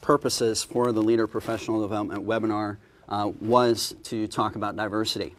purposes 0.00 0.62
for 0.62 0.92
the 0.92 1.02
Leader 1.02 1.26
Professional 1.26 1.82
Development 1.82 2.26
webinar 2.26 2.78
uh, 3.08 3.30
was 3.40 3.94
to 4.04 4.26
talk 4.26 4.56
about 4.56 4.74
diversity. 4.76 5.34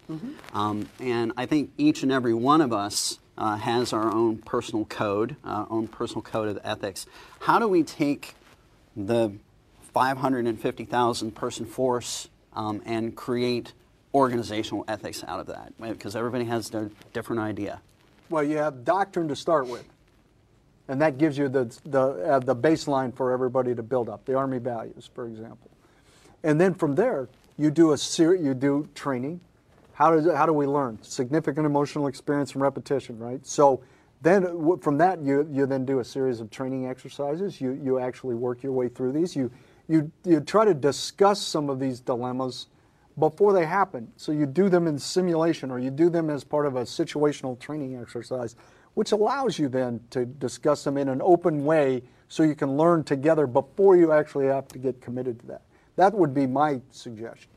Um, 0.54 0.88
and 1.00 1.32
I 1.38 1.48
think 1.48 1.72
each 1.78 2.04
and 2.04 2.12
every 2.12 2.34
one 2.34 2.62
of 2.62 2.72
us 2.72 3.20
uh, 3.36 3.58
has 3.58 3.94
our 3.94 4.14
own 4.14 4.38
personal 4.38 4.86
code, 4.86 5.36
uh, 5.44 5.66
own 5.70 5.88
personal 5.88 6.22
code 6.22 6.50
of 6.50 6.60
ethics. 6.64 7.08
How 7.42 7.58
do 7.58 7.68
we 7.68 7.82
take 7.82 8.36
the 8.96 9.32
550,000 9.94 11.32
person 11.32 11.66
force 11.66 12.30
um, 12.56 12.82
and 12.86 13.16
create 13.16 13.74
organizational 14.14 14.86
ethics 14.88 15.24
out 15.28 15.40
of 15.40 15.48
that? 15.48 15.74
Because 15.80 16.16
everybody 16.16 16.46
has 16.46 16.70
their 16.70 16.90
different 17.14 17.42
idea. 17.42 17.82
Well, 18.30 18.44
you 18.44 18.58
have 18.58 18.86
doctrine 18.86 19.28
to 19.28 19.36
start 19.36 19.68
with, 19.68 19.86
and 20.88 21.02
that 21.02 21.18
gives 21.18 21.38
you 21.38 21.50
the, 21.50 21.66
the, 21.86 22.02
uh, 22.02 22.40
the 22.40 22.56
baseline 22.56 23.16
for 23.16 23.32
everybody 23.32 23.76
to 23.76 23.84
build 23.84 24.10
up, 24.10 24.26
the 24.26 24.36
Army 24.36 24.60
values, 24.60 25.10
for 25.14 25.28
example. 25.28 25.70
And 26.44 26.60
then 26.60 26.74
from 26.74 26.96
there, 26.96 27.30
you 27.58 27.72
do 27.72 27.92
a 27.92 27.98
ser- 27.98 28.36
you 28.36 28.54
do 28.54 28.88
training. 28.96 29.40
How 29.94 30.16
does 30.16 30.26
how 30.36 30.46
do 30.46 30.54
we 30.54 30.66
learn? 30.66 30.98
Significant 31.02 31.66
emotional 31.66 32.08
experience 32.08 32.54
and 32.54 32.62
repetition, 32.62 33.20
right? 33.20 33.46
So 33.46 33.82
then 34.22 34.78
from 34.80 34.98
that 34.98 35.22
you 35.22 35.48
you 35.52 35.66
then 35.66 35.86
do 35.86 36.00
a 36.00 36.04
series 36.04 36.40
of 36.40 36.50
training 36.50 36.88
exercises. 36.88 37.62
You 37.62 37.80
you 37.84 38.00
actually 38.00 38.36
work 38.36 38.64
your 38.64 38.72
way 38.74 38.90
through 38.90 39.12
these. 39.12 39.36
You 39.36 39.52
you 39.88 40.12
you 40.24 40.40
try 40.40 40.66
to 40.66 40.74
discuss 40.74 41.42
some 41.42 41.70
of 41.70 41.80
these 41.80 42.00
dilemmas 42.00 42.68
before 43.20 43.54
they 43.54 43.66
happen. 43.66 44.12
So 44.16 44.32
you 44.32 44.46
do 44.46 44.70
them 44.70 44.88
in 44.88 44.98
simulation 44.98 45.70
or 45.70 45.80
you 45.80 45.92
do 45.92 46.10
them 46.10 46.30
as 46.30 46.44
part 46.44 46.66
of 46.66 46.76
a 46.76 46.82
situational 46.82 47.60
training 47.60 48.00
exercise, 48.00 48.56
which 48.96 49.12
allows 49.12 49.60
you 49.60 49.70
then 49.70 50.00
to 50.12 50.26
discuss 50.26 50.84
them 50.84 50.98
in 50.98 51.10
an 51.10 51.22
open 51.22 51.64
way 51.64 52.02
so 52.28 52.44
you 52.44 52.56
can 52.56 52.76
learn 52.76 53.04
together 53.04 53.46
before 53.46 53.96
you 53.96 54.12
actually 54.12 54.48
have 54.48 54.68
to 54.70 54.80
get 54.80 55.00
committed 55.02 55.40
to 55.42 55.48
that. 55.48 55.62
That 55.96 56.14
would 56.14 56.34
be 56.34 56.48
my 56.48 56.82
suggestion. 56.90 57.52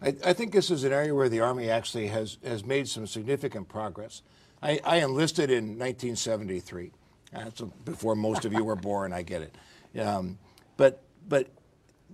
I, 0.00 0.14
I 0.24 0.32
think 0.32 0.52
this 0.52 0.70
is 0.70 0.84
an 0.84 0.92
area 0.92 1.14
where 1.14 1.28
the 1.28 1.40
Army 1.40 1.68
actually 1.68 2.06
has, 2.08 2.38
has 2.44 2.64
made 2.64 2.88
some 2.88 3.06
significant 3.06 3.68
progress. 3.68 4.22
I, 4.62 4.78
I 4.84 4.96
enlisted 4.98 5.50
in 5.50 5.78
1973. 5.78 6.92
That's 7.32 7.60
before 7.84 8.14
most 8.14 8.44
of 8.44 8.52
you 8.52 8.62
were 8.62 8.76
born. 8.76 9.12
I 9.12 9.22
get 9.22 9.42
it. 9.42 10.00
Um, 10.00 10.38
but 10.76 11.02
but 11.28 11.48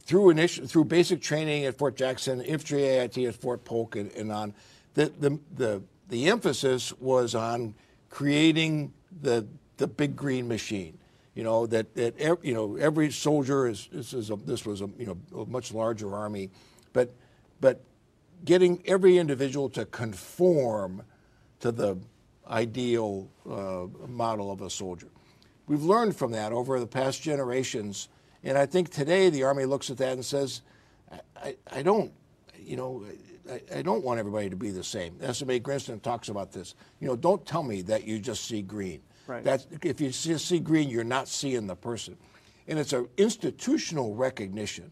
through 0.09 0.31
initial, 0.31 0.67
through 0.67 0.87
basic 0.87 1.21
training 1.21 1.67
at 1.67 1.77
Fort 1.77 1.95
Jackson, 1.95 2.41
infantry 2.41 2.83
AIT 2.85 3.19
at 3.19 3.35
Fort 3.35 3.63
Polk, 3.65 3.95
and, 3.95 4.11
and 4.13 4.33
on, 4.33 4.55
the, 4.95 5.13
the 5.21 5.39
the 5.55 5.83
the 6.09 6.29
emphasis 6.31 6.95
was 6.99 7.35
on 7.35 7.75
creating 8.09 8.95
the 9.21 9.47
the 9.77 9.87
big 9.87 10.17
green 10.17 10.49
machine. 10.49 10.99
You 11.35 11.45
know 11.45 11.67
that 11.67 11.95
that 11.95 12.39
you 12.43 12.55
know 12.55 12.77
every 12.77 13.13
soldier 13.13 13.69
is 13.69 13.87
this 13.93 14.15
is 14.15 14.31
a, 14.31 14.37
this 14.37 14.65
was 14.65 14.81
a 14.81 14.89
you 14.99 15.07
know 15.07 15.43
a 15.43 15.45
much 15.45 15.75
larger 15.75 16.15
army, 16.15 16.49
but 16.95 17.13
but 17.61 17.83
getting 18.47 18.83
every 18.87 19.19
individual 19.19 19.69
to 19.69 19.85
conform 19.85 21.03
to 21.61 21.71
the 21.71 21.99
ideal 22.49 23.29
uh, 23.47 23.87
model 24.09 24.51
of 24.51 24.63
a 24.63 24.71
soldier. 24.71 25.09
We've 25.67 25.83
learned 25.83 26.17
from 26.17 26.33
that 26.33 26.51
over 26.51 26.81
the 26.81 26.87
past 26.87 27.21
generations, 27.21 28.09
and 28.49 28.57
I 28.57 28.65
think 28.65 28.89
today 28.89 29.29
the 29.29 29.43
Army 29.43 29.67
looks 29.67 29.91
at 29.91 29.99
that 29.99 30.13
and 30.13 30.25
says, 30.25 30.63
I, 31.37 31.55
I, 31.71 31.83
don't, 31.83 32.11
you 32.59 32.77
know, 32.77 33.05
I, 33.51 33.79
I, 33.79 33.83
don't 33.83 34.03
want 34.03 34.19
everybody 34.19 34.49
to 34.49 34.57
be 34.57 34.71
the 34.71 34.83
same. 34.83 35.17
SMA 35.33 35.59
Grinston 35.59 36.01
talks 36.01 36.29
about 36.31 36.51
this. 36.51 36.75
You 36.99 37.09
know, 37.09 37.17
don't 37.17 37.45
tell 37.45 37.63
me 37.63 37.83
that 37.83 38.05
you 38.05 38.19
just 38.19 38.47
see 38.47 38.63
green. 38.63 39.03
Right. 39.27 39.45
That's, 39.45 39.67
if 39.83 40.01
you 40.01 40.09
just 40.09 40.47
see 40.47 40.61
green, 40.61 40.89
you're 40.89 41.05
not 41.05 41.29
seeing 41.29 41.67
the 41.67 41.77
person. 41.77 42.17
And 42.67 42.79
it's 42.79 42.95
an 42.95 43.09
institutional 43.19 44.15
recognition 44.15 44.91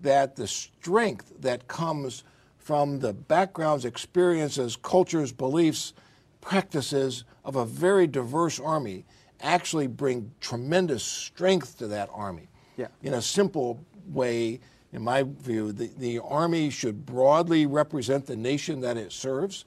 that 0.00 0.34
the 0.34 0.46
strength 0.46 1.32
that 1.40 1.68
comes 1.68 2.24
from 2.56 3.00
the 3.00 3.12
backgrounds, 3.12 3.84
experiences, 3.84 4.76
cultures, 4.76 5.30
beliefs, 5.30 5.92
practices 6.40 7.24
of 7.44 7.56
a 7.56 7.66
very 7.66 8.06
diverse 8.06 8.58
army 8.58 9.04
actually 9.40 9.86
bring 9.86 10.30
tremendous 10.40 11.02
strength 11.02 11.76
to 11.78 11.88
that 11.88 12.08
army. 12.12 12.48
Yeah. 12.78 12.86
In 13.02 13.12
a 13.14 13.20
simple 13.20 13.78
way, 14.08 14.60
in 14.92 15.02
my 15.02 15.24
view, 15.24 15.72
the, 15.72 15.90
the 15.98 16.20
army 16.20 16.70
should 16.70 17.04
broadly 17.04 17.66
represent 17.66 18.26
the 18.26 18.36
nation 18.36 18.80
that 18.80 18.96
it 18.96 19.12
serves. 19.12 19.66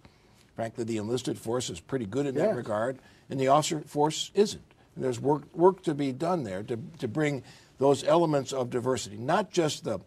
Frankly, 0.56 0.84
the 0.86 0.98
enlisted 0.98 1.38
force 1.38 1.70
is 1.70 1.80
pretty 1.80 2.06
good 2.06 2.26
in 2.26 2.36
that 2.36 2.56
regard, 2.56 2.98
and 3.30 3.40
the 3.40 3.50
officer 3.50 3.82
force 3.82 4.32
isn't. 4.34 4.64
And 4.96 5.04
there's 5.04 5.20
work, 5.20 5.44
work 5.54 5.84
to 5.84 5.94
be 5.94 6.12
done 6.12 6.44
there 6.44 6.64
to, 6.64 6.80
to 7.00 7.08
bring 7.08 7.44
those 7.78 8.04
elements 8.04 8.54
of 8.54 8.70
diversity, 8.70 9.18
not 9.18 9.52
just 9.52 9.84
the, 9.84 10.00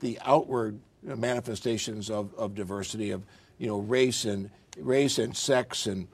the 0.00 0.18
outward 0.24 0.78
manifestations 1.02 2.10
of, 2.10 2.34
of 2.34 2.54
diversity, 2.54 3.10
of 3.10 3.24
you 3.58 3.66
know, 3.66 3.78
race 3.78 4.24
and 4.24 4.50
race 4.78 5.18
and 5.18 5.36
sex 5.36 5.86
and 5.86 6.08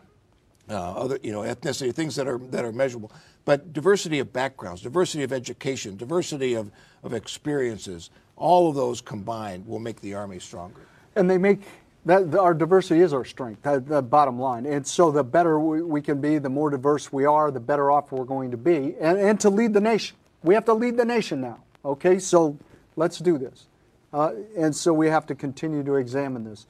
uh, 0.69 0.93
other, 0.93 1.19
you 1.23 1.33
know, 1.33 1.41
ethnicity, 1.41 1.95
things 1.95 2.17
that 2.17 2.27
are 2.27 2.39
that 2.39 2.65
are 2.65 2.73
measurable. 2.73 3.13
But 3.47 3.73
diversity 3.73 4.19
of 4.19 4.33
backgrounds, 4.33 4.83
diversity 4.83 5.23
of 5.23 5.33
education, 5.33 5.97
diversity 5.97 6.55
of, 6.55 6.71
of 7.03 7.15
experiences, 7.15 8.11
all 8.37 8.69
of 8.69 8.75
those 8.75 9.01
combined 9.01 9.67
will 9.67 9.79
make 9.79 10.01
the 10.03 10.15
Army 10.15 10.41
stronger. 10.41 10.83
And 11.15 11.31
they 11.31 11.39
make 11.39 11.61
that 12.05 12.35
our 12.35 12.55
diversity 12.55 13.01
is 13.01 13.13
our 13.13 13.25
strength. 13.25 13.63
The 13.63 14.03
bottom 14.03 14.39
line. 14.39 14.67
And 14.67 14.87
so 14.87 15.11
the 15.11 15.25
better 15.25 15.59
we, 15.59 15.81
we 15.81 16.03
can 16.03 16.21
be, 16.21 16.39
the 16.39 16.51
more 16.51 16.71
diverse 16.71 17.13
we 17.13 17.25
are, 17.25 17.51
the 17.51 17.61
better 17.61 17.91
off 17.91 18.13
we're 18.13 18.25
going 18.25 18.51
to 18.51 18.57
be, 18.57 18.97
and, 19.01 19.19
and 19.19 19.41
to 19.41 19.49
lead 19.49 19.73
the 19.73 19.81
nation. 19.81 20.17
We 20.43 20.55
have 20.55 20.65
to 20.67 20.75
lead 20.75 20.97
the 20.97 21.05
nation 21.05 21.41
now. 21.41 21.63
Okay, 21.85 22.19
so 22.19 22.59
let's 22.97 23.19
do 23.19 23.39
this. 23.39 23.67
Uh, 24.13 24.33
and 24.57 24.75
so 24.75 24.93
we 24.93 25.09
have 25.09 25.25
to 25.27 25.35
continue 25.35 25.85
to 25.85 25.95
examine 25.95 26.45
this. 26.45 26.67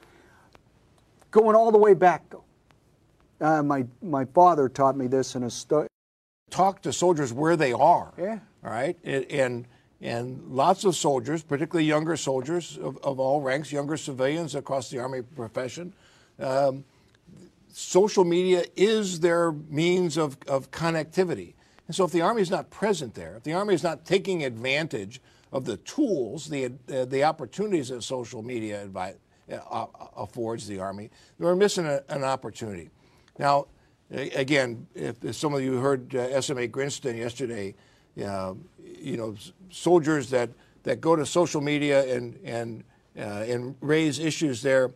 Going 1.30 1.56
all 1.56 1.72
the 1.72 1.78
way 1.78 1.94
back, 1.94 2.22
though, 2.30 2.44
uh, 3.40 3.62
my 3.62 3.84
my 4.02 4.24
father 4.26 4.68
taught 4.68 4.96
me 4.96 5.06
this 5.06 5.34
in 5.34 5.42
a 5.42 5.50
talk 6.50 6.82
to 6.82 6.92
soldiers 6.92 7.32
where 7.32 7.56
they 7.56 7.72
are. 7.72 8.12
Yeah. 8.18 8.38
All 8.64 8.70
right. 8.70 8.96
And 9.04 9.24
and, 9.30 9.66
and 10.00 10.42
lots 10.48 10.84
of 10.84 10.94
soldiers, 10.94 11.42
particularly 11.42 11.86
younger 11.86 12.16
soldiers 12.16 12.78
of, 12.78 12.98
of 12.98 13.18
all 13.18 13.40
ranks, 13.40 13.72
younger 13.72 13.96
civilians 13.96 14.54
across 14.54 14.90
the 14.90 14.98
Army 14.98 15.22
profession, 15.22 15.94
um, 16.38 16.84
social 17.68 18.24
media 18.24 18.64
is 18.76 19.20
their 19.20 19.52
means 19.52 20.16
of, 20.16 20.36
of 20.46 20.70
connectivity. 20.70 21.54
And 21.86 21.94
so 21.94 22.04
if 22.04 22.12
the 22.12 22.22
Army 22.22 22.42
is 22.42 22.50
not 22.50 22.70
present 22.70 23.14
there, 23.14 23.36
if 23.36 23.42
the 23.44 23.54
Army 23.54 23.74
is 23.74 23.82
not 23.82 24.04
taking 24.04 24.44
advantage 24.44 25.20
of 25.52 25.64
the 25.64 25.76
tools, 25.78 26.48
the, 26.48 26.66
uh, 26.92 27.04
the 27.04 27.24
opportunities 27.24 27.88
that 27.88 28.02
social 28.02 28.42
media 28.42 28.86
advi- 28.86 29.14
uh, 29.50 29.86
affords 30.16 30.66
the 30.66 30.78
Army, 30.78 31.10
we're 31.38 31.54
missing 31.54 31.86
a, 31.86 32.02
an 32.08 32.24
opportunity. 32.24 32.90
Now, 33.38 33.66
again, 34.10 34.86
if, 34.94 35.24
if 35.24 35.34
some 35.34 35.54
of 35.54 35.62
you 35.62 35.74
heard 35.76 36.14
uh, 36.14 36.40
SMA 36.40 36.68
Grinston 36.68 37.16
yesterday, 37.16 37.74
uh, 38.24 38.54
you 38.84 39.16
know, 39.16 39.34
soldiers 39.70 40.30
that, 40.30 40.50
that 40.84 41.00
go 41.00 41.16
to 41.16 41.26
social 41.26 41.60
media 41.60 42.14
and, 42.14 42.38
and, 42.44 42.84
uh, 43.18 43.44
and 43.46 43.74
raise 43.80 44.18
issues 44.18 44.62
there, 44.62 44.92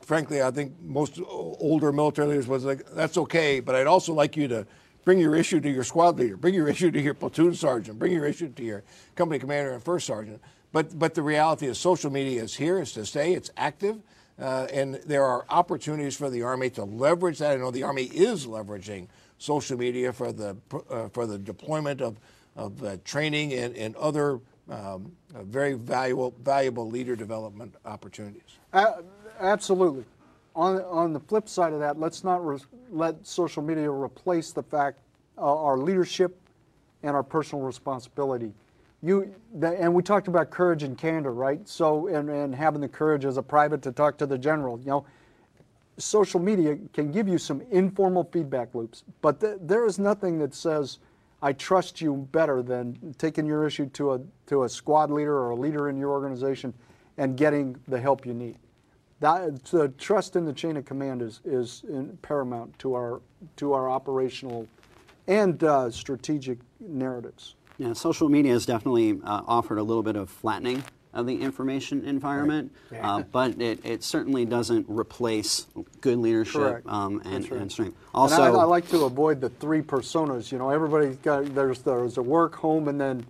frankly, 0.00 0.42
I 0.42 0.50
think 0.50 0.72
most 0.82 1.20
older 1.28 1.92
military 1.92 2.28
leaders 2.28 2.46
was 2.46 2.64
like, 2.64 2.88
that's 2.92 3.18
okay, 3.18 3.60
but 3.60 3.74
I'd 3.74 3.86
also 3.86 4.14
like 4.14 4.36
you 4.36 4.48
to 4.48 4.66
bring 5.04 5.18
your 5.18 5.34
issue 5.34 5.60
to 5.60 5.70
your 5.70 5.84
squad 5.84 6.18
leader, 6.18 6.36
bring 6.36 6.54
your 6.54 6.68
issue 6.74 6.90
to 6.90 7.00
your 7.00 7.14
platoon 7.14 7.54
sergeant, 7.54 7.98
bring 7.98 8.12
your 8.12 8.26
issue 8.26 8.50
to 8.50 8.62
your 8.62 8.84
company 9.16 9.38
commander 9.38 9.72
and 9.72 9.82
first 9.82 10.06
sergeant. 10.06 10.40
But, 10.72 10.98
but 10.98 11.14
the 11.14 11.22
reality 11.22 11.66
is 11.66 11.78
social 11.78 12.10
media 12.10 12.42
is 12.42 12.54
here, 12.54 12.78
it's 12.78 12.92
to 12.92 13.06
stay, 13.06 13.34
it's 13.34 13.50
active, 13.56 14.00
uh, 14.38 14.66
and 14.72 14.94
there 15.06 15.24
are 15.24 15.44
opportunities 15.48 16.16
for 16.16 16.30
the 16.30 16.42
Army 16.42 16.70
to 16.70 16.84
leverage 16.84 17.38
that. 17.38 17.52
I 17.52 17.56
know 17.56 17.70
the 17.70 17.82
Army 17.82 18.04
is 18.04 18.46
leveraging 18.46 19.08
social 19.38 19.78
media 19.78 20.12
for 20.12 20.32
the, 20.32 20.56
uh, 20.90 21.08
for 21.08 21.26
the 21.26 21.38
deployment 21.38 22.00
of, 22.00 22.18
of 22.56 22.82
uh, 22.82 22.96
training 23.04 23.52
and, 23.52 23.76
and 23.76 23.96
other 23.96 24.40
um, 24.70 25.12
uh, 25.34 25.42
very 25.44 25.72
valuable, 25.72 26.34
valuable 26.42 26.88
leader 26.88 27.16
development 27.16 27.74
opportunities. 27.84 28.58
Absolutely. 29.40 30.04
On, 30.54 30.80
on 30.82 31.12
the 31.12 31.20
flip 31.20 31.48
side 31.48 31.72
of 31.72 31.80
that, 31.80 31.98
let's 31.98 32.24
not 32.24 32.42
let 32.90 33.26
social 33.26 33.62
media 33.62 33.90
replace 33.90 34.52
the 34.52 34.62
fact 34.62 34.98
uh, 35.38 35.56
our 35.56 35.78
leadership 35.78 36.36
and 37.02 37.14
our 37.14 37.22
personal 37.22 37.64
responsibility. 37.64 38.52
You 39.02 39.32
and 39.62 39.94
we 39.94 40.02
talked 40.02 40.26
about 40.26 40.50
courage 40.50 40.82
and 40.82 40.98
candor, 40.98 41.32
right? 41.32 41.66
So 41.68 42.08
and, 42.08 42.28
and 42.28 42.54
having 42.54 42.80
the 42.80 42.88
courage 42.88 43.24
as 43.24 43.36
a 43.36 43.42
private 43.42 43.80
to 43.82 43.92
talk 43.92 44.18
to 44.18 44.26
the 44.26 44.38
general. 44.38 44.78
You 44.80 44.86
know, 44.86 45.06
social 45.98 46.40
media 46.40 46.78
can 46.92 47.12
give 47.12 47.28
you 47.28 47.38
some 47.38 47.60
informal 47.70 48.28
feedback 48.32 48.74
loops, 48.74 49.04
but 49.20 49.40
th- 49.40 49.58
there 49.60 49.86
is 49.86 49.98
nothing 49.98 50.38
that 50.40 50.54
says 50.54 50.98
I 51.40 51.52
trust 51.52 52.00
you 52.00 52.28
better 52.32 52.62
than 52.62 53.14
taking 53.18 53.46
your 53.46 53.66
issue 53.66 53.88
to 53.90 54.14
a 54.14 54.20
to 54.46 54.64
a 54.64 54.68
squad 54.68 55.10
leader 55.10 55.36
or 55.36 55.50
a 55.50 55.56
leader 55.56 55.88
in 55.88 55.96
your 55.96 56.10
organization 56.10 56.74
and 57.18 57.36
getting 57.36 57.76
the 57.86 58.00
help 58.00 58.26
you 58.26 58.34
need. 58.34 58.56
That 59.20 59.64
the 59.66 59.88
trust 59.90 60.36
in 60.36 60.44
the 60.44 60.52
chain 60.52 60.76
of 60.76 60.84
command 60.84 61.22
is 61.22 61.40
is 61.44 61.84
paramount 62.22 62.76
to 62.80 62.94
our 62.94 63.20
to 63.56 63.72
our 63.72 63.88
operational 63.88 64.66
and 65.28 65.62
uh, 65.62 65.90
strategic 65.90 66.58
narratives. 66.80 67.54
Yeah, 67.78 67.92
social 67.92 68.28
media 68.28 68.52
has 68.52 68.66
definitely 68.66 69.20
uh, 69.24 69.42
offered 69.46 69.78
a 69.78 69.82
little 69.82 70.02
bit 70.02 70.16
of 70.16 70.28
flattening 70.28 70.82
of 71.14 71.26
the 71.26 71.40
information 71.40 72.04
environment, 72.04 72.72
uh, 73.00 73.22
but 73.22 73.60
it, 73.60 73.84
it 73.84 74.04
certainly 74.04 74.44
doesn't 74.44 74.86
replace 74.88 75.66
good 76.00 76.18
leadership 76.18 76.82
um, 76.86 77.22
and, 77.24 77.50
right. 77.50 77.60
and 77.60 77.72
strength. 77.72 77.96
And 77.96 78.14
Also, 78.14 78.42
I, 78.42 78.48
I 78.48 78.64
like 78.64 78.88
to 78.88 79.04
avoid 79.04 79.40
the 79.40 79.48
three 79.48 79.80
personas. 79.80 80.52
You 80.52 80.58
know, 80.58 80.70
everybody's 80.70 81.16
got 81.16 81.54
there's 81.54 81.80
there's 81.80 82.18
a 82.18 82.22
work, 82.22 82.54
home, 82.56 82.88
and 82.88 83.00
then 83.00 83.24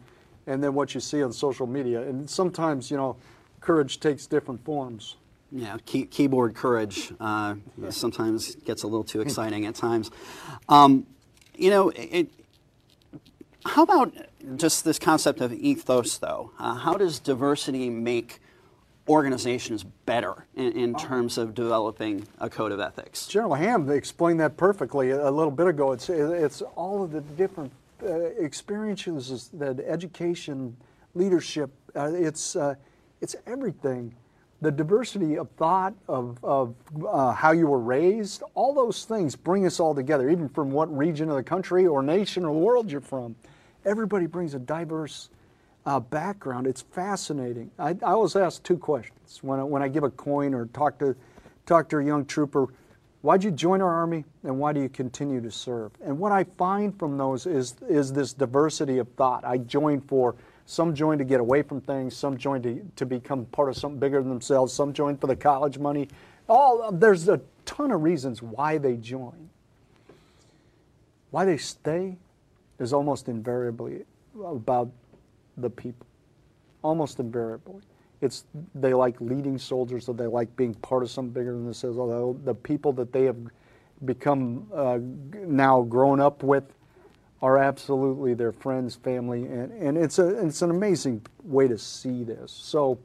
and 0.47 0.63
then 0.63 0.75
what 0.75 0.95
you 0.95 1.01
see 1.01 1.23
on 1.23 1.33
social 1.33 1.67
media. 1.67 2.03
And 2.03 2.29
sometimes 2.29 2.91
you 2.91 2.97
know, 2.97 3.17
courage 3.61 4.01
takes 4.01 4.27
different 4.27 4.65
forms. 4.65 5.17
yeah, 5.53 5.77
key, 5.87 6.05
keyboard 6.07 6.55
courage 6.55 7.13
uh, 7.21 7.55
sometimes 7.91 8.55
gets 8.57 8.83
a 8.83 8.87
little 8.87 9.05
too 9.05 9.21
exciting 9.27 9.67
at 9.67 9.75
times. 9.75 10.11
Um, 10.69 11.07
you 11.55 11.71
know, 11.71 11.91
it, 11.91 12.31
how 13.69 13.83
about 13.83 14.15
just 14.57 14.85
this 14.85 14.99
concept 14.99 15.41
of 15.41 15.53
ethos, 15.53 16.19
though? 16.19 16.53
Uh, 16.59 16.75
how 16.75 16.95
does 16.95 17.19
diversity 17.19 17.91
make 17.91 18.41
organizations 19.09 19.85
better 19.85 20.47
in, 20.55 20.73
in 20.73 20.95
terms 20.95 21.39
of 21.39 21.55
developing 21.55 22.27
a 22.41 22.51
code 22.51 22.73
of 22.73 22.81
ethics? 22.81 23.27
General 23.27 23.55
Ham 23.55 23.91
explained 23.91 24.41
that 24.41 24.57
perfectly 24.57 25.11
a 25.11 25.31
little 25.31 25.51
bit 25.51 25.67
ago. 25.67 25.93
It's 25.93 26.09
it's 26.09 26.63
all 26.77 27.03
of 27.03 27.13
the 27.13 27.21
different 27.21 27.73
uh, 28.03 28.15
experiences 28.39 29.51
that 29.55 29.81
education, 29.81 30.77
leadership. 31.15 31.71
Uh, 31.95 32.13
it's 32.15 32.57
uh, 32.57 32.75
it's 33.21 33.37
everything. 33.47 34.15
The 34.61 34.73
diversity 34.73 35.39
of 35.39 35.49
thought, 35.51 35.95
of, 36.09 36.37
of 36.43 36.75
uh, 37.09 37.31
how 37.33 37.53
you 37.53 37.69
were 37.69 37.79
raised, 37.79 38.43
all 38.55 38.75
those 38.75 39.05
things 39.05 39.37
bring 39.37 39.65
us 39.65 39.79
all 39.79 39.95
together, 39.95 40.29
even 40.31 40.49
from 40.49 40.73
what 40.73 40.93
region 40.97 41.31
of 41.31 41.37
the 41.37 41.45
country 41.45 41.87
or 41.87 42.03
nation 42.03 42.45
or 42.45 42.53
world 42.53 42.91
you're 42.91 43.01
from. 43.01 43.37
Everybody 43.89 44.27
brings 44.27 44.53
a 44.53 44.59
diverse 44.59 45.31
uh, 45.87 45.99
background. 45.99 46.67
It's 46.67 46.83
fascinating. 46.83 47.71
I, 47.79 47.91
I 48.03 48.13
always 48.13 48.37
ask 48.37 48.63
two 48.63 48.77
questions 48.77 49.39
when 49.43 49.59
I, 49.59 49.63
when 49.63 49.83
I 49.83 49.89
give 49.89 50.05
a 50.05 50.11
coin 50.11 50.53
or 50.53 50.67
talk 50.67 50.99
to 50.99 51.17
talk 51.65 51.89
to 51.89 51.99
a 51.99 52.05
young 52.05 52.27
trooper. 52.27 52.67
Why'd 53.23 53.43
you 53.43 53.51
join 53.51 53.81
our 53.81 53.93
army, 53.93 54.27
and 54.45 54.59
why 54.59 54.75
do 54.75 54.81
you 54.83 54.91
continue 54.91 55.41
to 55.41 55.51
serve? 55.51 55.93
And 56.05 56.19
what 56.19 56.33
I 56.33 56.45
find 56.45 56.99
from 56.99 57.17
those 57.17 57.47
is 57.47 57.77
is 57.89 58.13
this 58.13 58.35
diversity 58.35 58.99
of 58.99 59.09
thought. 59.17 59.43
I 59.47 59.57
joined 59.57 60.07
for 60.07 60.35
some 60.67 60.95
joined 60.95 61.21
to 61.21 61.25
get 61.25 61.41
away 61.41 61.63
from 61.63 61.81
things, 61.81 62.15
some 62.15 62.37
joined 62.37 62.65
to, 62.65 62.87
to 62.97 63.07
become 63.07 63.47
part 63.47 63.71
of 63.71 63.77
something 63.79 63.99
bigger 63.99 64.21
than 64.21 64.29
themselves, 64.29 64.71
some 64.71 64.93
joined 64.93 65.19
for 65.19 65.29
the 65.29 65.37
college 65.37 65.79
money. 65.79 66.09
All 66.47 66.93
there's 66.93 67.27
a 67.27 67.41
ton 67.65 67.91
of 67.91 68.03
reasons 68.03 68.43
why 68.43 68.77
they 68.77 68.97
join. 68.97 69.49
Why 71.31 71.47
they 71.47 71.57
stay 71.57 72.19
is 72.79 72.93
almost 72.93 73.29
invariably 73.29 74.05
about 74.45 74.91
the 75.57 75.71
people. 75.71 76.07
Almost 76.83 77.21
invariably. 77.21 77.83
It's 78.21 78.45
they 78.75 78.95
like 78.95 79.21
leading 79.21 79.59
soldiers 79.59 80.09
or 80.09 80.15
they 80.15 80.27
like 80.27 80.55
being 80.57 80.75
part 80.75 81.03
of 81.03 81.11
something 81.11 81.33
bigger 81.33 81.53
than 81.53 81.65
themselves. 81.65 81.99
Although 81.99 82.39
the 82.45 82.55
people 82.55 82.93
that 82.95 83.13
they 83.13 83.25
have 83.25 83.37
become 84.05 84.69
uh, 84.75 84.99
now 85.47 85.83
grown 85.83 86.21
up 86.21 86.43
with 86.43 86.65
are 87.41 87.59
absolutely 87.59 88.35
their 88.35 88.53
friends, 88.53 88.97
family, 88.97 89.47
and, 89.47 89.73
and 89.73 89.97
it's 89.97 90.19
a 90.19 90.45
it's 90.45 90.63
an 90.63 90.71
amazing 90.71 91.25
way 91.45 91.69
to 91.69 91.79
see 91.79 92.25
this. 92.25 92.51
So 92.51 92.99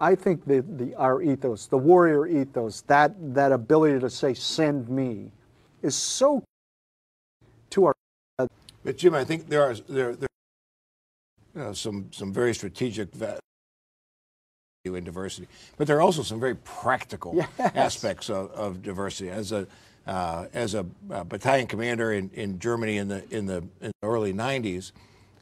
I 0.00 0.14
think 0.14 0.44
the, 0.46 0.64
the 0.76 0.94
our 0.94 1.22
ethos, 1.22 1.66
the 1.66 1.78
warrior 1.78 2.26
ethos, 2.26 2.82
that 2.82 3.14
that 3.34 3.50
ability 3.50 3.98
to 4.00 4.10
say 4.10 4.34
"send 4.34 4.88
me," 4.88 5.32
is 5.82 5.96
so 5.96 6.44
to 7.70 7.86
our. 7.86 7.94
But 8.86 8.98
Jim, 8.98 9.14
I 9.14 9.24
think 9.24 9.48
there 9.48 9.64
are 9.64 9.74
there, 9.74 10.14
there 10.14 10.28
you 11.56 11.60
know, 11.60 11.72
some 11.72 12.06
some 12.12 12.32
very 12.32 12.54
strategic 12.54 13.12
value 13.12 13.40
in 14.84 15.02
diversity, 15.02 15.48
but 15.76 15.88
there 15.88 15.96
are 15.96 16.00
also 16.02 16.22
some 16.22 16.38
very 16.38 16.54
practical 16.54 17.34
Yes. 17.34 17.48
aspects 17.58 18.30
of, 18.30 18.52
of 18.52 18.82
diversity. 18.84 19.28
As 19.28 19.50
a 19.50 19.66
uh, 20.06 20.46
as 20.54 20.76
a 20.76 20.86
uh, 21.10 21.24
battalion 21.24 21.66
commander 21.66 22.12
in, 22.12 22.30
in 22.34 22.60
Germany 22.60 22.98
in 22.98 23.08
the 23.08 23.24
in 23.36 23.46
the, 23.46 23.56
in 23.80 23.90
the 24.00 24.06
early 24.06 24.32
'90s, 24.32 24.92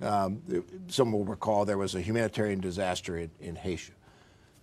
um, 0.00 0.40
some 0.88 1.12
will 1.12 1.26
recall 1.26 1.66
there 1.66 1.76
was 1.76 1.94
a 1.94 2.00
humanitarian 2.00 2.60
disaster 2.60 3.18
in, 3.18 3.30
in 3.42 3.56
Haiti, 3.56 3.92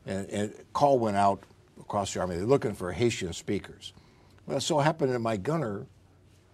and, 0.07 0.27
and 0.31 0.53
a 0.59 0.63
call 0.73 0.97
went 0.97 1.17
out 1.17 1.43
across 1.79 2.15
the 2.15 2.19
army. 2.19 2.35
They're 2.35 2.45
looking 2.45 2.73
for 2.73 2.91
Haitian 2.91 3.31
speakers. 3.33 3.93
Well, 4.47 4.57
it 4.57 4.61
so 4.61 4.79
happened 4.79 5.13
that 5.13 5.19
my 5.19 5.37
gunner 5.37 5.85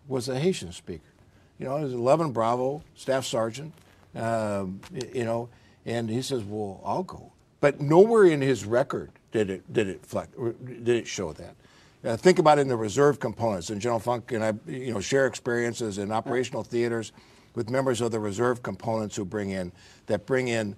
was 0.10 0.28
a 0.28 0.38
Haitian 0.38 0.74
speaker. 0.74 1.14
You 1.60 1.66
know, 1.66 1.78
he 1.78 1.84
was 1.84 1.94
11 1.94 2.32
Bravo, 2.32 2.84
staff 2.96 3.26
sergeant, 3.26 3.74
um, 4.16 4.80
you 5.14 5.26
know, 5.26 5.50
and 5.86 6.10
he 6.10 6.22
says, 6.22 6.44
well, 6.44 6.82
I'll 6.86 7.04
go. 7.04 7.32
But 7.60 7.82
nowhere 7.82 8.26
in 8.26 8.42
his 8.42 8.66
record 8.66 9.12
did 9.32 9.50
it, 9.50 9.74
did 9.74 9.88
it, 9.88 10.06
flex, 10.06 10.30
did 10.64 10.90
it 10.90 11.08
show 11.08 11.34
that. 11.34 11.56
Uh, 12.04 12.16
think 12.16 12.38
about 12.40 12.60
it 12.60 12.62
in 12.62 12.68
the 12.68 12.78
reserve 12.78 13.20
components. 13.20 13.70
And 13.70 13.82
General 13.82 14.00
Funk 14.00 14.32
and 14.32 14.44
I, 14.44 14.54
you 14.68 14.94
know, 14.94 15.02
share 15.02 15.26
experiences 15.26 15.98
in 15.98 16.12
operational 16.12 16.64
theaters 16.64 17.12
with 17.56 17.70
members 17.70 18.02
of 18.02 18.12
the 18.12 18.20
reserve 18.20 18.62
components 18.62 19.16
who 19.16 19.26
bring 19.26 19.50
in, 19.50 19.72
that 20.06 20.28
bring 20.28 20.48
in 20.48 20.76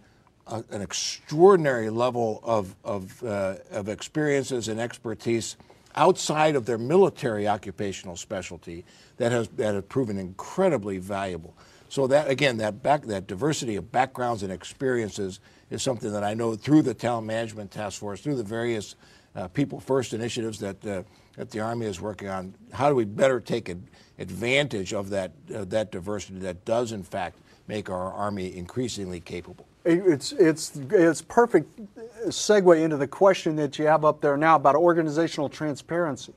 a, 0.48 0.64
an 0.72 0.82
extraordinary 0.82 1.90
level 1.90 2.40
of, 2.44 2.74
of, 2.86 3.22
uh, 3.24 3.56
of 3.70 3.90
experiences 3.90 4.70
and 4.70 4.80
expertise 4.80 5.58
outside 5.96 6.56
of 6.56 6.66
their 6.66 6.78
military 6.78 7.48
occupational 7.48 8.16
specialty 8.16 8.86
that 9.18 9.32
has 9.32 9.48
that 9.50 9.74
has 9.74 9.84
proven 9.86 10.18
incredibly 10.18 10.98
valuable. 10.98 11.56
So 11.90 12.08
that 12.08 12.30
again, 12.30 12.58
that 12.58 12.84
back 12.84 13.04
that 13.04 13.28
diversity 13.28 13.76
of 13.76 13.92
backgrounds 13.92 14.44
and 14.44 14.52
experiences 14.52 15.40
is 15.70 15.82
something 15.82 16.12
that 16.12 16.24
I 16.24 16.34
know 16.34 16.56
through 16.56 16.84
the 16.84 16.94
talent 16.94 17.28
management 17.28 17.72
task 17.72 18.00
force, 18.00 18.22
through 18.22 18.36
the 18.36 18.44
various 18.44 18.96
uh, 19.36 19.48
people 19.48 19.80
first 19.80 20.14
initiatives 20.14 20.60
that 20.60 20.86
uh, 20.86 21.04
that 21.38 21.52
the 21.52 21.60
Army 21.60 21.86
is 21.86 22.02
working 22.02 22.28
on. 22.28 22.54
How 22.74 22.90
do 22.90 22.96
we 22.96 23.06
better 23.06 23.40
take 23.40 23.70
ad- 23.70 23.88
advantage 24.18 24.94
of 24.94 25.10
that 25.10 25.32
uh, 25.54 25.66
that 25.66 25.92
diversity 25.92 26.40
that 26.40 26.66
does 26.66 26.92
in 26.92 27.04
fact 27.04 27.38
make 27.68 27.90
our 27.90 28.14
Army 28.14 28.56
increasingly 28.56 29.20
capable? 29.20 29.69
It's 29.86 30.34
it's 30.34 30.76
it's 30.76 31.22
perfect 31.22 31.80
segue 32.28 32.82
into 32.82 32.98
the 32.98 33.08
question 33.08 33.56
that 33.56 33.80
you 33.80 33.86
have 33.86 34.04
up 34.04 34.20
there 34.20 34.36
now 34.36 34.56
about 34.56 34.76
organizational 34.76 35.48
transparency. 35.48 36.34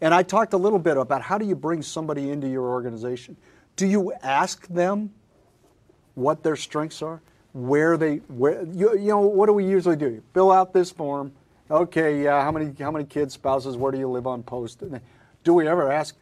And 0.00 0.12
I 0.12 0.24
talked 0.24 0.52
a 0.52 0.56
little 0.56 0.80
bit 0.80 0.96
about 0.96 1.22
how 1.22 1.38
do 1.38 1.46
you 1.46 1.54
bring 1.54 1.80
somebody 1.80 2.30
into 2.30 2.48
your 2.48 2.64
organization? 2.64 3.36
Do 3.76 3.86
you 3.86 4.12
ask 4.22 4.66
them 4.66 5.12
what 6.14 6.42
their 6.42 6.56
strengths 6.56 7.02
are? 7.02 7.22
Where 7.52 7.96
they 7.96 8.16
where 8.26 8.64
you, 8.64 8.98
you 8.98 9.08
know 9.08 9.20
what 9.20 9.46
do 9.46 9.52
we 9.52 9.64
usually 9.64 9.96
do? 9.96 10.20
Fill 10.34 10.50
out 10.50 10.72
this 10.72 10.90
form. 10.90 11.32
Okay, 11.70 12.24
yeah, 12.24 12.42
how 12.42 12.50
many 12.50 12.74
how 12.80 12.90
many 12.90 13.04
kids, 13.04 13.34
spouses, 13.34 13.76
where 13.76 13.92
do 13.92 13.98
you 13.98 14.08
live 14.08 14.26
on 14.26 14.42
post? 14.42 14.82
Do 15.44 15.54
we 15.54 15.68
ever 15.68 15.90
ask 15.90 16.16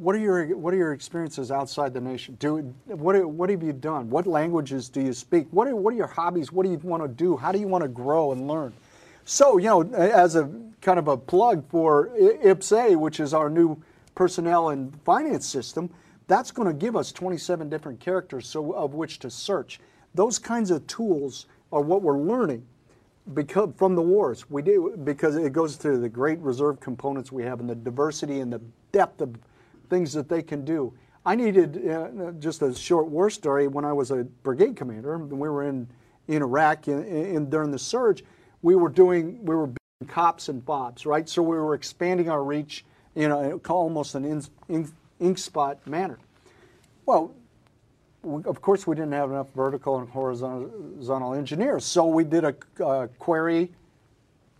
what 0.00 0.14
are 0.14 0.18
your 0.18 0.56
what 0.56 0.72
are 0.72 0.78
your 0.78 0.94
experiences 0.94 1.50
outside 1.50 1.92
the 1.92 2.00
nation? 2.00 2.34
Do 2.40 2.56
what 2.86 3.22
what 3.26 3.50
have 3.50 3.62
you 3.62 3.74
done? 3.74 4.08
What 4.08 4.26
languages 4.26 4.88
do 4.88 5.02
you 5.02 5.12
speak? 5.12 5.46
What 5.50 5.68
are 5.68 5.76
what 5.76 5.92
are 5.92 5.96
your 5.96 6.06
hobbies? 6.06 6.50
What 6.50 6.64
do 6.64 6.72
you 6.72 6.78
want 6.78 7.02
to 7.02 7.08
do? 7.08 7.36
How 7.36 7.52
do 7.52 7.58
you 7.58 7.68
want 7.68 7.82
to 7.82 7.88
grow 7.88 8.32
and 8.32 8.48
learn? 8.48 8.72
So 9.26 9.58
you 9.58 9.66
know, 9.66 9.82
as 9.92 10.36
a 10.36 10.50
kind 10.80 10.98
of 10.98 11.08
a 11.08 11.18
plug 11.18 11.68
for 11.68 12.08
IPPS-A, 12.18 12.96
which 12.96 13.20
is 13.20 13.34
our 13.34 13.50
new 13.50 13.76
personnel 14.14 14.70
and 14.70 14.98
finance 15.04 15.46
system, 15.46 15.90
that's 16.28 16.50
going 16.50 16.66
to 16.66 16.74
give 16.74 16.96
us 16.96 17.12
27 17.12 17.68
different 17.68 18.00
characters 18.00 18.48
so 18.48 18.72
of 18.72 18.94
which 18.94 19.18
to 19.18 19.30
search. 19.30 19.80
Those 20.14 20.38
kinds 20.38 20.70
of 20.70 20.86
tools 20.86 21.44
are 21.72 21.82
what 21.82 22.00
we're 22.00 22.18
learning 22.18 22.64
because 23.34 23.68
from 23.76 23.94
the 23.94 24.02
wars 24.02 24.48
we 24.48 24.62
do 24.62 24.98
because 25.04 25.36
it 25.36 25.52
goes 25.52 25.76
to 25.76 25.98
the 25.98 26.08
great 26.08 26.38
reserve 26.38 26.80
components 26.80 27.30
we 27.30 27.42
have 27.42 27.60
and 27.60 27.68
the 27.68 27.74
diversity 27.74 28.40
and 28.40 28.50
the 28.50 28.60
depth 28.92 29.20
of 29.20 29.36
things 29.90 30.12
that 30.14 30.28
they 30.28 30.42
can 30.42 30.64
do. 30.64 30.94
I 31.26 31.34
needed 31.34 31.86
uh, 31.86 32.30
just 32.38 32.62
a 32.62 32.74
short 32.74 33.08
war 33.08 33.28
story 33.28 33.68
when 33.68 33.84
I 33.84 33.92
was 33.92 34.10
a 34.10 34.24
brigade 34.42 34.76
commander 34.76 35.14
and 35.14 35.30
we 35.30 35.48
were 35.48 35.64
in 35.64 35.86
in 36.28 36.42
Iraq 36.42 36.88
in, 36.88 37.04
in 37.04 37.50
during 37.50 37.70
the 37.70 37.78
surge. 37.78 38.24
We 38.62 38.76
were 38.76 38.88
doing 38.88 39.44
we 39.44 39.54
were 39.54 39.66
being 39.66 40.08
cops 40.08 40.48
and 40.48 40.64
bobs, 40.64 41.04
right? 41.04 41.28
So 41.28 41.42
we 41.42 41.56
were 41.56 41.74
expanding 41.74 42.30
our 42.30 42.42
reach 42.42 42.84
in 43.16 43.30
a, 43.32 43.56
almost 43.68 44.14
an 44.14 44.24
ink, 44.24 44.44
ink, 44.68 44.88
ink 45.18 45.36
spot 45.38 45.84
manner. 45.86 46.18
Well, 47.04 47.34
we- 48.22 48.44
of 48.44 48.62
course, 48.62 48.86
we 48.86 48.94
didn't 48.94 49.12
have 49.12 49.30
enough 49.30 49.52
vertical 49.54 49.98
and 49.98 50.08
horizontal 50.08 51.34
engineers, 51.34 51.84
so 51.84 52.06
we 52.06 52.24
did 52.24 52.44
a 52.44 52.54
uh, 52.84 53.08
query. 53.18 53.72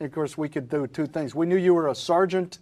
Of 0.00 0.12
course, 0.12 0.36
we 0.36 0.48
could 0.48 0.68
do 0.68 0.86
two 0.86 1.06
things. 1.06 1.34
We 1.34 1.46
knew 1.46 1.56
you 1.56 1.74
were 1.74 1.88
a 1.88 1.94
sergeant, 1.94 2.58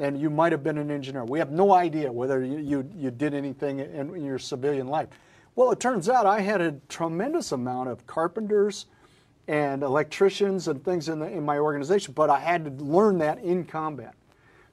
and 0.00 0.18
you 0.18 0.30
might 0.30 0.50
have 0.50 0.64
been 0.64 0.78
an 0.78 0.90
engineer. 0.90 1.24
We 1.24 1.38
have 1.38 1.50
no 1.50 1.72
idea 1.72 2.10
whether 2.10 2.42
you, 2.42 2.58
you, 2.58 2.90
you 2.96 3.10
did 3.10 3.34
anything 3.34 3.80
in, 3.80 4.14
in 4.14 4.24
your 4.24 4.38
civilian 4.38 4.88
life. 4.88 5.08
Well, 5.54 5.70
it 5.72 5.78
turns 5.78 6.08
out 6.08 6.26
I 6.26 6.40
had 6.40 6.60
a 6.60 6.72
tremendous 6.88 7.52
amount 7.52 7.90
of 7.90 8.06
carpenters 8.06 8.86
and 9.46 9.82
electricians 9.82 10.68
and 10.68 10.82
things 10.82 11.08
in, 11.08 11.18
the, 11.18 11.26
in 11.26 11.44
my 11.44 11.58
organization, 11.58 12.14
but 12.14 12.30
I 12.30 12.40
had 12.40 12.64
to 12.64 12.84
learn 12.84 13.18
that 13.18 13.38
in 13.40 13.64
combat. 13.64 14.14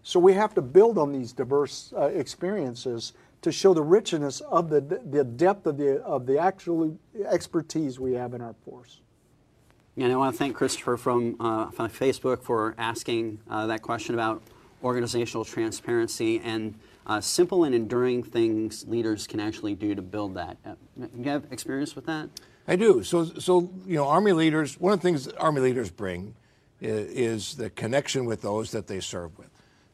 So 0.01 0.19
we 0.19 0.33
have 0.33 0.53
to 0.53 0.61
build 0.61 0.97
on 0.97 1.11
these 1.11 1.33
diverse 1.33 1.93
uh, 1.97 2.05
experiences 2.05 3.13
to 3.41 3.51
show 3.51 3.73
the 3.73 3.83
richness 3.83 4.39
of 4.41 4.69
the, 4.69 4.79
the 4.79 5.23
depth 5.23 5.67
of 5.67 5.77
the, 5.77 6.01
of 6.03 6.25
the 6.25 6.39
actual 6.39 6.97
expertise 7.25 7.99
we 7.99 8.13
have 8.13 8.33
in 8.33 8.41
our 8.41 8.55
force. 8.63 9.01
And 9.97 10.13
I 10.13 10.15
want 10.15 10.33
to 10.33 10.37
thank 10.37 10.55
Christopher 10.55 10.95
from, 10.95 11.35
uh, 11.39 11.71
from 11.71 11.89
Facebook 11.89 12.43
for 12.43 12.75
asking 12.77 13.39
uh, 13.49 13.67
that 13.67 13.81
question 13.81 14.13
about 14.13 14.43
organizational 14.83 15.45
transparency 15.45 16.39
and 16.39 16.75
uh, 17.07 17.21
simple 17.21 17.63
and 17.63 17.73
enduring 17.73 18.21
things 18.21 18.85
leaders 18.87 19.27
can 19.27 19.39
actually 19.39 19.75
do 19.75 19.95
to 19.95 20.01
build 20.01 20.35
that. 20.35 20.57
Uh, 20.65 20.73
you 21.17 21.29
have 21.29 21.45
experience 21.51 21.95
with 21.95 22.05
that? 22.05 22.29
I 22.67 22.75
do. 22.75 23.01
So, 23.03 23.25
so 23.25 23.69
you 23.85 23.95
know, 23.95 24.07
Army 24.07 24.33
leaders. 24.33 24.79
One 24.79 24.93
of 24.93 24.99
the 24.99 25.03
things 25.03 25.27
Army 25.29 25.61
leaders 25.61 25.89
bring 25.89 26.35
is, 26.81 27.09
is 27.09 27.55
the 27.55 27.69
connection 27.69 28.25
with 28.25 28.41
those 28.41 28.71
that 28.71 28.87
they 28.87 28.99
serve 28.99 29.37
with. 29.37 29.49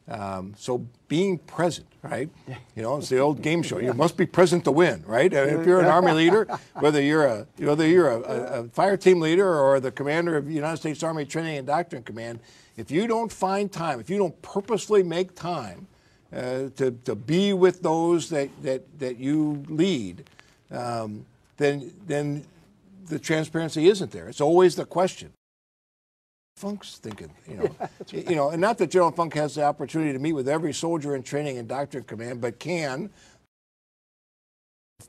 Um, 0.06 0.52
so, 0.56 0.86
being 1.08 1.38
present, 1.38 1.86
right? 2.02 2.28
You 2.76 2.82
know, 2.82 2.98
it's 2.98 3.08
the 3.08 3.18
old 3.18 3.40
game 3.40 3.62
show. 3.62 3.78
You 3.78 3.94
must 3.94 4.16
be 4.16 4.26
present 4.26 4.64
to 4.64 4.72
win, 4.72 5.04
right? 5.06 5.32
If 5.32 5.64
you're 5.64 5.80
an 5.80 5.86
Army 5.86 6.10
leader, 6.22 6.44
whether 6.74 7.00
you're 7.00 7.24
a 7.24 7.46
whether 7.58 7.86
you're 7.86 8.10
a, 8.10 8.20
a, 8.20 8.60
a 8.60 8.68
fire 8.70 8.96
team 8.96 9.20
leader 9.20 9.48
or 9.48 9.78
the 9.78 9.92
commander 9.92 10.36
of 10.36 10.46
the 10.46 10.54
United 10.54 10.78
States 10.78 11.04
Army 11.04 11.24
Training 11.24 11.58
and 11.58 11.66
Doctrine 11.68 12.02
Command, 12.02 12.40
if 12.76 12.90
you 12.90 13.06
don't 13.06 13.30
find 13.30 13.70
time, 13.70 14.00
if 14.00 14.10
you 14.10 14.18
don't 14.18 14.40
purposely 14.42 15.02
make 15.02 15.34
time 15.34 15.86
uh, 16.34 16.68
to, 16.76 16.90
to 17.04 17.14
be 17.14 17.52
with 17.52 17.82
those 17.82 18.28
that, 18.30 18.50
that, 18.62 18.98
that 18.98 19.18
you 19.18 19.62
lead, 19.68 20.28
um, 20.70 21.24
then, 21.56 21.92
then 22.06 22.44
the 23.06 23.18
transparency 23.18 23.86
isn't 23.86 24.10
there. 24.10 24.28
It's 24.28 24.40
always 24.40 24.74
the 24.74 24.84
question. 24.84 25.32
Funk's 26.56 26.98
thinking, 26.98 27.30
you 27.48 27.56
know, 27.56 27.76
you 28.10 28.36
know, 28.36 28.50
and 28.50 28.60
not 28.60 28.78
that 28.78 28.90
General 28.90 29.10
Funk 29.10 29.34
has 29.34 29.56
the 29.56 29.64
opportunity 29.64 30.12
to 30.12 30.18
meet 30.18 30.32
with 30.32 30.48
every 30.48 30.72
soldier 30.72 31.14
in 31.14 31.22
training 31.22 31.58
and 31.58 31.68
doctrine 31.68 32.04
command, 32.04 32.40
but 32.40 32.58
can. 32.58 33.10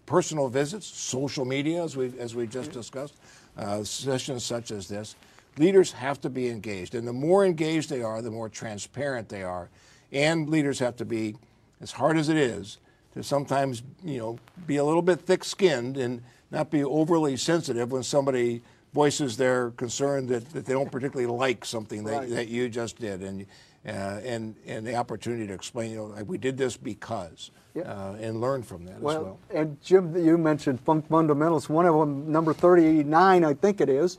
Personal 0.06 0.50
visits, 0.50 0.86
social 0.86 1.46
media, 1.46 1.84
as 1.84 1.96
we 1.96 2.12
as 2.20 2.36
we 2.36 2.48
just 2.48 2.72
discussed, 2.72 3.16
uh, 3.58 3.84
sessions 3.84 4.44
such 4.44 4.72
as 4.72 4.88
this. 4.88 5.16
Leaders 5.58 5.92
have 5.92 6.20
to 6.22 6.30
be 6.30 6.50
engaged, 6.50 6.96
and 6.96 7.08
the 7.08 7.14
more 7.14 7.46
engaged 7.46 7.90
they 7.90 8.02
are, 8.02 8.22
the 8.22 8.32
more 8.32 8.50
transparent 8.50 9.30
they 9.30 9.44
are. 9.44 9.70
And 10.12 10.50
leaders 10.50 10.80
have 10.80 10.98
to 10.98 11.06
be, 11.06 11.38
as 11.80 11.92
hard 11.92 12.18
as 12.18 12.30
it 12.30 12.38
is, 12.38 12.80
to 13.14 13.24
sometimes 13.24 13.84
you 14.04 14.18
know 14.18 14.40
be 14.68 14.78
a 14.78 14.84
little 14.84 15.02
bit 15.02 15.22
thick-skinned 15.22 15.96
and 15.98 16.22
not 16.52 16.70
be 16.70 16.84
overly 16.84 17.38
sensitive 17.38 17.92
when 17.92 18.04
somebody 18.04 18.62
voices 18.96 19.36
their 19.36 19.72
concern 19.72 20.26
that, 20.28 20.50
that 20.52 20.66
they 20.66 20.74
don't 20.74 20.90
particularly 20.92 21.30
like 21.32 21.66
something 21.66 22.06
that, 22.06 22.20
Right. 22.20 22.30
that 22.30 22.48
you 22.48 22.70
just 22.70 22.98
did, 22.98 23.22
and 23.22 23.46
uh, 23.86 24.20
and 24.24 24.56
and 24.66 24.88
the 24.88 24.96
opportunity 24.96 25.46
to 25.46 25.54
explain, 25.54 25.92
you 25.92 25.98
know, 25.98 26.06
like, 26.06 26.28
we 26.28 26.40
did 26.40 26.58
this 26.58 26.76
because, 26.76 27.52
uh, 27.78 28.16
and 28.20 28.42
learn 28.42 28.64
from 28.64 28.86
that 28.86 28.96
as 28.96 29.02
well. 29.02 29.38
and 29.52 29.80
Jim, 29.84 30.16
you 30.18 30.40
mentioned 30.40 30.80
funk 30.80 31.08
fundamentals. 31.08 31.70
One 31.70 31.86
of 31.86 31.94
them, 31.94 32.32
number 32.32 32.52
39, 32.52 33.44
I 33.44 33.54
think 33.54 33.82
it 33.82 33.90
is, 33.90 34.18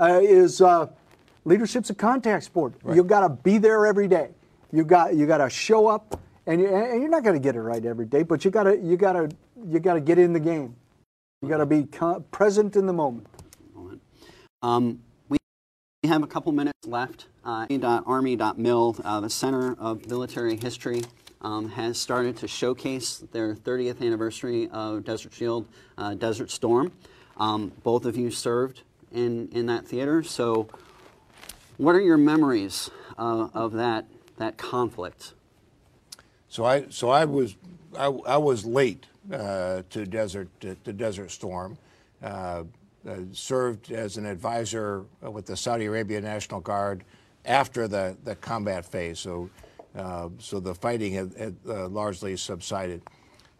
uh, 0.00 0.18
is 0.20 0.60
uh, 0.60 0.88
leadership's 1.44 1.90
a 1.90 1.94
contact 1.94 2.42
sport. 2.44 2.72
You've 2.92 3.06
got 3.06 3.20
to 3.20 3.28
be 3.28 3.58
there 3.58 3.86
every 3.86 4.08
day. 4.08 4.30
You 4.72 4.82
got 4.84 5.14
you 5.14 5.26
got 5.26 5.38
to 5.38 5.48
show 5.50 5.86
up, 5.86 6.18
and, 6.46 6.60
you, 6.60 6.66
and 6.74 7.00
you're 7.00 7.10
not 7.10 7.22
going 7.22 7.36
to 7.40 7.44
get 7.46 7.54
it 7.54 7.60
right 7.60 7.84
every 7.84 8.06
day, 8.06 8.24
but 8.24 8.44
you 8.44 8.50
got 8.50 8.64
to 8.64 8.76
you 8.78 8.96
got 8.96 9.12
to 9.12 9.28
you 9.68 9.78
got 9.78 9.94
to 9.94 10.00
get 10.00 10.18
in 10.18 10.32
the 10.32 10.40
game. 10.40 10.74
You 11.42 11.48
got 11.48 11.58
to 11.58 11.66
be 11.66 11.86
present 12.32 12.74
in 12.74 12.86
the 12.86 12.92
moment. 12.92 13.28
Um, 14.64 15.00
we 15.28 15.36
have 16.04 16.22
a 16.22 16.26
couple 16.26 16.50
minutes 16.50 16.86
left. 16.86 17.26
Uh, 17.44 17.66
Army.mil, 18.06 18.96
uh, 19.04 19.20
the 19.20 19.28
Center 19.28 19.76
of 19.78 20.08
Military 20.08 20.56
History, 20.56 21.02
um, 21.42 21.68
has 21.68 21.98
started 21.98 22.38
to 22.38 22.48
showcase 22.48 23.22
their 23.32 23.54
30th 23.54 24.00
anniversary 24.00 24.70
of 24.70 25.04
Desert 25.04 25.34
Shield, 25.34 25.68
uh, 25.98 26.14
Desert 26.14 26.50
Storm. 26.50 26.92
Um, 27.36 27.72
both 27.82 28.06
of 28.06 28.16
you 28.16 28.30
served 28.30 28.80
in, 29.12 29.50
in 29.52 29.66
that 29.66 29.86
theater, 29.86 30.22
so 30.22 30.66
what 31.76 31.94
are 31.94 32.00
your 32.00 32.16
memories 32.16 32.90
uh, 33.18 33.48
of 33.52 33.74
that 33.74 34.06
that 34.38 34.56
conflict? 34.56 35.34
So 36.48 36.64
I 36.64 36.86
so 36.88 37.10
I 37.10 37.26
was 37.26 37.56
I, 37.98 38.06
I 38.06 38.38
was 38.38 38.64
late 38.64 39.04
uh, 39.30 39.82
to 39.90 40.06
Desert 40.06 40.48
to, 40.60 40.74
to 40.84 40.92
Desert 40.94 41.30
Storm. 41.32 41.76
Uh, 43.06 43.10
uh, 43.10 43.18
served 43.32 43.90
as 43.92 44.16
an 44.16 44.26
advisor 44.26 45.04
with 45.20 45.46
the 45.46 45.56
Saudi 45.56 45.86
Arabia 45.86 46.20
National 46.20 46.60
Guard 46.60 47.04
after 47.44 47.86
the, 47.86 48.16
the 48.24 48.34
combat 48.36 48.84
phase. 48.84 49.18
So 49.18 49.50
uh, 49.96 50.28
so 50.38 50.58
the 50.58 50.74
fighting 50.74 51.12
had, 51.12 51.32
had 51.38 51.56
uh, 51.68 51.88
largely 51.88 52.36
subsided. 52.36 53.02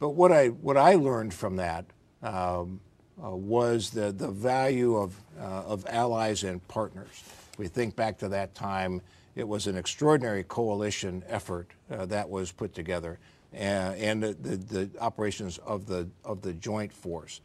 But 0.01 0.11
what 0.11 0.33
I 0.33 0.49
what 0.49 0.77
I 0.77 0.95
learned 0.95 1.33
from 1.33 1.57
that 1.57 1.85
um, 2.23 2.81
uh, 3.23 3.31
was 3.31 3.91
the 3.91 4.13
the 4.13 4.31
value 4.31 4.97
of 4.97 5.15
uh, 5.39 5.43
of 5.43 5.87
allies 5.89 6.45
and 6.45 6.67
partners. 6.67 7.23
We 7.57 7.69
think 7.69 7.95
back 7.95 8.19
to 8.19 8.29
that 8.31 8.55
time. 8.55 9.01
It 9.37 9.47
was 9.47 9.67
an 9.67 9.77
extraordinary 9.77 10.45
coalition 10.45 11.23
effort 11.29 11.71
uh, 11.91 12.07
that 12.07 12.29
was 12.29 12.53
put 12.53 12.73
together, 12.73 13.19
uh, 13.53 13.57
and 13.57 14.23
the, 14.23 14.35
the, 14.35 14.57
the 14.57 14.91
operations 15.01 15.59
of 15.59 15.87
the 15.87 16.09
of 16.25 16.43
the 16.43 16.53
joint 16.55 16.93
force. 16.93 17.41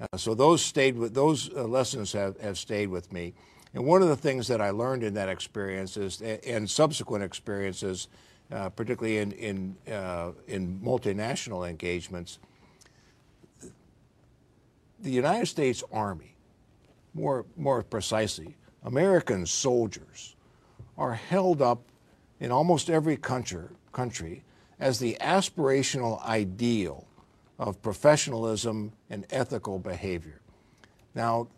Uh, 0.00 0.16
so 0.16 0.34
those 0.34 0.62
stayed 0.62 0.96
with 0.96 1.14
those 1.14 1.50
uh, 1.54 1.64
lessons 1.64 2.12
have, 2.12 2.38
have 2.40 2.58
stayed 2.58 2.88
with 2.88 3.12
me. 3.12 3.34
And 3.74 3.84
one 3.84 4.02
of 4.02 4.08
the 4.08 4.16
things 4.16 4.46
that 4.48 4.60
I 4.60 4.70
learned 4.70 5.02
in 5.02 5.14
that 5.14 5.28
experience 5.28 5.96
is, 5.96 6.20
and 6.20 6.68
subsequent 6.68 7.24
experiences, 7.24 8.08
uh, 8.52 8.68
particularly 8.70 9.18
in 9.18 9.32
in 9.32 9.76
uh, 9.92 10.32
in 10.46 10.80
multinational 10.80 11.68
engagements, 11.68 12.38
the 15.00 15.10
United 15.10 15.46
States 15.46 15.82
Army, 15.92 16.36
more 17.14 17.46
more 17.56 17.82
precisely, 17.82 18.56
American 18.84 19.44
soldiers, 19.46 20.36
are 20.96 21.14
held 21.14 21.60
up 21.60 21.82
in 22.38 22.52
almost 22.52 22.90
every 22.90 23.16
country 23.16 23.68
country 23.92 24.44
as 24.78 24.98
the 24.98 25.16
aspirational 25.20 26.22
ideal 26.24 27.06
of 27.58 27.80
professionalism 27.82 28.92
and 29.10 29.26
ethical 29.30 29.78
behavior. 29.78 30.40
Now, 31.14 31.48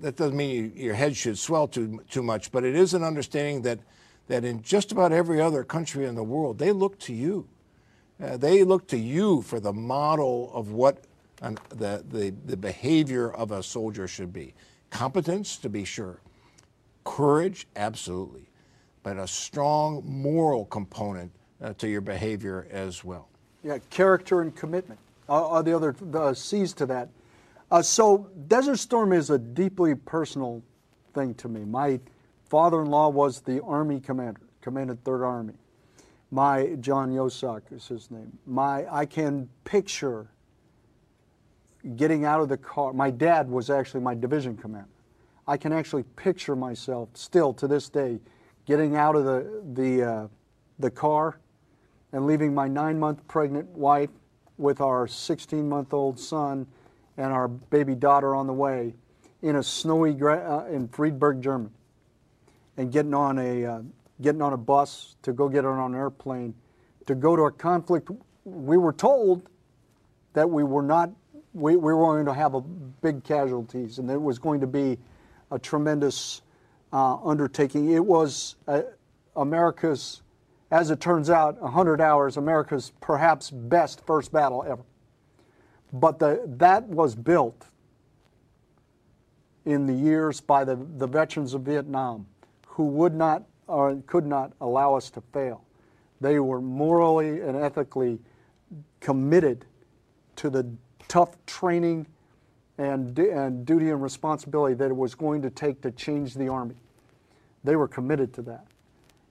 that 0.00 0.16
doesn't 0.16 0.36
mean 0.36 0.50
you, 0.50 0.84
your 0.84 0.94
head 0.94 1.16
should 1.16 1.38
swell 1.38 1.68
too 1.68 2.02
too 2.10 2.22
much, 2.22 2.50
but 2.50 2.64
it 2.64 2.74
is 2.74 2.94
an 2.94 3.02
understanding 3.02 3.62
that 3.62 3.78
that 4.28 4.44
in 4.44 4.62
just 4.62 4.92
about 4.92 5.12
every 5.12 5.40
other 5.40 5.64
country 5.64 6.06
in 6.06 6.14
the 6.14 6.22
world, 6.22 6.58
they 6.58 6.72
look 6.72 6.98
to 7.00 7.12
you. 7.12 7.48
Uh, 8.22 8.36
they 8.36 8.62
look 8.62 8.86
to 8.88 8.96
you 8.96 9.42
for 9.42 9.58
the 9.58 9.72
model 9.72 10.50
of 10.54 10.70
what 10.70 11.04
an, 11.40 11.58
the, 11.70 12.04
the 12.08 12.34
the 12.46 12.56
behavior 12.56 13.32
of 13.32 13.50
a 13.50 13.62
soldier 13.62 14.08
should 14.08 14.32
be. 14.32 14.54
Competence, 14.90 15.56
to 15.58 15.68
be 15.68 15.84
sure. 15.84 16.20
Courage, 17.04 17.66
absolutely, 17.74 18.48
but 19.02 19.16
a 19.16 19.26
strong 19.26 20.02
moral 20.04 20.64
component 20.66 21.32
uh, 21.60 21.72
to 21.74 21.88
your 21.88 22.00
behavior 22.00 22.66
as 22.70 23.02
well. 23.02 23.28
Yeah, 23.62 23.78
character 23.90 24.40
and 24.40 24.54
commitment 24.54 24.98
are, 25.28 25.62
the 25.62 25.74
other 25.74 25.94
the 26.00 26.34
C's 26.34 26.72
to 26.74 26.86
that. 26.86 27.08
Uh, 27.70 27.80
so, 27.80 28.28
Desert 28.48 28.76
Storm 28.76 29.12
is 29.12 29.30
a 29.30 29.38
deeply 29.38 29.94
personal 29.94 30.62
thing 31.14 31.34
to 31.34 31.48
me. 31.48 31.64
My 31.64 32.00
father-in-law 32.48 33.10
was 33.10 33.40
the 33.40 33.62
Army 33.62 34.00
commander, 34.00 34.40
commanded 34.60 35.02
Third 35.04 35.24
Army. 35.24 35.54
My 36.30 36.76
John 36.80 37.12
Yeosock 37.12 37.62
is 37.70 37.86
his 37.86 38.10
name. 38.10 38.36
My 38.46 38.86
I 38.92 39.06
can 39.06 39.48
picture 39.64 40.28
getting 41.96 42.24
out 42.24 42.40
of 42.40 42.48
the 42.48 42.56
car. 42.56 42.92
My 42.92 43.10
dad 43.10 43.48
was 43.48 43.70
actually 43.70 44.00
my 44.00 44.14
division 44.14 44.56
commander. 44.56 44.88
I 45.46 45.56
can 45.56 45.72
actually 45.72 46.04
picture 46.16 46.56
myself 46.56 47.10
still 47.14 47.52
to 47.54 47.68
this 47.68 47.88
day 47.88 48.20
getting 48.66 48.96
out 48.96 49.14
of 49.14 49.24
the 49.24 49.62
the 49.74 50.02
uh, 50.02 50.28
the 50.78 50.90
car 50.90 51.38
and 52.12 52.26
leaving 52.26 52.54
my 52.54 52.68
nine 52.68 52.98
month 52.98 53.26
pregnant 53.26 53.68
wife 53.70 54.10
with 54.58 54.80
our 54.80 55.06
16 55.06 55.68
month 55.68 55.92
old 55.92 56.18
son 56.18 56.66
and 57.16 57.32
our 57.32 57.48
baby 57.48 57.94
daughter 57.94 58.34
on 58.34 58.46
the 58.46 58.52
way 58.52 58.94
in 59.42 59.56
a 59.56 59.62
snowy 59.62 60.16
uh, 60.22 60.64
in 60.66 60.88
Friedberg, 60.88 61.42
Germany, 61.42 61.70
and 62.76 62.92
getting 62.92 63.14
on 63.14 63.38
a 63.38 63.64
uh, 63.64 63.82
getting 64.20 64.40
on 64.40 64.52
a 64.52 64.56
bus 64.56 65.16
to 65.22 65.32
go 65.32 65.48
get 65.48 65.64
on 65.64 65.92
an 65.92 65.98
airplane 65.98 66.54
to 67.06 67.14
go 67.14 67.34
to 67.36 67.42
a 67.42 67.50
conflict. 67.50 68.10
We 68.44 68.76
were 68.76 68.92
told 68.92 69.48
that 70.32 70.48
we 70.48 70.62
were 70.62 70.82
not 70.82 71.10
we, 71.54 71.76
we 71.76 71.92
were 71.92 72.14
going 72.14 72.26
to 72.26 72.34
have 72.34 72.54
a 72.54 72.60
big 72.60 73.24
casualties 73.24 73.98
and 73.98 74.10
it 74.10 74.20
was 74.20 74.38
going 74.38 74.60
to 74.60 74.66
be 74.66 74.98
a 75.50 75.58
tremendous 75.58 76.42
uh, 76.92 77.16
undertaking. 77.16 77.92
It 77.92 78.04
was 78.04 78.56
uh, 78.68 78.82
America's 79.36 80.21
as 80.72 80.90
it 80.90 81.00
turns 81.00 81.28
out, 81.28 81.60
100 81.60 82.00
hours, 82.00 82.38
America's 82.38 82.92
perhaps 83.02 83.50
best 83.50 84.04
first 84.06 84.32
battle 84.32 84.64
ever. 84.66 84.82
But 85.92 86.18
the, 86.18 86.42
that 86.46 86.84
was 86.88 87.14
built 87.14 87.66
in 89.66 89.86
the 89.86 89.92
years 89.92 90.40
by 90.40 90.64
the, 90.64 90.76
the 90.96 91.06
veterans 91.06 91.52
of 91.52 91.60
Vietnam 91.60 92.26
who 92.66 92.86
would 92.86 93.14
not 93.14 93.44
or 93.66 94.02
could 94.06 94.24
not 94.24 94.54
allow 94.62 94.94
us 94.94 95.10
to 95.10 95.20
fail. 95.20 95.62
They 96.22 96.40
were 96.40 96.62
morally 96.62 97.42
and 97.42 97.54
ethically 97.54 98.18
committed 99.00 99.66
to 100.36 100.48
the 100.48 100.66
tough 101.06 101.36
training 101.44 102.06
and, 102.78 103.16
and 103.18 103.66
duty 103.66 103.90
and 103.90 104.02
responsibility 104.02 104.74
that 104.76 104.90
it 104.90 104.96
was 104.96 105.14
going 105.14 105.42
to 105.42 105.50
take 105.50 105.82
to 105.82 105.90
change 105.90 106.32
the 106.32 106.48
Army. 106.48 106.76
They 107.62 107.76
were 107.76 107.88
committed 107.88 108.32
to 108.34 108.42
that. 108.42 108.66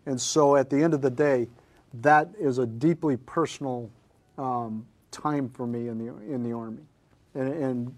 And 0.06 0.20
so 0.20 0.56
at 0.56 0.70
the 0.70 0.82
end 0.82 0.94
of 0.94 1.02
the 1.02 1.10
day, 1.10 1.48
that 1.96 2.30
is 2.40 2.58
a 2.58 2.66
deeply 2.66 3.18
personal 3.18 3.90
um, 4.38 4.86
time 5.12 5.50
for 5.50 5.68
me 5.68 5.88
in 5.88 5.98
the, 5.98 6.08
in 6.34 6.44
the 6.44 6.54
Army. 6.54 6.84
And, 7.36 7.54
and 7.54 7.96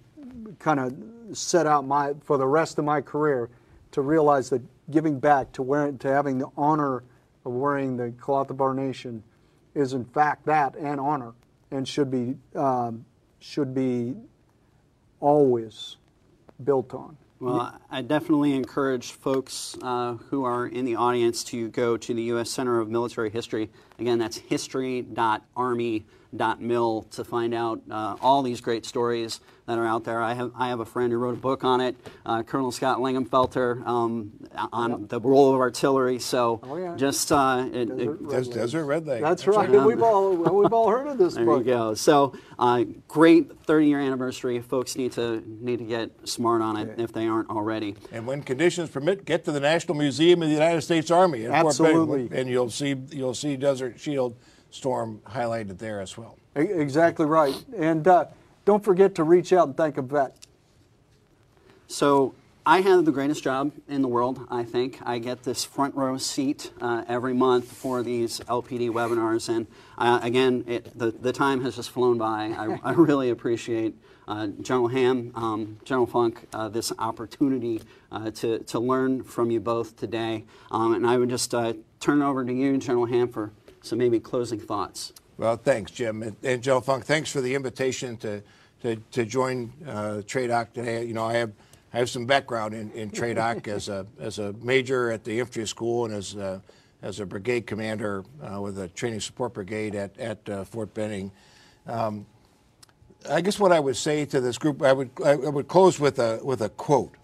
kind 0.60 0.80
of 0.80 1.38
set 1.38 1.66
out 1.66 1.86
my, 1.86 2.14
for 2.24 2.38
the 2.38 2.48
rest 2.48 2.80
of 2.80 2.86
my 2.86 3.02
career 3.02 3.50
to 3.92 4.02
realize 4.02 4.50
that 4.50 4.62
giving 4.90 5.20
back 5.20 5.52
to, 5.54 5.62
wearing, 5.62 5.98
to 6.00 6.08
having 6.08 6.38
the 6.38 6.48
honor 6.58 7.04
of 7.46 7.52
wearing 7.52 7.98
the 7.98 8.12
cloth 8.12 8.50
of 8.50 8.62
our 8.62 8.74
nation 8.74 9.24
is 9.76 9.94
in 9.94 10.06
fact 10.06 10.46
that 10.46 10.76
and 10.76 11.00
honor 11.00 11.34
and 11.72 11.88
should 11.88 12.12
be, 12.12 12.36
um, 12.56 13.06
should 13.40 13.74
be 13.74 14.16
always 15.20 15.98
built 16.64 16.94
on. 16.94 17.18
Well, 17.44 17.78
I 17.92 18.02
definitely 18.02 18.54
encourage 18.54 19.12
folks 19.12 19.78
uh, 19.82 20.14
who 20.14 20.46
are 20.46 20.66
in 20.66 20.86
the 20.86 20.96
audience 20.96 21.44
to 21.46 21.68
go 21.68 21.98
to 21.98 22.14
the 22.14 22.22
U.S. 22.24 22.50
Center 22.50 22.80
of 22.80 22.90
Military 22.90 23.30
History. 23.30 23.70
Again, 24.00 24.18
that's 24.18 24.38
history.army.mil. 24.38 27.02
To 27.12 27.24
find 27.26 27.54
out 27.54 27.82
uh, 27.92 28.16
all 28.22 28.44
these 28.44 28.62
great 28.62 28.86
stories 28.86 29.42
that 29.66 29.78
are 29.78 29.86
out 29.86 30.04
there. 30.04 30.22
I 30.22 30.34
have 30.34 30.52
I 30.56 30.68
have 30.70 30.80
a 30.80 30.86
friend 30.86 31.12
who 31.12 31.18
wrote 31.18 31.36
a 31.36 31.40
book 31.42 31.64
on 31.64 31.80
it, 31.82 31.96
uh, 32.26 32.44
Colonel 32.44 32.72
Scott 32.72 32.98
Lingamfelter, 33.00 33.86
um, 33.88 34.32
on 34.74 35.08
the 35.08 35.20
role 35.22 35.54
of 35.54 35.60
artillery. 35.60 36.20
So 36.20 36.60
Oh, 36.64 36.76
yeah. 36.78 36.96
just 36.96 37.32
uh, 37.32 37.68
it, 37.72 37.90
it- 37.90 38.30
Desert 38.30 38.54
Desert 38.54 38.86
Redleg. 38.86 39.22
That's 39.22 39.48
right. 39.48 39.70
We've 39.70 40.02
all 40.02 40.36
we've 40.36 40.74
all 40.74 40.90
heard 40.90 41.08
of 41.08 41.18
this 41.18 41.36
there 41.36 41.46
book. 41.46 41.60
you 41.60 41.66
go. 41.72 41.94
So 41.94 42.34
uh, 42.60 42.84
great 43.08 43.52
30 43.66 43.88
year 43.88 44.00
anniversary. 44.00 44.60
Folks 44.62 44.96
need 44.98 45.14
to 45.14 45.42
need 45.48 45.80
to 45.80 45.86
get 45.86 46.12
smart 46.28 46.62
on 46.62 46.76
it 46.78 47.00
if 47.00 47.14
they 47.14 47.28
aren't 47.28 47.50
already. 47.50 47.96
And 48.12 48.28
when 48.28 48.42
conditions 48.42 48.90
permit, 48.90 49.24
get 49.26 49.46
to 49.46 49.52
the 49.52 49.60
National 49.62 49.96
Museum 49.96 50.42
of 50.42 50.50
the 50.50 50.54
United 50.54 50.82
States 50.82 51.10
Army 51.10 51.46
in 51.46 51.52
Fort 51.52 51.66
Absolutely. 51.68 52.30
and 52.38 52.50
you'll 52.50 52.70
see 52.70 52.96
you'll 53.12 53.34
see 53.34 53.56
Desert 53.56 54.00
Shield 54.00 54.36
Storm 54.72 55.22
highlighted 55.28 55.78
there 55.78 56.02
as 56.02 56.18
well. 56.18 56.38
Exactly 56.56 57.26
right. 57.26 57.56
And 57.78 58.08
uh, 58.08 58.26
don't 58.66 58.84
forget 58.84 59.16
to 59.16 59.24
reach 59.24 59.54
out 59.54 59.68
and 59.68 59.78
thank 59.78 59.98
a 59.98 60.02
vet. 60.02 60.36
So 61.88 62.34
I 62.66 62.80
have 62.82 63.04
the 63.04 63.12
greatest 63.12 63.44
job 63.44 63.74
in 63.90 64.02
the 64.02 64.08
world. 64.08 64.48
I 64.50 64.64
think 64.64 65.00
I 65.04 65.20
get 65.20 65.44
this 65.44 65.66
front 65.66 65.96
row 65.96 66.18
seat 66.18 66.72
uh, 66.80 67.04
every 67.10 67.34
month 67.34 67.70
for 67.70 68.02
these 68.04 68.40
LPD 68.42 68.90
webinars, 68.90 69.50
and 69.50 69.68
uh, 69.98 70.20
again, 70.24 70.64
it, 70.66 70.98
the 70.98 71.12
the 71.12 71.34
time 71.34 71.62
has 71.64 71.76
just 71.76 71.92
flown 71.92 72.18
by. 72.18 72.56
I, 72.58 72.80
I 72.90 72.92
really 72.94 73.30
appreciate. 73.30 73.96
Uh, 74.26 74.48
General 74.62 74.88
Ham, 74.88 75.34
um, 75.36 75.78
General 75.84 76.08
Funk, 76.08 76.48
uh, 76.54 76.70
this 76.70 76.94
opportunity 76.98 77.82
uh, 78.10 78.32
to, 78.32 78.60
to 78.60 78.80
learn 78.80 79.22
from 79.22 79.52
you 79.52 79.60
both 79.60 79.98
today. 79.98 80.46
Um, 80.72 80.94
and 80.94 81.06
I 81.06 81.18
would 81.18 81.30
just 81.30 81.54
uh, 81.54 81.74
turn 82.00 82.22
it 82.22 82.26
over 82.26 82.46
to 82.46 82.54
you, 82.54 82.78
General 82.78 83.06
Ham, 83.08 83.28
for 83.28 83.52
some 83.82 83.98
maybe 83.98 84.22
closing 84.22 84.62
thoughts. 84.62 85.12
Well, 85.38 85.58
thanks, 85.58 85.92
Jim. 85.92 86.22
And, 86.22 86.36
and 86.44 86.62
Joe 86.62 86.80
Funk, 86.80 87.06
thanks 87.06 87.32
for 87.32 87.42
the 87.42 87.56
invitation 87.56 88.18
to, 88.18 88.44
to, 88.82 88.98
to 89.12 89.26
join 89.26 89.74
uh, 89.88 90.22
TRADOC 90.26 90.74
today. 90.74 91.06
You 91.06 91.16
know, 91.16 91.26
I 91.26 91.34
have, 91.34 91.52
I 91.92 91.98
have 91.98 92.10
some 92.10 92.28
background 92.28 92.76
in, 92.76 92.92
in 92.92 93.10
TRADOC 93.10 93.68
as 93.76 93.90
a, 93.90 94.06
as 94.20 94.38
a 94.38 94.54
major 94.62 95.12
at 95.12 95.24
the 95.24 95.40
infantry 95.40 95.68
school 95.68 96.06
and 96.06 96.14
as 96.14 96.36
a, 96.36 96.62
as 97.02 97.20
a 97.20 97.26
brigade 97.26 97.66
commander 97.66 98.24
uh, 98.44 98.62
with 98.62 98.78
a 98.78 98.88
training 98.90 99.22
support 99.22 99.56
brigade 99.56 99.96
at, 99.96 100.18
at 100.20 100.48
uh, 100.50 100.64
Fort 100.66 100.94
Benning. 100.94 101.32
Um, 101.88 102.28
I 103.28 103.42
guess 103.42 103.60
what 103.60 103.72
I 103.72 103.80
would 103.80 103.98
say 103.98 104.26
to 104.26 104.40
this 104.40 104.58
group, 104.58 104.84
I 104.84 104.94
would, 104.94 105.10
I 105.26 105.36
would 105.36 105.68
close 105.68 106.00
with 106.00 106.20
a, 106.20 106.40
with 106.44 106.62
a 106.62 106.70
quote 106.70 107.16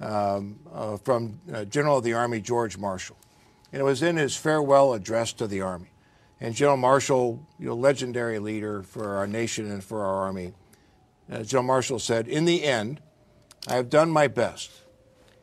um, 0.00 0.58
uh, 0.72 0.96
from 0.98 1.40
uh, 1.52 1.64
General 1.64 1.98
of 1.98 2.04
the 2.04 2.12
Army 2.12 2.40
George 2.40 2.78
Marshall. 2.78 3.16
And 3.72 3.80
it 3.80 3.84
was 3.84 4.02
in 4.02 4.16
his 4.16 4.36
farewell 4.36 4.94
address 4.94 5.32
to 5.34 5.46
the 5.46 5.60
Army. 5.60 5.88
And 6.40 6.54
General 6.54 6.76
Marshall, 6.76 7.46
you 7.58 7.66
know, 7.66 7.74
legendary 7.74 8.38
leader 8.38 8.82
for 8.82 9.16
our 9.16 9.26
nation 9.26 9.70
and 9.70 9.82
for 9.82 10.02
our 10.02 10.26
Army, 10.26 10.52
uh, 11.30 11.42
General 11.42 11.64
Marshall 11.66 11.98
said, 11.98 12.28
In 12.28 12.44
the 12.44 12.64
end, 12.64 13.00
I 13.66 13.74
have 13.74 13.90
done 13.90 14.10
my 14.10 14.28
best, 14.28 14.70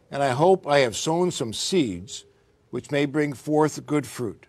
and 0.10 0.24
I 0.24 0.30
hope 0.30 0.66
I 0.66 0.80
have 0.80 0.96
sown 0.96 1.32
some 1.32 1.54
seeds 1.54 2.26
which 2.70 2.92
may 2.92 3.06
bring 3.06 3.34
forth 3.34 3.86
good 3.86 4.08
fruit. 4.08 4.46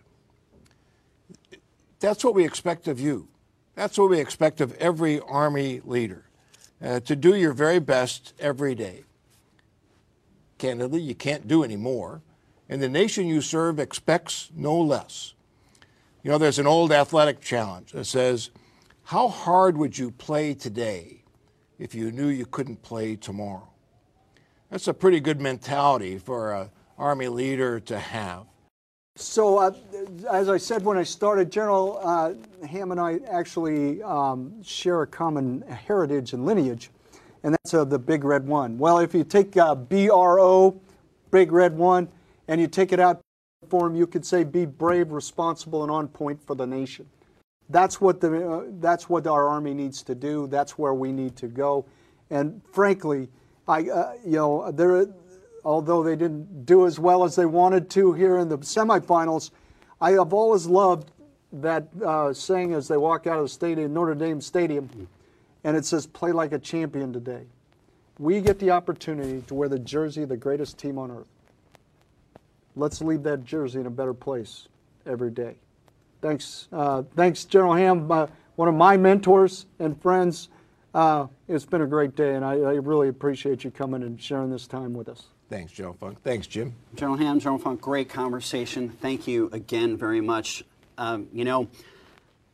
That's 1.99 2.23
what 2.23 2.35
we 2.35 2.45
expect 2.45 2.87
of 2.87 2.99
you. 2.99 3.27
That's 3.75 3.97
what 3.97 4.09
we 4.09 4.19
expect 4.19 4.61
of 4.61 4.73
every 4.73 5.19
Army 5.19 5.81
leader 5.83 6.25
uh, 6.81 6.99
to 7.01 7.15
do 7.15 7.35
your 7.35 7.53
very 7.53 7.79
best 7.79 8.33
every 8.39 8.75
day. 8.75 9.03
Candidly, 10.57 11.01
you 11.01 11.15
can't 11.15 11.47
do 11.47 11.63
any 11.63 11.75
more, 11.75 12.21
and 12.67 12.81
the 12.81 12.89
nation 12.89 13.27
you 13.27 13.41
serve 13.41 13.79
expects 13.79 14.49
no 14.55 14.79
less. 14.79 15.33
You 16.27 16.33
know, 16.33 16.39
there's 16.39 16.59
an 16.59 16.67
old 16.67 16.91
athletic 16.91 17.39
challenge 17.39 17.93
that 17.93 18.03
says, 18.03 18.49
How 19.03 19.29
hard 19.29 19.77
would 19.77 19.97
you 19.97 20.11
play 20.11 20.53
today 20.53 21.23
if 21.79 21.95
you 21.95 22.11
knew 22.11 22.27
you 22.27 22.45
couldn't 22.45 22.81
play 22.81 23.15
tomorrow? 23.15 23.69
That's 24.69 24.89
a 24.89 24.93
pretty 24.93 25.21
good 25.21 25.39
mentality 25.39 26.17
for 26.17 26.53
an 26.53 26.69
Army 26.97 27.29
leader 27.29 27.79
to 27.79 27.97
have. 27.97 28.43
So, 29.15 29.57
uh, 29.57 29.71
as 30.29 30.49
I 30.49 30.57
said 30.57 30.83
when 30.83 30.97
I 30.97 31.03
started, 31.03 31.49
General 31.49 32.01
uh, 32.03 32.33
Ham 32.67 32.91
and 32.91 32.99
I 32.99 33.19
actually 33.31 34.03
um, 34.03 34.61
share 34.61 35.03
a 35.03 35.07
common 35.07 35.61
heritage 35.61 36.33
and 36.33 36.45
lineage, 36.45 36.89
and 37.43 37.53
that's 37.53 37.73
uh, 37.73 37.85
the 37.85 37.99
Big 37.99 38.25
Red 38.25 38.45
One. 38.45 38.77
Well, 38.77 38.99
if 38.99 39.13
you 39.13 39.23
take 39.23 39.55
uh, 39.55 39.75
BRO, 39.75 40.77
Big 41.31 41.53
Red 41.53 41.77
One, 41.77 42.09
and 42.49 42.59
you 42.59 42.67
take 42.67 42.91
it 42.91 42.99
out 42.99 43.21
form, 43.69 43.95
you 43.95 44.07
could 44.07 44.25
say 44.25 44.43
be 44.43 44.65
brave, 44.65 45.11
responsible, 45.11 45.83
and 45.83 45.91
on 45.91 46.07
point 46.07 46.41
for 46.45 46.55
the 46.55 46.65
nation. 46.65 47.07
That's 47.69 47.99
what 47.99 48.21
the 48.21 48.49
uh, 48.49 48.63
that's 48.79 49.09
what 49.09 49.27
our 49.27 49.47
army 49.47 49.73
needs 49.73 50.01
to 50.03 50.15
do. 50.15 50.47
That's 50.47 50.77
where 50.77 50.93
we 50.93 51.11
need 51.11 51.35
to 51.37 51.47
go. 51.47 51.85
And 52.29 52.61
frankly, 52.71 53.29
I 53.67 53.89
uh, 53.89 54.13
you 54.25 54.37
know 54.37 54.71
there 54.71 55.07
although 55.65 56.01
they 56.01 56.15
didn't 56.15 56.65
do 56.65 56.85
as 56.85 56.97
well 56.97 57.25
as 57.25 57.35
they 57.35 57.45
wanted 57.45 57.89
to 57.89 58.13
here 58.13 58.37
in 58.37 58.47
the 58.47 58.57
semifinals, 58.59 59.51
I 59.99 60.11
have 60.11 60.31
always 60.31 60.65
loved 60.65 61.11
that 61.51 61.89
uh, 62.05 62.31
saying 62.31 62.73
as 62.73 62.87
they 62.87 62.95
walk 62.95 63.27
out 63.27 63.37
of 63.37 63.45
the 63.45 63.49
stadium, 63.49 63.93
Notre 63.93 64.15
Dame 64.15 64.39
Stadium, 64.39 65.09
and 65.65 65.75
it 65.75 65.83
says, 65.83 66.07
"Play 66.07 66.31
like 66.31 66.53
a 66.53 66.59
champion 66.59 67.11
today." 67.11 67.47
We 68.19 68.39
get 68.39 68.59
the 68.59 68.71
opportunity 68.71 69.41
to 69.41 69.53
wear 69.53 69.67
the 69.67 69.79
jersey 69.79 70.23
of 70.23 70.29
the 70.29 70.37
greatest 70.37 70.77
team 70.77 70.97
on 70.97 71.11
earth. 71.11 71.27
Let's 72.77 73.01
leave 73.01 73.23
that 73.23 73.43
jersey 73.43 73.79
in 73.79 73.87
a 73.87 73.89
better 73.89 74.13
place 74.13 74.67
every 75.05 75.31
day. 75.31 75.55
Thanks, 76.21 76.67
uh, 76.71 77.03
thanks, 77.15 77.43
General 77.43 77.73
Ham, 77.73 78.11
uh, 78.11 78.27
one 78.55 78.67
of 78.67 78.75
my 78.75 78.97
mentors 78.97 79.65
and 79.79 79.99
friends. 80.01 80.49
Uh, 80.93 81.27
it's 81.47 81.65
been 81.65 81.81
a 81.81 81.87
great 81.87 82.15
day, 82.15 82.35
and 82.35 82.45
I, 82.45 82.53
I 82.53 82.73
really 82.73 83.07
appreciate 83.07 83.63
you 83.63 83.71
coming 83.71 84.03
and 84.03 84.21
sharing 84.21 84.51
this 84.51 84.67
time 84.67 84.93
with 84.93 85.09
us. 85.09 85.25
Thanks, 85.49 85.71
General 85.71 85.95
Funk. 85.95 86.21
Thanks, 86.23 86.45
Jim. 86.45 86.75
General 86.95 87.17
Ham, 87.17 87.39
General 87.39 87.59
Funk, 87.59 87.81
great 87.81 88.09
conversation. 88.09 88.89
Thank 88.89 89.27
you 89.27 89.49
again 89.53 89.97
very 89.97 90.21
much. 90.21 90.63
Um, 90.97 91.27
you 91.31 91.45
know, 91.45 91.67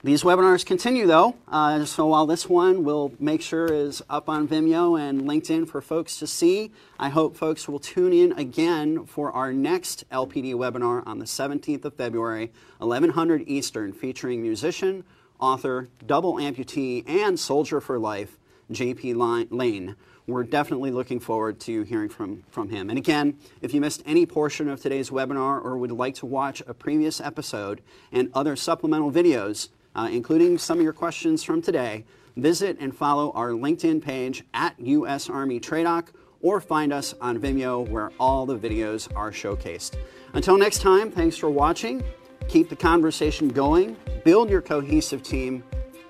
these 0.06 0.24
webinars 0.24 0.66
continue 0.66 1.08
though, 1.08 1.34
uh, 1.48 1.86
so 1.86 2.08
while 2.08 2.26
this 2.26 2.50
one 2.50 2.84
we'll 2.84 3.14
make 3.22 3.42
sure 3.42 3.72
is 3.72 4.04
up 4.10 4.28
on 4.28 4.50
Vimeo 4.50 5.00
and 5.00 5.22
LinkedIn 5.22 5.66
for 5.66 5.80
folks 5.82 6.18
to 6.18 6.28
see, 6.28 6.74
I 7.00 7.08
hope 7.08 7.38
folks 7.38 7.70
will 7.70 7.80
tune 7.80 8.12
in 8.12 8.34
again 8.34 9.06
for 9.06 9.32
our 9.32 9.54
next 9.54 10.04
LPD 10.10 10.56
webinar 10.56 11.08
on 11.08 11.20
the 11.20 11.26
17th 11.26 11.86
of 11.86 11.94
February, 11.94 12.52
1100 12.80 13.44
Eastern, 13.48 13.94
featuring 13.94 14.42
musician, 14.42 15.06
author, 15.40 15.88
double 16.06 16.36
amputee, 16.36 17.08
and 17.08 17.40
soldier 17.40 17.80
for 17.80 17.98
life, 17.98 18.38
JP 18.74 19.48
Lane. 19.52 19.96
We're 20.28 20.44
definitely 20.44 20.92
looking 20.92 21.22
forward 21.22 21.62
to 21.62 21.84
hearing 21.84 22.10
from, 22.10 22.44
from 22.50 22.70
him. 22.70 22.90
And 22.90 22.98
again, 22.98 23.38
if 23.62 23.74
you 23.74 23.80
missed 23.80 24.04
any 24.06 24.26
portion 24.26 24.68
of 24.68 24.82
today's 24.82 25.10
webinar 25.10 25.64
or 25.64 25.78
would 25.78 25.92
like 25.92 26.16
to 26.16 26.26
watch 26.26 26.62
a 26.68 26.74
previous 26.74 27.22
episode 27.22 27.82
and 28.12 28.30
other 28.34 28.58
supplemental 28.58 29.12
videos, 29.12 29.70
uh, 29.96 30.10
including 30.12 30.58
some 30.58 30.80
of 30.80 30.84
your 30.84 30.94
questions 30.94 31.44
from 31.44 31.62
today, 31.62 32.06
visit 32.36 32.78
and 32.80 32.96
follow 32.96 33.32
our 33.32 33.50
LinkedIn 33.50 34.02
page 34.02 34.44
at 34.54 34.80
US 34.80 35.30
Army 35.30 35.60
TRADOC 35.60 36.08
or 36.42 36.60
find 36.60 36.92
us 36.94 37.16
on 37.22 37.40
Vimeo 37.40 37.88
where 37.90 38.12
all 38.20 38.46
the 38.46 38.58
videos 38.58 39.08
are 39.16 39.32
showcased. 39.32 39.96
Until 40.34 40.58
next 40.58 40.82
time, 40.82 41.10
thanks 41.10 41.38
for 41.38 41.50
watching. 41.50 42.04
Keep 42.48 42.70
the 42.70 42.76
conversation 42.76 43.48
going, 43.48 43.96
build 44.26 44.50
your 44.50 44.62
cohesive 44.62 45.24
team. 45.24 45.64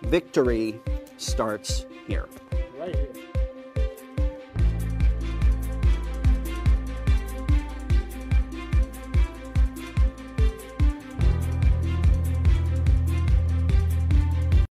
Victory 0.03 0.79
starts 1.17 1.85
here. 2.07 2.27